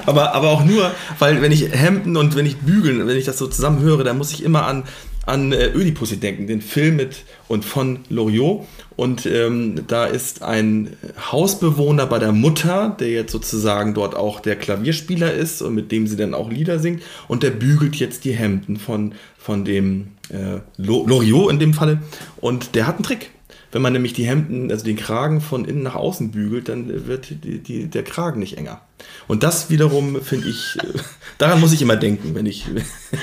aber, 0.06 0.34
aber 0.34 0.50
auch 0.50 0.64
nur, 0.66 0.92
weil 1.20 1.42
wenn 1.42 1.52
ich 1.52 1.72
Hemden 1.72 2.18
und 2.18 2.36
wenn 2.36 2.46
ich 2.46 2.58
bügeln, 2.58 3.06
wenn 3.08 3.18
ich 3.18 3.26
das 3.26 3.38
so 3.38 3.48
zusammen 3.48 3.82
höre, 3.82 4.04
dann 4.04 4.18
muss 4.18 4.32
ich 4.34 4.44
immer 4.44 4.66
an, 4.66 4.84
an 5.26 5.52
äh, 5.52 5.68
Ödipussy 5.68 6.18
denken, 6.18 6.48
den 6.48 6.62
Film 6.62 6.96
mit 6.96 7.24
und 7.48 7.66
von 7.66 8.00
Loriot. 8.10 8.66
Und 8.96 9.26
ähm, 9.26 9.84
da 9.88 10.06
ist 10.06 10.42
ein 10.42 10.98
Hausbewohner 11.32 12.06
bei 12.06 12.20
der 12.20 12.32
Mutter, 12.32 12.98
der 13.00 13.10
jetzt 13.10 13.32
sozusagen 13.32 13.94
dort 13.94 14.16
auch 14.16 14.40
der 14.40 14.56
Klavierspieler 14.56 15.34
ist 15.34 15.62
und 15.62 15.76
mit 15.76 15.92
dem 15.92 16.08
sie 16.08 16.18
dann 16.18 16.34
auch 16.34 16.50
Lieder 16.50 16.80
singt. 16.80 17.04
Und 17.28 17.44
der 17.44 17.52
bügelt 17.52 17.96
jetzt 17.96 18.26
die 18.26 18.34
Hemden 18.34 18.78
von, 18.78 19.14
von 19.38 19.64
dem 19.64 20.10
äh, 20.30 20.60
Lo- 20.78 21.06
Loriot 21.08 21.52
in 21.52 21.60
dem 21.60 21.74
Falle. 21.74 22.02
Und 22.42 22.76
der 22.76 22.88
hat 22.88 22.96
einen 22.96 23.04
Trick. 23.04 23.32
Wenn 23.72 23.82
man 23.84 23.94
nämlich 23.94 24.14
die 24.14 24.26
Hemden, 24.26 24.72
also 24.72 24.84
den 24.84 24.98
Kragen 24.98 25.42
von 25.42 25.64
innen 25.64 25.84
nach 25.84 25.96
außen 25.96 26.32
bügelt, 26.32 26.70
dann 26.70 27.08
wird 27.08 27.30
die, 27.30 27.60
die, 27.60 27.88
der 27.88 28.04
Kragen 28.04 28.40
nicht 28.40 28.58
enger. 28.58 28.82
Und 29.28 29.44
das 29.44 29.70
wiederum 29.70 30.22
finde 30.22 30.50
ich, 30.50 30.76
äh, 30.78 31.00
daran 31.38 31.60
muss 31.60 31.72
ich 31.72 31.82
immer 31.82 31.96
denken, 31.96 32.34
wenn 32.34 32.48
ich. 32.48 32.66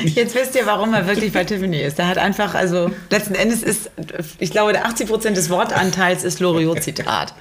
Jetzt 0.05 0.35
wisst 0.37 0.55
ihr, 0.55 0.65
warum 0.65 0.95
er 0.95 1.07
wirklich 1.07 1.33
bei 1.33 1.45
Tiffany 1.45 1.83
ist. 1.83 1.99
Er 1.99 2.07
hat 2.07 2.19
einfach, 2.19 2.55
also 2.55 2.91
letzten 3.11 3.35
Endes 3.35 3.63
ist, 3.63 3.91
ich 4.39 4.51
glaube, 4.53 4.73
der 4.73 4.87
80 4.87 5.09
Prozent 5.09 5.37
des 5.37 5.51
Wortanteils 5.51 6.23
ist 6.23 6.39
Loriot-Zitat. 6.39 7.35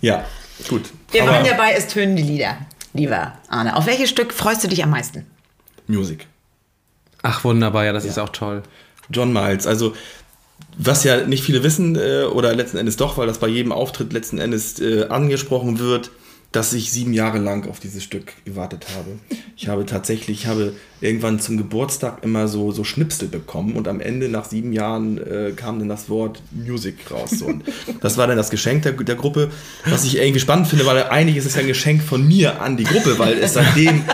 ja, 0.00 0.24
gut. 0.68 0.90
Wir 1.12 1.26
waren 1.26 1.44
ja 1.44 1.54
bei 1.54 1.72
Es 1.72 1.88
tönen 1.88 2.16
die 2.16 2.22
Lieder, 2.22 2.56
lieber 2.94 3.34
Arne. 3.48 3.76
Auf 3.76 3.86
welches 3.86 4.08
Stück 4.08 4.32
freust 4.32 4.64
du 4.64 4.68
dich 4.68 4.82
am 4.82 4.90
meisten? 4.90 5.26
Music. 5.86 6.26
Ach, 7.22 7.44
wunderbar, 7.44 7.84
ja, 7.84 7.92
das 7.92 8.06
ist 8.06 8.18
auch 8.18 8.30
toll. 8.30 8.62
John 9.10 9.32
Miles. 9.32 9.66
Also, 9.66 9.94
was 10.78 11.04
ja 11.04 11.26
nicht 11.26 11.44
viele 11.44 11.62
wissen, 11.62 11.96
äh, 11.96 12.24
oder 12.24 12.54
letzten 12.54 12.78
Endes 12.78 12.96
doch, 12.96 13.18
weil 13.18 13.26
das 13.26 13.38
bei 13.38 13.48
jedem 13.48 13.72
Auftritt 13.72 14.12
letzten 14.12 14.38
Endes 14.38 14.80
äh, 14.80 15.06
angesprochen 15.08 15.78
wird, 15.78 16.10
dass 16.52 16.72
ich 16.72 16.90
sieben 16.90 17.12
Jahre 17.12 17.38
lang 17.38 17.68
auf 17.68 17.78
dieses 17.78 18.02
Stück 18.02 18.32
gewartet 18.44 18.86
habe. 18.96 19.18
Ich 19.56 19.68
habe 19.68 19.86
tatsächlich, 19.86 20.40
ich 20.40 20.46
habe 20.48 20.72
irgendwann 21.00 21.38
zum 21.38 21.56
Geburtstag 21.56 22.24
immer 22.24 22.48
so, 22.48 22.72
so 22.72 22.82
Schnipsel 22.82 23.28
bekommen 23.28 23.76
und 23.76 23.86
am 23.86 24.00
Ende 24.00 24.28
nach 24.28 24.44
sieben 24.44 24.72
Jahren 24.72 25.18
äh, 25.18 25.52
kam 25.54 25.78
dann 25.78 25.88
das 25.88 26.08
Wort 26.08 26.42
Music 26.50 26.96
raus. 27.10 27.30
So. 27.30 27.46
Und 27.46 27.62
das 28.00 28.18
war 28.18 28.26
dann 28.26 28.36
das 28.36 28.50
Geschenk 28.50 28.82
der, 28.82 28.92
der 28.92 29.14
Gruppe, 29.14 29.50
was 29.84 30.04
ich 30.04 30.16
irgendwie 30.16 30.40
spannend 30.40 30.66
finde, 30.66 30.86
weil 30.86 31.04
eigentlich 31.04 31.36
ist 31.36 31.46
es 31.46 31.54
ja 31.54 31.60
ein 31.60 31.68
Geschenk 31.68 32.02
von 32.02 32.26
mir 32.26 32.60
an 32.60 32.76
die 32.76 32.84
Gruppe, 32.84 33.18
weil 33.18 33.38
es 33.38 33.54
seitdem 33.54 34.04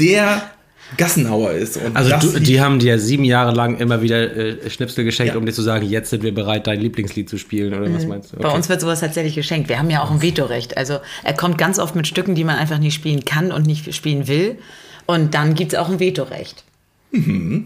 der 0.00 0.53
Gassenhauer 0.96 1.52
ist. 1.52 1.76
Und 1.76 1.96
Also 1.96 2.16
du, 2.18 2.38
die 2.40 2.60
haben 2.60 2.78
dir 2.78 2.98
sieben 2.98 3.24
Jahre 3.24 3.52
lang 3.52 3.78
immer 3.78 4.00
wieder 4.02 4.36
äh, 4.36 4.70
Schnipsel 4.70 5.04
geschenkt, 5.04 5.32
Ja. 5.34 5.38
um 5.38 5.44
dir 5.46 5.52
zu 5.52 5.62
sagen, 5.62 5.84
jetzt 5.88 6.10
sind 6.10 6.22
wir 6.22 6.34
bereit, 6.34 6.66
dein 6.66 6.80
Lieblingslied 6.80 7.28
zu 7.28 7.36
spielen, 7.38 7.74
oder 7.74 7.92
was 7.92 8.06
meinst 8.06 8.32
du? 8.32 8.36
Bei 8.36 8.50
uns 8.50 8.68
wird 8.68 8.80
sowas 8.80 9.00
tatsächlich 9.00 9.34
geschenkt. 9.34 9.68
Wir 9.68 9.78
haben 9.78 9.90
ja 9.90 10.02
auch 10.02 10.10
ein 10.10 10.22
Vetorecht. 10.22 10.76
Also 10.76 10.98
er 11.24 11.34
kommt 11.34 11.58
ganz 11.58 11.78
oft 11.78 11.96
mit 11.96 12.06
Stücken, 12.06 12.34
die 12.34 12.44
man 12.44 12.56
einfach 12.56 12.78
nicht 12.78 12.94
spielen 12.94 13.24
kann 13.24 13.50
und 13.50 13.66
nicht 13.66 13.92
spielen 13.94 14.28
will. 14.28 14.58
Und 15.06 15.34
dann 15.34 15.54
gibt 15.54 15.72
es 15.72 15.78
auch 15.78 15.88
ein 15.88 16.00
Vetorecht. 16.00 16.64
Viel 17.12 17.64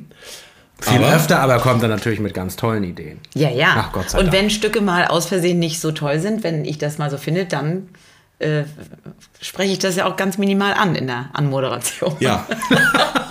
Aber- 0.87 1.12
öfter, 1.14 1.40
aber 1.40 1.59
kommt 1.59 1.83
dann 1.83 1.90
natürlich 1.90 2.20
mit 2.20 2.35
ganz 2.35 2.54
tollen 2.57 2.85
Ideen. 2.85 3.18
Ja, 3.35 3.50
ja. 3.50 3.74
Ach, 3.76 3.92
Gott 3.92 4.11
sei 4.11 4.18
und 4.18 4.26
Dank. 4.26 4.37
wenn 4.37 4.50
Stücke 4.50 4.81
mal 4.81 5.07
aus 5.07 5.26
Versehen 5.26 5.59
nicht 5.59 5.81
so 5.81 5.90
toll 5.92 6.20
sind, 6.20 6.44
wenn 6.44 6.64
ich 6.64 6.78
das 6.78 6.98
mal 6.98 7.11
so 7.11 7.16
finde, 7.18 7.46
dann 7.46 7.88
äh, 8.38 8.64
spreche 9.40 9.72
ich 9.72 9.79
das 9.79 9.96
ja 9.96 10.07
auch 10.07 10.16
ganz 10.16 10.38
minimal 10.38 10.74
an 10.74 10.94
in 10.94 11.07
der 11.07 11.31
Anmoderation. 11.33 12.16
Ja. 12.20 12.46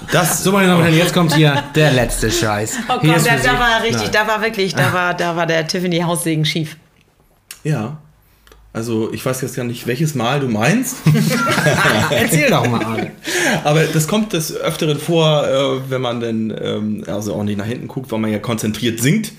Das, 0.10 0.41
so 0.41 0.54
meine 0.54 0.67
Damen 0.67 0.80
und 0.80 0.86
Herren, 0.86 0.98
jetzt 0.98 1.13
kommt 1.13 1.36
hier 1.36 1.65
der 1.76 1.91
letzte 1.91 2.32
Scheiß. 2.32 2.78
Oh 2.88 2.93
Gott, 2.93 3.26
da, 3.26 3.36
da 3.36 3.60
war 3.60 3.84
richtig, 3.84 4.04
Nein. 4.04 4.12
da 4.13 4.26
war 4.26 4.41
wirklich, 4.41 4.74
da 4.74 4.93
war, 4.93 5.13
da 5.13 5.36
war 5.36 5.46
der 5.46 5.67
Tiffany 5.67 6.00
Haussegen 6.00 6.46
schief. 6.46 6.78
Ja. 7.65 7.98
Also 8.78 9.12
ich 9.12 9.26
weiß 9.26 9.42
jetzt 9.42 9.56
gar 9.56 9.63
nicht, 9.63 9.88
welches 9.88 10.13
Mal 10.13 10.40
du 10.40 10.50
meinst, 10.50 10.98
Erzähl 12.12 12.48
doch 12.52 12.70
mal, 12.70 12.86
Arne. 12.86 13.12
aber 13.63 13.86
das 13.86 14.08
kommt 14.08 14.34
des 14.34 14.56
Öfteren 14.56 15.00
vor, 15.00 15.48
äh, 15.48 15.90
wenn 15.90 16.00
man 16.00 16.20
dann 16.20 16.56
ähm, 16.62 17.04
also 17.08 17.34
auch 17.34 17.44
nicht 17.44 17.58
nach 17.58 17.66
hinten 17.66 17.88
guckt, 17.88 18.12
weil 18.12 18.20
man 18.20 18.32
ja 18.32 18.38
konzentriert 18.38 19.00
singt, 19.00 19.32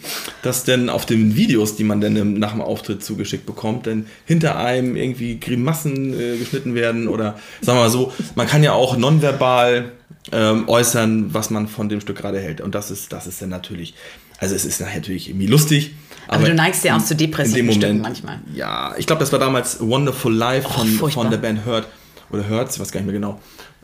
dass 0.43 0.65
dann 0.65 0.91
auf 0.91 1.07
den 1.07 1.37
Videos, 1.37 1.77
die 1.77 1.85
man 1.85 2.01
dann 2.01 2.17
im, 2.17 2.35
nach 2.35 2.51
dem 2.51 2.61
Auftritt 2.61 3.05
zugeschickt 3.05 3.47
bekommt, 3.47 3.87
dann 3.87 4.07
hinter 4.25 4.59
einem 4.59 4.97
irgendwie 4.97 5.39
Grimassen 5.39 6.19
äh, 6.19 6.37
geschnitten 6.37 6.75
werden 6.75 7.07
oder 7.07 7.39
sagen 7.61 7.79
wir 7.79 7.85
mal 7.85 7.91
so, 7.91 8.13
man 8.35 8.49
kann 8.49 8.65
ja 8.65 8.73
auch 8.73 8.97
nonverbal 8.97 9.93
ähm, 10.33 10.69
äußern, 10.69 11.33
was 11.33 11.51
man 11.51 11.69
von 11.69 11.89
dem 11.89 12.01
Stück 12.01 12.17
gerade 12.17 12.41
hält 12.41 12.61
und 12.61 12.75
das 12.75 12.91
ist, 12.91 13.13
das 13.13 13.29
ist 13.29 13.41
dann 13.41 13.51
natürlich, 13.51 13.95
also 14.39 14.57
es 14.57 14.65
ist 14.65 14.81
natürlich 14.81 15.29
irgendwie 15.29 15.47
lustig. 15.47 15.93
Aber 16.29 16.47
du 16.47 16.55
neigst 16.55 16.85
ja 16.85 16.97
auch 16.97 17.03
zu 17.03 17.17
depressiven 17.17 17.73
Stücken 17.73 18.01
manchmal. 18.01 18.41
Ja, 18.55 18.95
ich 18.97 19.07
glaube, 19.07 19.21
das 19.21 19.33
war 19.33 19.39
damals 19.39 19.81
Wonderful 19.81 20.35
Life 20.35 20.69
von, 20.69 20.87
furchtbar. 20.89 21.23
von 21.23 21.31
der 21.31 21.39
Band 21.39 21.65
Hurt 21.65 21.89
oder 22.31 22.49
Hurts, 22.49 22.77
ich 22.77 22.81
weiß 22.81 22.93
gar 22.93 23.01
nicht 23.01 23.07
mehr 23.07 23.19
genau. 23.19 23.41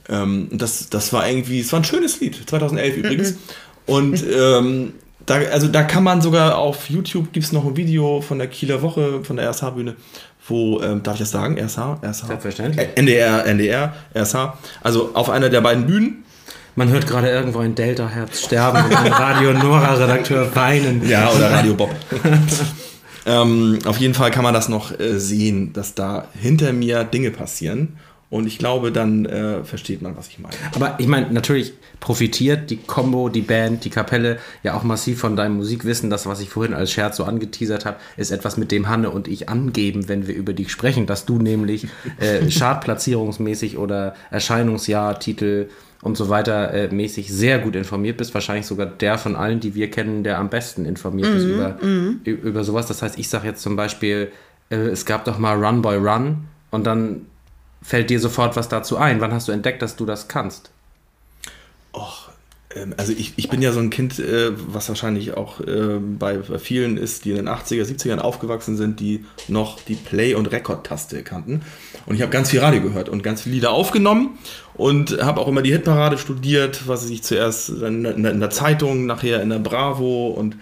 Ähm, 0.08 0.48
das, 0.52 0.90
das 0.90 1.12
war 1.12 1.28
irgendwie, 1.28 1.60
es 1.60 1.72
war 1.72 1.80
ein 1.80 1.84
schönes 1.84 2.20
Lied, 2.20 2.38
2011 2.46 2.96
übrigens. 2.98 3.34
Und 3.86 4.22
ähm, 4.30 4.92
da, 5.26 5.36
also 5.36 5.68
da 5.68 5.82
kann 5.82 6.04
man 6.04 6.20
sogar 6.20 6.58
auf 6.58 6.90
YouTube 6.90 7.32
gibt 7.32 7.46
es 7.46 7.52
noch 7.52 7.64
ein 7.64 7.76
Video 7.76 8.20
von 8.20 8.38
der 8.38 8.48
Kieler 8.48 8.82
Woche, 8.82 9.24
von 9.24 9.36
der 9.36 9.50
RSH-Bühne, 9.50 9.96
wo, 10.46 10.82
ähm, 10.82 11.02
darf 11.02 11.14
ich 11.14 11.20
das 11.20 11.30
sagen? 11.30 11.58
RSH? 11.58 12.00
RSH? 12.02 12.26
Selbstverständlich. 12.26 12.88
NDR, 12.96 13.46
NDR, 13.46 13.94
RSH. 14.14 14.58
Also 14.82 15.10
auf 15.14 15.30
einer 15.30 15.48
der 15.48 15.62
beiden 15.62 15.86
Bühnen. 15.86 16.24
Man 16.76 16.88
hört 16.88 17.06
gerade 17.06 17.28
irgendwo 17.28 17.60
ein 17.60 17.74
Delta-Herz 17.74 18.40
sterben 18.40 18.84
und 18.84 18.96
ein 18.96 19.12
Radio 19.12 19.52
Nora-Redakteur 19.52 20.54
weinen. 20.56 21.08
Ja, 21.08 21.30
oder 21.30 21.52
Radio 21.52 21.74
Bob. 21.74 21.94
ähm, 23.26 23.78
auf 23.84 23.98
jeden 23.98 24.14
Fall 24.14 24.32
kann 24.32 24.42
man 24.42 24.54
das 24.54 24.68
noch 24.68 24.98
äh, 24.98 25.20
sehen, 25.20 25.72
dass 25.72 25.94
da 25.94 26.26
hinter 26.34 26.72
mir 26.72 27.04
Dinge 27.04 27.30
passieren. 27.30 27.96
Und 28.30 28.46
ich 28.46 28.58
glaube, 28.58 28.90
dann 28.90 29.26
äh, 29.26 29.62
versteht 29.62 30.02
man, 30.02 30.16
was 30.16 30.28
ich 30.28 30.40
meine. 30.40 30.54
Aber 30.74 30.96
ich 30.98 31.06
meine, 31.06 31.30
natürlich 31.30 31.72
profitiert 32.00 32.68
die 32.70 32.78
Combo, 32.78 33.28
die 33.28 33.42
Band, 33.42 33.84
die 33.84 33.90
Kapelle 33.90 34.38
ja 34.64 34.74
auch 34.74 34.82
massiv 34.82 35.20
von 35.20 35.36
deinem 35.36 35.56
Musikwissen. 35.56 36.10
Das, 36.10 36.26
was 36.26 36.40
ich 36.40 36.48
vorhin 36.48 36.74
als 36.74 36.90
Scherz 36.90 37.16
so 37.18 37.24
angeteasert 37.24 37.84
habe, 37.84 37.98
ist 38.16 38.32
etwas, 38.32 38.56
mit 38.56 38.72
dem 38.72 38.88
Hanne 38.88 39.10
und 39.10 39.28
ich 39.28 39.48
angeben, 39.48 40.08
wenn 40.08 40.26
wir 40.26 40.34
über 40.34 40.52
dich 40.52 40.72
sprechen, 40.72 41.06
dass 41.06 41.26
du 41.26 41.38
nämlich 41.38 41.86
äh, 42.18 42.40
Chartplatzierungsmäßig 42.94 43.78
oder 43.78 44.14
Erscheinungsjahr, 44.30 45.18
Titel 45.18 45.68
und 46.02 46.16
so 46.16 46.28
weiter 46.28 46.72
äh, 46.74 46.88
mäßig 46.92 47.32
sehr 47.32 47.58
gut 47.58 47.76
informiert 47.76 48.16
bist. 48.18 48.34
Wahrscheinlich 48.34 48.66
sogar 48.66 48.86
der 48.86 49.16
von 49.16 49.36
allen, 49.36 49.60
die 49.60 49.74
wir 49.74 49.90
kennen, 49.90 50.22
der 50.22 50.38
am 50.38 50.50
besten 50.50 50.84
informiert 50.84 51.28
ist 51.28 51.44
über, 51.44 51.76
ü- 52.26 52.30
über 52.42 52.62
sowas. 52.64 52.86
Das 52.86 53.00
heißt, 53.02 53.18
ich 53.18 53.28
sage 53.28 53.46
jetzt 53.48 53.62
zum 53.62 53.76
Beispiel, 53.76 54.30
äh, 54.70 54.76
es 54.76 55.06
gab 55.06 55.24
doch 55.24 55.38
mal 55.38 55.62
Run 55.64 55.80
Boy 55.82 55.96
Run 55.96 56.44
und 56.70 56.86
dann 56.86 57.26
fällt 57.84 58.10
dir 58.10 58.18
sofort 58.18 58.56
was 58.56 58.68
dazu 58.68 58.96
ein. 58.96 59.20
Wann 59.20 59.32
hast 59.32 59.46
du 59.46 59.52
entdeckt, 59.52 59.82
dass 59.82 59.94
du 59.94 60.06
das 60.06 60.26
kannst? 60.26 60.70
Ähm, 62.74 62.94
also 62.96 63.12
ich, 63.12 63.34
ich 63.36 63.48
bin 63.48 63.62
ja 63.62 63.72
so 63.72 63.80
ein 63.80 63.90
Kind, 63.90 64.18
äh, 64.18 64.52
was 64.54 64.88
wahrscheinlich 64.88 65.36
auch 65.36 65.60
äh, 65.60 65.98
bei, 66.00 66.38
bei 66.38 66.58
vielen 66.58 66.96
ist, 66.96 67.24
die 67.24 67.30
in 67.30 67.36
den 67.36 67.48
80er, 67.48 67.84
70ern 67.84 68.18
aufgewachsen 68.18 68.76
sind, 68.76 69.00
die 69.00 69.24
noch 69.48 69.80
die 69.80 69.94
Play- 69.94 70.34
und 70.34 70.46
Rekord-Taste 70.50 71.22
kannten. 71.22 71.62
Und 72.06 72.16
ich 72.16 72.22
habe 72.22 72.32
ganz 72.32 72.50
viel 72.50 72.60
Radio 72.60 72.82
gehört 72.82 73.08
und 73.08 73.22
ganz 73.22 73.42
viele 73.42 73.56
Lieder 73.56 73.70
aufgenommen 73.70 74.38
und 74.74 75.22
habe 75.22 75.40
auch 75.40 75.48
immer 75.48 75.62
die 75.62 75.72
Hitparade 75.72 76.18
studiert, 76.18 76.88
was 76.88 77.08
ich 77.08 77.22
zuerst 77.22 77.68
in, 77.68 78.04
in, 78.04 78.24
in 78.24 78.40
der 78.40 78.50
Zeitung, 78.50 79.06
nachher 79.06 79.42
in 79.42 79.50
der 79.50 79.58
Bravo 79.58 80.28
und 80.28 80.56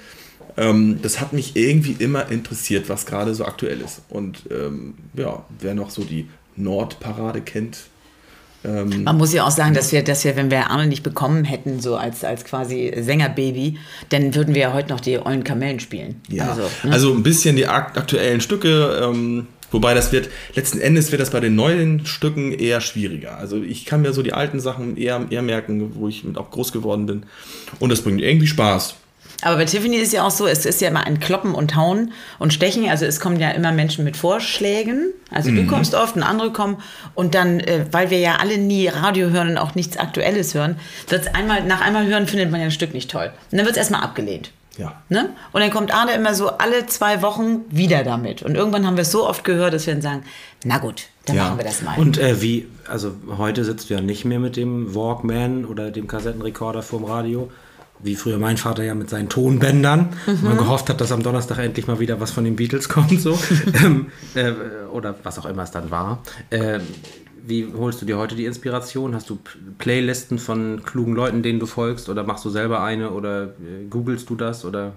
ähm, 0.59 0.99
das 1.01 1.19
hat 1.19 1.33
mich 1.33 1.57
irgendwie 1.57 1.97
immer 1.99 2.31
interessiert, 2.31 2.91
was 2.91 3.07
gerade 3.07 3.35
so 3.35 3.47
aktuell 3.47 3.81
ist. 3.81 4.03
Und 4.11 4.43
ähm, 4.51 4.95
ja, 5.15 5.45
wer 5.59 5.75
noch 5.75 5.89
so 5.89 6.05
die 6.05 6.29
Nordparade 6.57 7.41
kennt, 7.41 7.79
ähm, 8.65 9.05
Man 9.05 9.17
muss 9.17 9.33
ja 9.33 9.45
auch 9.45 9.51
sagen, 9.51 9.75
dass 9.75 9.93
wir, 9.93 10.03
dass 10.03 10.25
wir, 10.25 10.37
wenn 10.37 10.51
wir 10.51 10.71
Arne 10.71 10.87
nicht 10.87 11.03
bekommen 11.03 11.45
hätten, 11.45 11.81
so 11.81 11.97
als, 11.97 12.25
als 12.25 12.45
quasi 12.45 12.93
Sängerbaby, 12.97 13.79
dann 14.11 14.35
würden 14.35 14.55
wir 14.55 14.63
ja 14.63 14.73
heute 14.73 14.91
noch 14.91 15.01
die 15.01 15.19
ollen 15.19 15.45
Kamellen 15.45 15.81
spielen. 15.81 16.21
Ja, 16.29 16.51
Also, 16.51 16.63
also, 16.89 17.11
ne? 17.11 17.17
ein 17.17 17.23
bisschen 17.23 17.57
die 17.57 17.67
akt 17.67 17.99
aktuellen 17.99 18.41
Stücke, 18.41 19.01
ähm, 19.03 19.47
wobei 19.71 19.95
das 19.95 20.13
wird, 20.13 20.29
letzten 20.55 20.81
Endes 20.81 21.11
wird 21.11 21.21
das 21.21 21.31
bei 21.31 21.41
den 21.41 21.55
neuen 21.55 22.07
Stücken 22.07 22.53
eher 22.53 22.81
schwieriger. 22.81 23.39
Also 23.39 23.63
ich 23.63 23.85
kann 23.85 24.03
mir 24.03 24.13
so 24.13 24.23
die 24.23 24.33
alten 24.33 24.61
Sachen 24.61 24.97
eher, 24.97 25.27
eher 25.31 25.43
merken, 25.43 25.93
wo 25.95 26.09
ich 26.09 26.25
mit 26.25 26.39
auch 26.39 26.51
groß 26.51 26.73
geworden 26.73 27.07
bin. 27.07 27.25
Und 27.81 27.91
das 27.91 28.03
bringt 28.03 28.21
irgendwie 28.21 28.47
Spaß. 28.47 28.97
Aber 29.43 29.57
bei 29.57 29.65
Tiffany 29.65 29.97
ist 29.97 30.13
ja 30.13 30.25
auch 30.25 30.31
so, 30.31 30.47
es 30.47 30.65
ist 30.67 30.81
ja 30.81 30.89
immer 30.89 31.05
ein 31.07 31.21
Kloppen 31.21 31.55
und 31.55 31.75
Hauen 31.77 32.13
und 32.39 32.53
Stechen. 32.53 32.89
Also 32.89 33.05
es 33.07 33.21
kommen 33.21 33.39
ja 33.41 33.51
immer 33.51 33.73
Menschen 33.73 34.05
mit 34.05 34.17
Vorschlägen. 34.17 35.13
Also 35.31 35.51
Mhm. 35.51 35.57
du 35.57 35.67
kommst 35.67 35.95
oft 35.95 36.17
und 36.17 36.23
andere 36.23 36.53
kommen. 36.53 36.77
Und 37.15 37.35
dann, 37.35 37.61
äh, 37.61 37.87
weil 37.91 38.11
wir 38.11 38.19
ja 38.19 38.37
alle 38.37 38.59
nie 38.59 38.89
Radio 38.89 39.31
hören 39.31 39.51
und 39.51 39.59
auch 39.59 39.75
nichts 39.75 39.97
Aktuelles 39.97 40.55
hören, 40.55 40.77
wird's 41.09 41.27
einmal, 41.35 41.65
nach 41.65 41.81
einmal 41.81 42.07
hören 42.07 42.27
findet 42.27 42.51
man 42.51 42.61
ja 42.61 42.67
ein 42.67 42.73
Stück 42.73 42.95
nicht 42.95 43.11
toll. 43.11 43.31
Und 43.51 43.59
dann 43.59 43.67
wird 43.67 43.73
es 43.73 43.79
erstmal 43.79 44.03
abgelehnt. 44.03 44.51
Ja. 44.79 45.03
Ne? 45.11 45.29
Und 45.53 45.61
dann 45.61 45.71
kommt 45.71 45.93
Arne 45.93 46.13
immer 46.15 46.35
so 46.35 46.49
alle 46.57 46.87
zwei 46.87 47.21
Wochen 47.21 47.61
wieder 47.69 48.05
damit. 48.05 48.43
Und 48.43 48.55
irgendwann 48.55 48.87
haben 48.87 48.97
wir 48.97 49.03
es 49.03 49.11
so 49.13 49.29
oft 49.29 49.45
gehört, 49.45 49.75
dass 49.75 49.87
wir 49.87 49.93
dann 49.93 50.03
sagen, 50.03 50.23
na 50.65 50.79
gut, 50.79 51.03
dann 51.27 51.37
Ja. 51.37 51.45
machen 51.45 51.59
wir 51.59 51.65
das 51.65 51.83
mal. 51.83 51.99
Und 51.99 52.17
äh, 52.17 52.41
wie, 52.41 52.67
also 52.89 53.13
heute 53.37 53.65
sitzt 53.65 53.91
du 53.91 53.95
ja 53.95 54.01
nicht 54.01 54.25
mehr 54.25 54.39
mit 54.39 54.57
dem 54.57 54.95
Walkman 54.95 55.67
oder 55.67 55.91
dem 55.91 56.09
Kassettenrekorder 56.09 56.83
vorm 56.83 57.05
Radio, 57.05 57.51
wie 58.03 58.17
früher 58.17 58.39
mein 58.39 58.57
Vater 58.57 58.83
ja 58.83 58.95
mit 58.95 59.09
seinen 59.11 59.29
Tonbändern. 59.29 60.11
Man 60.43 60.57
gehofft 60.57 60.89
hat, 60.89 61.01
dass 61.01 61.13
am 61.13 61.23
Donnerstag 61.23 61.59
endlich 61.59 61.87
mal 61.87 62.01
wieder 62.01 62.21
was 62.21 62.31
von 62.31 62.45
den 62.45 62.57
Beatles 62.57 62.89
kommt, 62.89 63.21
so. 63.21 63.39
ähm, 63.85 64.07
äh, 64.35 64.53
oder 64.93 65.15
was 65.23 65.39
auch 65.39 65.47
immer 65.47 65.63
es 65.63 65.71
dann 65.71 65.91
war. 65.91 66.23
Ähm, 66.51 66.81
wie 67.45 67.73
holst 67.77 68.01
du 68.01 68.07
dir 68.07 68.19
heute 68.19 68.35
die 68.35 68.45
Inspiration? 68.45 69.15
Hast 69.15 69.29
du 69.31 69.39
Playlisten 69.79 70.39
von 70.39 70.83
klugen 70.85 71.15
Leuten, 71.15 71.43
denen 71.43 71.59
du 71.59 71.67
folgst? 71.67 72.09
Oder 72.09 72.25
machst 72.25 72.45
du 72.45 72.51
selber 72.51 72.83
eine? 72.83 73.11
Oder 73.11 73.45
äh, 73.45 73.87
googelst 73.89 74.31
du 74.31 74.37
das? 74.37 74.65
Oder 74.65 74.93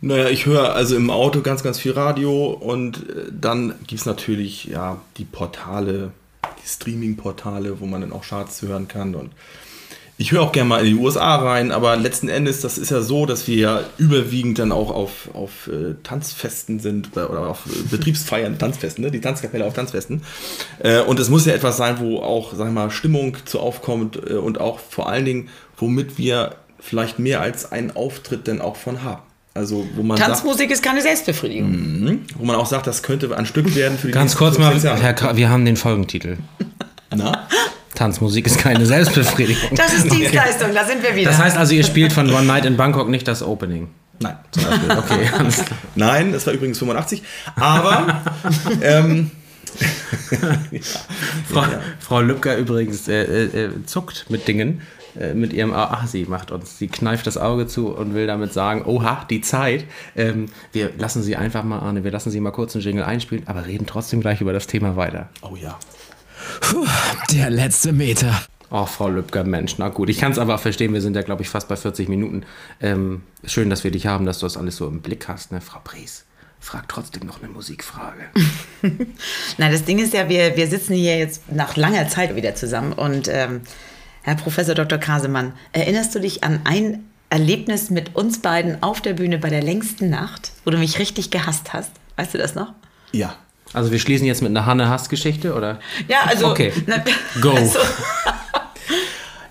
Naja, 0.00 0.28
ich 0.28 0.46
höre 0.46 0.74
also 0.74 0.96
im 0.96 1.10
Auto 1.10 1.42
ganz, 1.42 1.62
ganz 1.62 1.78
viel 1.78 1.92
Radio 1.92 2.50
und 2.50 3.08
äh, 3.08 3.26
dann 3.30 3.74
gibt 3.86 4.00
es 4.00 4.06
natürlich 4.06 4.64
ja 4.64 5.00
die 5.18 5.24
Portale, 5.24 6.12
die 6.62 6.68
Streaming-Portale, 6.68 7.80
wo 7.80 7.86
man 7.86 8.00
dann 8.00 8.12
auch 8.12 8.24
Charts 8.24 8.62
hören 8.62 8.88
kann 8.88 9.14
und 9.14 9.30
ich 10.16 10.30
höre 10.30 10.42
auch 10.42 10.52
gerne 10.52 10.68
mal 10.68 10.86
in 10.86 10.96
die 10.96 11.02
USA 11.02 11.36
rein, 11.36 11.72
aber 11.72 11.96
letzten 11.96 12.28
Endes, 12.28 12.60
das 12.60 12.78
ist 12.78 12.90
ja 12.90 13.00
so, 13.00 13.26
dass 13.26 13.48
wir 13.48 13.56
ja 13.56 13.80
überwiegend 13.98 14.60
dann 14.60 14.70
auch 14.70 14.90
auf, 14.90 15.28
auf 15.34 15.66
äh, 15.66 15.94
Tanzfesten 16.04 16.78
sind 16.78 17.10
oder, 17.12 17.30
oder 17.30 17.48
auf 17.48 17.66
äh, 17.66 17.82
Betriebsfeiern, 17.90 18.56
Tanzfesten, 18.58 19.04
ne? 19.04 19.10
die 19.10 19.20
Tanzkapelle 19.20 19.64
auf 19.64 19.74
Tanzfesten. 19.74 20.22
Äh, 20.78 21.00
und 21.00 21.18
es 21.18 21.30
muss 21.30 21.46
ja 21.46 21.52
etwas 21.52 21.76
sein, 21.76 21.98
wo 21.98 22.20
auch, 22.20 22.54
sag 22.54 22.68
ich 22.68 22.72
mal, 22.72 22.90
Stimmung 22.90 23.36
zu 23.44 23.58
aufkommt 23.58 24.16
äh, 24.16 24.34
und 24.34 24.60
auch 24.60 24.78
vor 24.78 25.08
allen 25.08 25.24
Dingen, 25.24 25.48
womit 25.76 26.16
wir 26.16 26.54
vielleicht 26.78 27.18
mehr 27.18 27.40
als 27.40 27.72
einen 27.72 27.96
Auftritt 27.96 28.46
dann 28.46 28.60
auch 28.60 28.76
von 28.76 29.02
haben. 29.02 29.22
Also 29.52 29.86
wo 29.94 30.02
man 30.02 30.16
sagt, 30.16 30.30
Tanzmusik 30.30 30.70
ist 30.70 30.82
keine 30.82 31.00
Selbstbefriedigung. 31.00 31.70
Mhm. 31.70 32.20
wo 32.38 32.44
man 32.44 32.56
auch 32.56 32.66
sagt, 32.66 32.86
das 32.86 33.02
könnte 33.02 33.36
ein 33.36 33.46
Stück 33.46 33.74
werden 33.74 33.98
für 33.98 34.08
die 34.08 34.12
ganz 34.12 34.36
kurz 34.36 34.58
mal, 34.58 34.70
15 34.70 34.90
Jahre. 34.90 35.02
Herr 35.02 35.14
Kra 35.14 35.36
wir 35.36 35.48
haben 35.48 35.64
den 35.64 35.76
Folgentitel. 35.76 36.38
Na? 37.14 37.46
Tanzmusik 37.94 38.46
ist 38.46 38.58
keine 38.58 38.86
Selbstbefriedigung. 38.86 39.76
Das 39.76 39.92
ist 39.92 40.10
Dienstleistung, 40.12 40.68
da 40.74 40.84
sind 40.84 41.02
wir 41.02 41.14
wieder. 41.14 41.30
Das 41.30 41.38
heißt 41.40 41.56
also, 41.56 41.74
ihr 41.74 41.84
spielt 41.84 42.12
von 42.12 42.28
One 42.32 42.44
Night 42.46 42.64
in 42.64 42.76
Bangkok 42.76 43.08
nicht 43.08 43.26
das 43.28 43.42
Opening. 43.42 43.88
Nein. 44.20 44.36
Zum 44.52 44.64
Beispiel. 44.64 44.90
Okay, 44.98 45.30
alles 45.38 45.64
klar. 45.64 45.78
Nein, 45.94 46.32
das 46.32 46.46
war 46.46 46.54
übrigens 46.54 46.78
85. 46.78 47.22
Aber 47.56 48.22
ähm, 48.82 49.30
Frau, 51.48 51.64
Frau 52.00 52.20
Lübcker 52.20 52.56
übrigens 52.56 53.08
äh, 53.08 53.22
äh, 53.22 53.64
äh, 53.64 53.84
zuckt 53.86 54.26
mit 54.28 54.46
Dingen. 54.46 54.82
äh, 55.18 55.34
Mit 55.34 55.52
ihrem, 55.52 55.72
ach, 55.74 56.06
sie 56.06 56.24
macht 56.26 56.50
uns, 56.50 56.78
sie 56.78 56.88
kneift 56.88 57.26
das 57.26 57.36
Auge 57.36 57.66
zu 57.66 57.88
und 57.88 58.14
will 58.14 58.26
damit 58.26 58.52
sagen, 58.52 58.84
oha, 58.84 59.24
die 59.28 59.40
Zeit. 59.40 59.84
Ähm, 60.16 60.46
wir 60.72 60.90
lassen 60.96 61.22
sie 61.22 61.36
einfach 61.36 61.64
mal, 61.64 61.80
Arne, 61.80 62.04
wir 62.04 62.10
lassen 62.12 62.30
sie 62.30 62.40
mal 62.40 62.50
kurz 62.52 62.74
einen 62.74 62.84
Jingle 62.84 63.04
einspielen, 63.04 63.46
aber 63.46 63.66
reden 63.66 63.86
trotzdem 63.86 64.20
gleich 64.20 64.40
über 64.40 64.52
das 64.52 64.66
Thema 64.66 64.96
weiter. 64.96 65.28
oh 65.42 65.56
ja. 65.56 65.78
Puh, 66.60 66.86
der 67.32 67.50
letzte 67.50 67.92
Meter. 67.92 68.42
Oh, 68.70 68.86
Frau 68.86 69.08
Lübcker, 69.08 69.44
Mensch, 69.44 69.76
na 69.78 69.88
gut. 69.88 70.08
Ich 70.08 70.18
kann 70.18 70.32
es 70.32 70.38
aber 70.38 70.56
auch 70.56 70.60
verstehen, 70.60 70.92
wir 70.92 71.00
sind 71.00 71.14
ja, 71.14 71.22
glaube 71.22 71.42
ich, 71.42 71.48
fast 71.48 71.68
bei 71.68 71.76
40 71.76 72.08
Minuten. 72.08 72.44
Ähm, 72.80 73.22
schön, 73.44 73.70
dass 73.70 73.84
wir 73.84 73.90
dich 73.90 74.06
haben, 74.06 74.26
dass 74.26 74.40
du 74.40 74.46
das 74.46 74.56
alles 74.56 74.76
so 74.76 74.88
im 74.88 75.00
Blick 75.00 75.28
hast, 75.28 75.52
ne, 75.52 75.60
Frau 75.60 75.80
Pries. 75.84 76.24
Frag 76.58 76.88
trotzdem 76.88 77.26
noch 77.26 77.42
eine 77.42 77.52
Musikfrage. 77.52 78.22
Na, 79.58 79.70
das 79.70 79.84
Ding 79.84 79.98
ist 79.98 80.14
ja, 80.14 80.28
wir, 80.28 80.56
wir 80.56 80.66
sitzen 80.66 80.94
hier 80.94 81.18
jetzt 81.18 81.52
nach 81.52 81.76
langer 81.76 82.08
Zeit 82.08 82.34
wieder 82.36 82.54
zusammen 82.54 82.94
und 82.94 83.28
ähm, 83.28 83.60
Herr 84.22 84.36
Professor 84.36 84.74
Dr. 84.74 84.98
Kasemann, 84.98 85.52
erinnerst 85.72 86.14
du 86.14 86.18
dich 86.18 86.42
an 86.42 86.60
ein 86.64 87.04
Erlebnis 87.28 87.90
mit 87.90 88.16
uns 88.16 88.40
beiden 88.40 88.82
auf 88.82 89.02
der 89.02 89.12
Bühne 89.12 89.38
bei 89.38 89.50
der 89.50 89.62
längsten 89.62 90.08
Nacht, 90.08 90.52
wo 90.64 90.70
du 90.70 90.78
mich 90.78 90.98
richtig 90.98 91.30
gehasst 91.30 91.74
hast? 91.74 91.90
Weißt 92.16 92.32
du 92.32 92.38
das 92.38 92.54
noch? 92.54 92.72
Ja. 93.12 93.36
Also 93.74 93.90
wir 93.92 93.98
schließen 93.98 94.26
jetzt 94.26 94.40
mit 94.40 94.50
einer 94.50 94.64
Hanne-Hass-Geschichte, 94.64 95.54
oder? 95.54 95.80
Ja, 96.08 96.20
also. 96.26 96.48
Okay. 96.48 96.72
Na, 96.86 96.96
Go. 97.40 97.50
Also, 97.56 97.78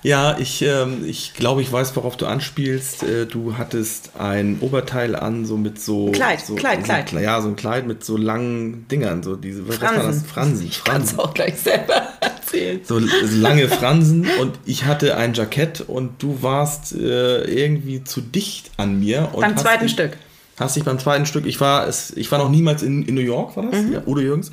Ja, 0.03 0.38
ich, 0.38 0.61
ähm, 0.61 1.05
ich 1.05 1.34
glaube, 1.34 1.61
ich 1.61 1.71
weiß, 1.71 1.95
worauf 1.95 2.17
du 2.17 2.26
anspielst. 2.26 3.03
Äh, 3.03 3.26
du 3.26 3.57
hattest 3.57 4.11
ein 4.19 4.57
Oberteil 4.59 5.15
an, 5.15 5.45
so 5.45 5.55
mit 5.55 5.80
so. 5.80 6.11
Kleid, 6.11 6.41
so, 6.41 6.55
Kleid, 6.55 6.80
so, 6.80 6.84
Kleid. 6.84 7.13
Ja, 7.13 7.41
so 7.41 7.47
ein 7.47 7.55
Kleid 7.55 7.88
mit 7.88 8.03
so 8.03 8.17
langen 8.17 8.86
Dingern. 8.89 9.24
So 9.24 9.38
diese, 9.38 9.65
was 9.67 9.82
war 9.82 9.93
Fransen. 9.93 10.21
das? 10.24 10.32
Fransen. 10.32 10.67
Ich 10.67 10.84
kann 10.84 11.03
es 11.03 11.17
auch 11.17 11.34
gleich 11.34 11.55
selber 11.55 11.93
erzählen. 12.19 12.82
So, 12.84 12.99
so 12.99 13.38
lange 13.38 13.69
Fransen 13.69 14.28
und 14.41 14.59
ich 14.65 14.84
hatte 14.84 15.15
ein 15.15 15.34
Jackett 15.34 15.80
und 15.80 16.21
du 16.21 16.41
warst 16.41 16.93
äh, 16.93 17.43
irgendwie 17.43 18.03
zu 18.03 18.19
dicht 18.19 18.71
an 18.76 18.99
mir. 18.99 19.30
Und 19.32 19.39
Beim 19.41 19.55
zweiten 19.55 19.84
dich, 19.86 19.93
Stück. 19.93 20.17
Hast 20.60 20.76
dich 20.76 20.84
beim 20.84 20.99
zweiten 20.99 21.26
Stück, 21.26 21.45
ich 21.45 21.60
war, 21.60 21.88
es, 21.88 22.12
ich 22.16 22.32
war 22.32 22.38
noch 22.39 22.49
niemals 22.49 22.84
in, 22.84 23.04
in 23.08 23.16
New 23.16 23.22
York, 23.22 23.58
war 23.58 23.70
das? 23.72 23.82
Mhm. 23.82 23.93
Ja, 23.93 24.04
Udo 24.06 24.22
Jürgens. 24.22 24.51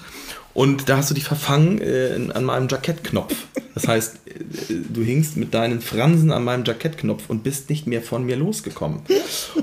Und 0.54 0.88
da 0.88 0.96
hast 0.96 1.10
du 1.10 1.14
dich 1.14 1.24
verfangen 1.24 1.80
äh, 1.80 2.18
an 2.34 2.44
meinem 2.44 2.68
Jackettknopf. 2.68 3.34
Das 3.74 3.86
heißt, 3.86 4.16
äh, 4.26 4.74
du 4.88 5.02
hingst 5.02 5.36
mit 5.36 5.52
deinen 5.54 5.80
Fransen 5.80 6.32
an 6.32 6.42
meinem 6.44 6.64
Jackettknopf 6.64 7.24
und 7.28 7.42
bist 7.44 7.70
nicht 7.70 7.86
mehr 7.86 8.02
von 8.02 8.24
mir 8.24 8.36
losgekommen. 8.36 9.00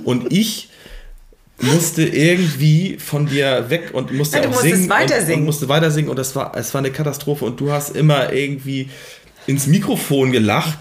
Und 0.04 0.32
ich 0.32 0.70
musste 1.60 2.04
irgendwie 2.04 2.98
von 3.00 3.26
dir 3.26 3.70
weg 3.70 3.90
und 3.94 4.14
musste 4.14 4.38
Ja, 4.38 4.48
auch 4.48 4.62
singen 4.62 4.90
weiter 4.90 5.18
und, 5.20 5.26
singen. 5.26 5.40
und 5.40 5.46
musste 5.46 5.68
weiter 5.68 5.90
singen 5.90 6.10
und 6.10 6.20
das 6.20 6.36
war, 6.36 6.56
es 6.56 6.72
war 6.74 6.80
eine 6.80 6.92
Katastrophe 6.92 7.46
und 7.46 7.60
du 7.60 7.72
hast 7.72 7.96
immer 7.96 8.32
irgendwie 8.32 8.90
ins 9.48 9.66
Mikrofon 9.66 10.32
gelacht 10.32 10.78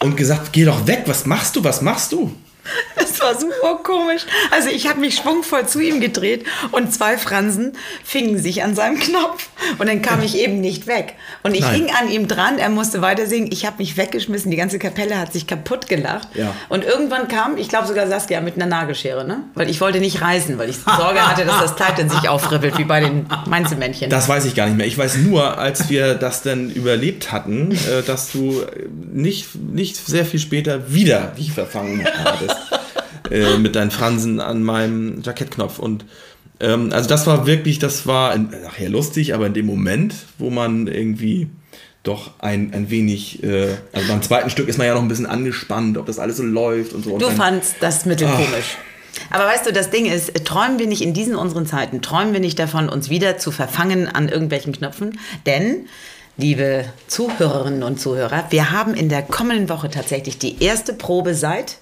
und 0.00 0.16
gesagt, 0.16 0.52
geh 0.52 0.64
doch 0.64 0.86
weg, 0.86 1.02
was 1.06 1.26
machst 1.26 1.56
du, 1.56 1.64
was 1.64 1.82
machst 1.82 2.12
du? 2.12 2.32
Es 2.96 3.20
war 3.20 3.38
super 3.38 3.80
komisch. 3.82 4.22
Also 4.50 4.68
ich 4.68 4.88
habe 4.88 5.00
mich 5.00 5.16
schwungvoll 5.16 5.66
zu 5.66 5.80
ihm 5.80 6.00
gedreht 6.00 6.44
und 6.72 6.92
zwei 6.92 7.16
Fransen 7.16 7.72
fingen 8.04 8.38
sich 8.38 8.62
an 8.62 8.74
seinem 8.74 8.98
Knopf. 8.98 9.48
Und 9.78 9.88
dann 9.88 10.02
kam 10.02 10.22
ich 10.22 10.36
eben 10.36 10.60
nicht 10.60 10.86
weg. 10.86 11.14
Und 11.42 11.54
ich 11.54 11.62
Nein. 11.62 11.74
hing 11.74 11.90
an 11.90 12.10
ihm 12.10 12.28
dran, 12.28 12.58
er 12.58 12.68
musste 12.68 13.02
weiter 13.02 13.26
singen. 13.26 13.48
Ich 13.52 13.64
habe 13.64 13.76
mich 13.78 13.96
weggeschmissen, 13.96 14.50
die 14.50 14.56
ganze 14.56 14.78
Kapelle 14.78 15.18
hat 15.18 15.32
sich 15.32 15.46
kaputt 15.46 15.88
gelacht. 15.88 16.28
Ja. 16.34 16.54
Und 16.68 16.84
irgendwann 16.84 17.28
kam, 17.28 17.56
ich 17.56 17.68
glaube 17.68 17.86
sogar 17.86 18.06
Saskia 18.06 18.40
mit 18.40 18.56
einer 18.56 18.66
Nagelschere, 18.66 19.26
ne? 19.26 19.40
Weil 19.54 19.70
ich 19.70 19.80
wollte 19.80 20.00
nicht 20.00 20.20
reißen, 20.20 20.58
weil 20.58 20.68
ich 20.70 20.76
Sorge 20.76 21.26
hatte, 21.26 21.44
dass 21.44 21.60
das 21.60 21.76
Kleid 21.76 21.98
in 21.98 22.10
sich 22.10 22.28
aufribbelt, 22.28 22.78
wie 22.78 22.84
bei 22.84 23.00
den 23.00 23.26
Mainzelmännchen. 23.46 24.10
Das 24.10 24.28
weiß 24.28 24.44
ich 24.44 24.54
gar 24.54 24.66
nicht 24.66 24.76
mehr. 24.76 24.86
Ich 24.86 24.98
weiß 24.98 25.16
nur, 25.18 25.58
als 25.58 25.88
wir 25.88 26.14
das 26.14 26.42
dann 26.42 26.70
überlebt 26.70 27.32
hatten, 27.32 27.72
äh, 27.72 28.02
dass 28.02 28.32
du 28.32 28.62
nicht, 29.12 29.54
nicht 29.54 29.96
sehr 29.96 30.24
viel 30.24 30.40
später 30.40 30.92
wieder 30.92 31.32
dich 31.38 31.52
verfangen 31.52 32.04
hattest. 32.04 32.55
Äh, 33.30 33.58
mit 33.58 33.74
deinen 33.76 33.90
Fransen 33.90 34.40
an 34.40 34.62
meinem 34.62 35.22
Jackettknopf. 35.22 35.78
Und 35.78 36.04
ähm, 36.60 36.90
also 36.92 37.08
das 37.08 37.26
war 37.26 37.46
wirklich, 37.46 37.78
das 37.78 38.06
war 38.06 38.34
in, 38.34 38.50
nachher 38.62 38.88
lustig, 38.88 39.34
aber 39.34 39.46
in 39.46 39.54
dem 39.54 39.66
Moment, 39.66 40.14
wo 40.38 40.50
man 40.50 40.86
irgendwie 40.86 41.48
doch 42.02 42.30
ein, 42.38 42.72
ein 42.72 42.88
wenig, 42.90 43.42
äh, 43.42 43.74
also 43.92 44.08
beim 44.08 44.22
zweiten 44.22 44.48
Stück 44.50 44.68
ist 44.68 44.78
man 44.78 44.86
ja 44.86 44.94
noch 44.94 45.02
ein 45.02 45.08
bisschen 45.08 45.26
angespannt, 45.26 45.98
ob 45.98 46.06
das 46.06 46.18
alles 46.18 46.36
so 46.36 46.44
läuft 46.44 46.92
und 46.92 47.04
so. 47.04 47.12
Und 47.14 47.22
Du 47.22 47.26
dann- 47.26 47.36
fandst 47.36 47.76
das 47.80 48.06
Mittel 48.06 48.28
Ach. 48.30 48.36
komisch. 48.36 48.76
Aber 49.30 49.46
weißt 49.46 49.66
du, 49.66 49.72
das 49.72 49.88
Ding 49.90 50.04
ist, 50.04 50.44
träumen 50.44 50.78
wir 50.78 50.86
nicht 50.86 51.00
in 51.02 51.14
diesen 51.14 51.36
unseren 51.36 51.66
Zeiten, 51.66 52.02
träumen 52.02 52.32
wir 52.34 52.40
nicht 52.40 52.58
davon, 52.58 52.88
uns 52.90 53.08
wieder 53.08 53.38
zu 53.38 53.50
verfangen 53.50 54.08
an 54.08 54.28
irgendwelchen 54.28 54.72
Knöpfen? 54.74 55.18
Denn, 55.46 55.86
liebe 56.36 56.84
Zuhörerinnen 57.08 57.82
und 57.82 57.98
Zuhörer, 57.98 58.44
wir 58.50 58.70
haben 58.72 58.92
in 58.94 59.08
der 59.08 59.22
kommenden 59.22 59.68
Woche 59.70 59.88
tatsächlich 59.90 60.38
die 60.38 60.62
erste 60.62 60.92
Probe 60.92 61.34
seit 61.34 61.78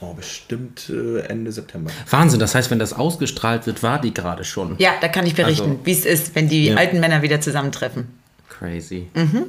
Oh, 0.00 0.12
bestimmt 0.12 0.90
äh, 0.90 1.20
Ende 1.20 1.50
September. 1.52 1.90
Wahnsinn, 2.10 2.38
das 2.38 2.54
heißt, 2.54 2.70
wenn 2.70 2.78
das 2.78 2.92
ausgestrahlt 2.92 3.66
wird, 3.66 3.82
war 3.82 4.00
die 4.00 4.12
gerade 4.12 4.44
schon. 4.44 4.74
Ja, 4.78 4.90
da 5.00 5.08
kann 5.08 5.26
ich 5.26 5.34
berichten, 5.34 5.70
Also- 5.70 5.80
wie 5.84 5.92
es 5.92 6.04
ist, 6.04 6.34
wenn 6.34 6.48
die 6.48 6.66
Ja. 6.66 6.76
alten 6.76 7.00
Männer 7.00 7.22
wieder 7.22 7.40
zusammentreffen. 7.40 8.06
Crazy. 8.48 9.08
Mhm. 9.14 9.44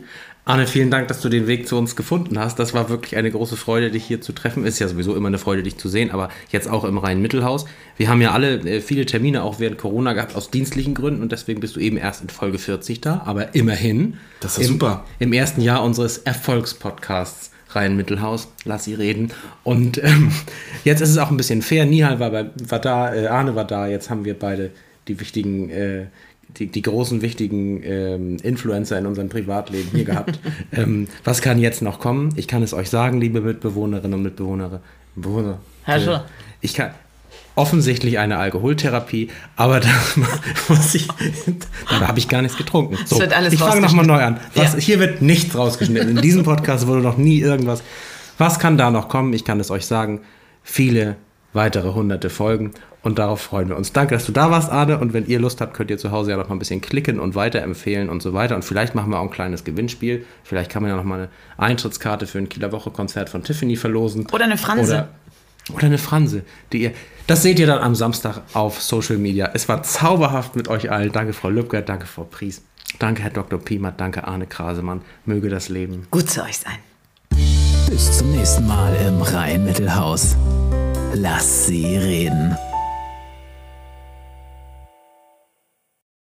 Anne, 0.45 0.65
vielen 0.65 0.89
Dank, 0.89 1.09
dass 1.09 1.19
du 1.19 1.27
den 1.27 1.45
Weg 1.47 1.67
zu 1.67 1.77
uns 1.77 1.97
gefunden 1.97 2.39
hast. 2.39 2.57
Das 2.57 2.73
war 2.73 2.87
wirklich 2.87 3.17
eine 3.17 3.29
große 3.29 3.57
Freude, 3.57 3.91
dich 3.91 4.05
hier 4.05 4.21
zu 4.21 4.31
treffen. 4.31 4.65
Ist 4.65 4.79
ja 4.79 4.87
sowieso 4.87 5.13
immer 5.17 5.27
eine 5.27 5.37
Freude, 5.39 5.61
dich 5.63 5.75
zu 5.77 5.89
sehen, 5.89 6.09
aber 6.11 6.29
jetzt 6.51 6.69
auch 6.69 6.85
im 6.85 6.97
Rhein-Mittelhaus. 6.97 7.65
Wir 7.97 8.07
haben 8.07 8.21
ja 8.21 8.31
alle 8.31 8.59
äh, 8.61 8.79
viele 8.79 9.05
Termine 9.05 9.43
auch 9.43 9.59
während 9.59 9.77
Corona 9.77 10.13
gehabt, 10.13 10.37
aus 10.37 10.49
dienstlichen 10.49 10.93
Gründen 10.93 11.21
und 11.21 11.33
deswegen 11.33 11.59
bist 11.59 11.75
du 11.75 11.81
eben 11.81 11.97
erst 11.97 12.21
in 12.21 12.29
Folge 12.29 12.57
40 12.59 13.01
da, 13.01 13.23
aber 13.25 13.53
immerhin. 13.55 14.19
Das 14.39 14.57
ist 14.57 14.67
im, 14.67 14.73
super. 14.75 15.03
Im 15.19 15.33
ersten 15.33 15.59
Jahr 15.59 15.83
unseres 15.83 16.19
Erfolgspodcasts 16.19 17.51
Rhein-Mittelhaus. 17.69 18.47
Lass 18.65 18.85
sie 18.85 18.93
reden. 18.93 19.31
Und 19.63 20.03
ähm, 20.03 20.31
jetzt 20.83 21.01
ist 21.01 21.09
es 21.09 21.17
auch 21.17 21.31
ein 21.31 21.37
bisschen 21.37 21.61
fair. 21.61 21.85
Nihal 21.85 22.19
war, 22.19 22.31
bei, 22.31 22.49
war 22.67 22.79
da, 22.79 23.13
äh, 23.13 23.27
Arne 23.27 23.55
war 23.55 23.65
da. 23.65 23.87
Jetzt 23.87 24.09
haben 24.09 24.25
wir 24.25 24.37
beide 24.37 24.71
die 25.07 25.19
wichtigen, 25.19 25.69
äh, 25.69 26.05
die, 26.57 26.67
die 26.67 26.81
großen, 26.81 27.21
wichtigen 27.21 27.81
ähm, 27.83 28.37
Influencer 28.43 28.97
in 28.97 29.05
unserem 29.05 29.29
Privatleben 29.29 29.89
hier 29.91 30.05
gehabt. 30.05 30.39
ähm, 30.71 31.07
was 31.23 31.41
kann 31.41 31.59
jetzt 31.59 31.81
noch 31.81 31.99
kommen? 31.99 32.33
Ich 32.35 32.47
kann 32.47 32.63
es 32.63 32.73
euch 32.73 32.89
sagen, 32.89 33.19
liebe 33.19 33.41
Mitbewohnerinnen 33.41 34.13
und 34.13 34.23
Mitbewohner. 34.23 34.81
Bewohner, 35.15 35.59
Herr 35.83 35.99
Schuller. 35.99 36.25
ich 36.61 36.75
kann 36.75 36.91
offensichtlich 37.57 38.19
eine 38.19 38.37
Alkoholtherapie, 38.37 39.29
aber 39.55 39.79
da 39.79 39.89
muss 40.69 40.95
ich, 40.95 41.07
da 41.89 42.07
habe 42.07 42.19
ich 42.19 42.27
gar 42.27 42.41
nichts 42.41 42.57
getrunken. 42.57 42.97
So, 43.05 43.21
ich 43.21 43.59
fange 43.59 43.81
nochmal 43.81 44.05
neu 44.05 44.21
an. 44.21 44.39
Was, 44.55 44.73
Ja. 44.73 44.79
Hier 44.79 44.99
wird 44.99 45.21
nichts 45.21 45.57
rausgeschnitten. 45.57 46.09
In 46.09 46.21
diesem 46.21 46.43
Podcast 46.43 46.87
wurde 46.87 47.01
noch 47.01 47.17
nie 47.17 47.39
irgendwas. 47.39 47.83
Was 48.37 48.59
kann 48.59 48.77
da 48.77 48.91
noch 48.91 49.09
kommen? 49.09 49.33
Ich 49.33 49.43
kann 49.43 49.59
es 49.59 49.71
euch 49.71 49.85
sagen. 49.85 50.21
Viele 50.63 51.15
weitere 51.53 51.93
hunderte 51.93 52.29
Folgen 52.29 52.73
und 53.07 53.19
darauf 53.19 53.39
freuen 53.39 53.69
wir 53.69 53.77
uns. 53.77 53.93
Danke, 53.93 54.15
dass 54.15 54.25
du 54.25 54.31
da 54.31 54.51
warst, 54.51 54.69
Arne. 54.69 54.99
Und 54.99 55.13
wenn 55.13 55.25
ihr 55.27 55.39
Lust 55.39 55.61
habt, 55.61 55.73
könnt 55.73 55.89
ihr 55.89 55.97
zu 55.97 56.11
Hause 56.11 56.31
ja 56.31 56.37
noch 56.37 56.49
mal 56.49 56.55
ein 56.55 56.59
bisschen 56.59 56.81
klicken 56.81 57.19
und 57.19 57.35
weiterempfehlen 57.35 58.09
und 58.09 58.21
so 58.21 58.33
weiter. 58.33 58.55
Und 58.55 58.65
vielleicht 58.65 58.95
machen 58.95 59.11
wir 59.11 59.19
auch 59.19 59.23
ein 59.23 59.31
kleines 59.31 59.63
Gewinnspiel. 59.63 60.25
Vielleicht 60.43 60.69
kann 60.69 60.81
man 60.81 60.91
ja 60.91 60.97
noch 60.97 61.05
mal 61.05 61.19
eine 61.19 61.29
Eintrittskarte 61.57 62.27
für 62.27 62.37
ein 62.37 62.49
Kieler 62.49 62.71
Woche-Konzert 62.71 63.29
von 63.29 63.43
Tiffany 63.43 63.77
verlosen. 63.77 64.27
Oder 64.33 64.43
eine 64.43 64.57
Franse. 64.57 64.93
Oder, 64.93 65.09
oder 65.73 65.85
eine 65.85 65.97
Franse, 65.97 66.43
die 66.71 66.83
ihr. 66.83 66.91
Das 67.27 67.41
seht 67.41 67.59
ihr 67.59 67.67
dann 67.67 67.79
am 67.79 67.93
Samstag 67.93 68.41
auf 68.53 68.81
Social 68.81 69.17
Media. 69.17 69.51
Es 69.53 69.67
war 69.67 69.83
zauberhaft 69.83 70.55
mit 70.55 70.69
euch 70.69 70.91
allen. 70.91 71.11
Danke, 71.11 71.33
Frau 71.33 71.49
Lübcker, 71.49 71.81
danke, 71.81 72.05
Frau 72.05 72.23
Pries. 72.23 72.61
Danke, 72.99 73.23
Herr 73.23 73.31
Dr. 73.31 73.59
Piemert, 73.59 73.99
danke, 73.99 74.25
Arne 74.25 74.47
Krasemann. 74.47 75.01
Möge 75.25 75.49
das 75.49 75.67
Leben. 75.67 76.07
Gut 76.09 76.29
zu 76.29 76.41
euch 76.43 76.57
sein. 76.57 76.77
Bis 77.89 78.17
zum 78.17 78.31
nächsten 78.31 78.65
Mal 78.65 78.95
im 79.07 79.21
Rhein-Mittelhaus. 79.21 80.35
Lass 81.13 81.67
sie 81.67 81.97
reden. 81.97 82.55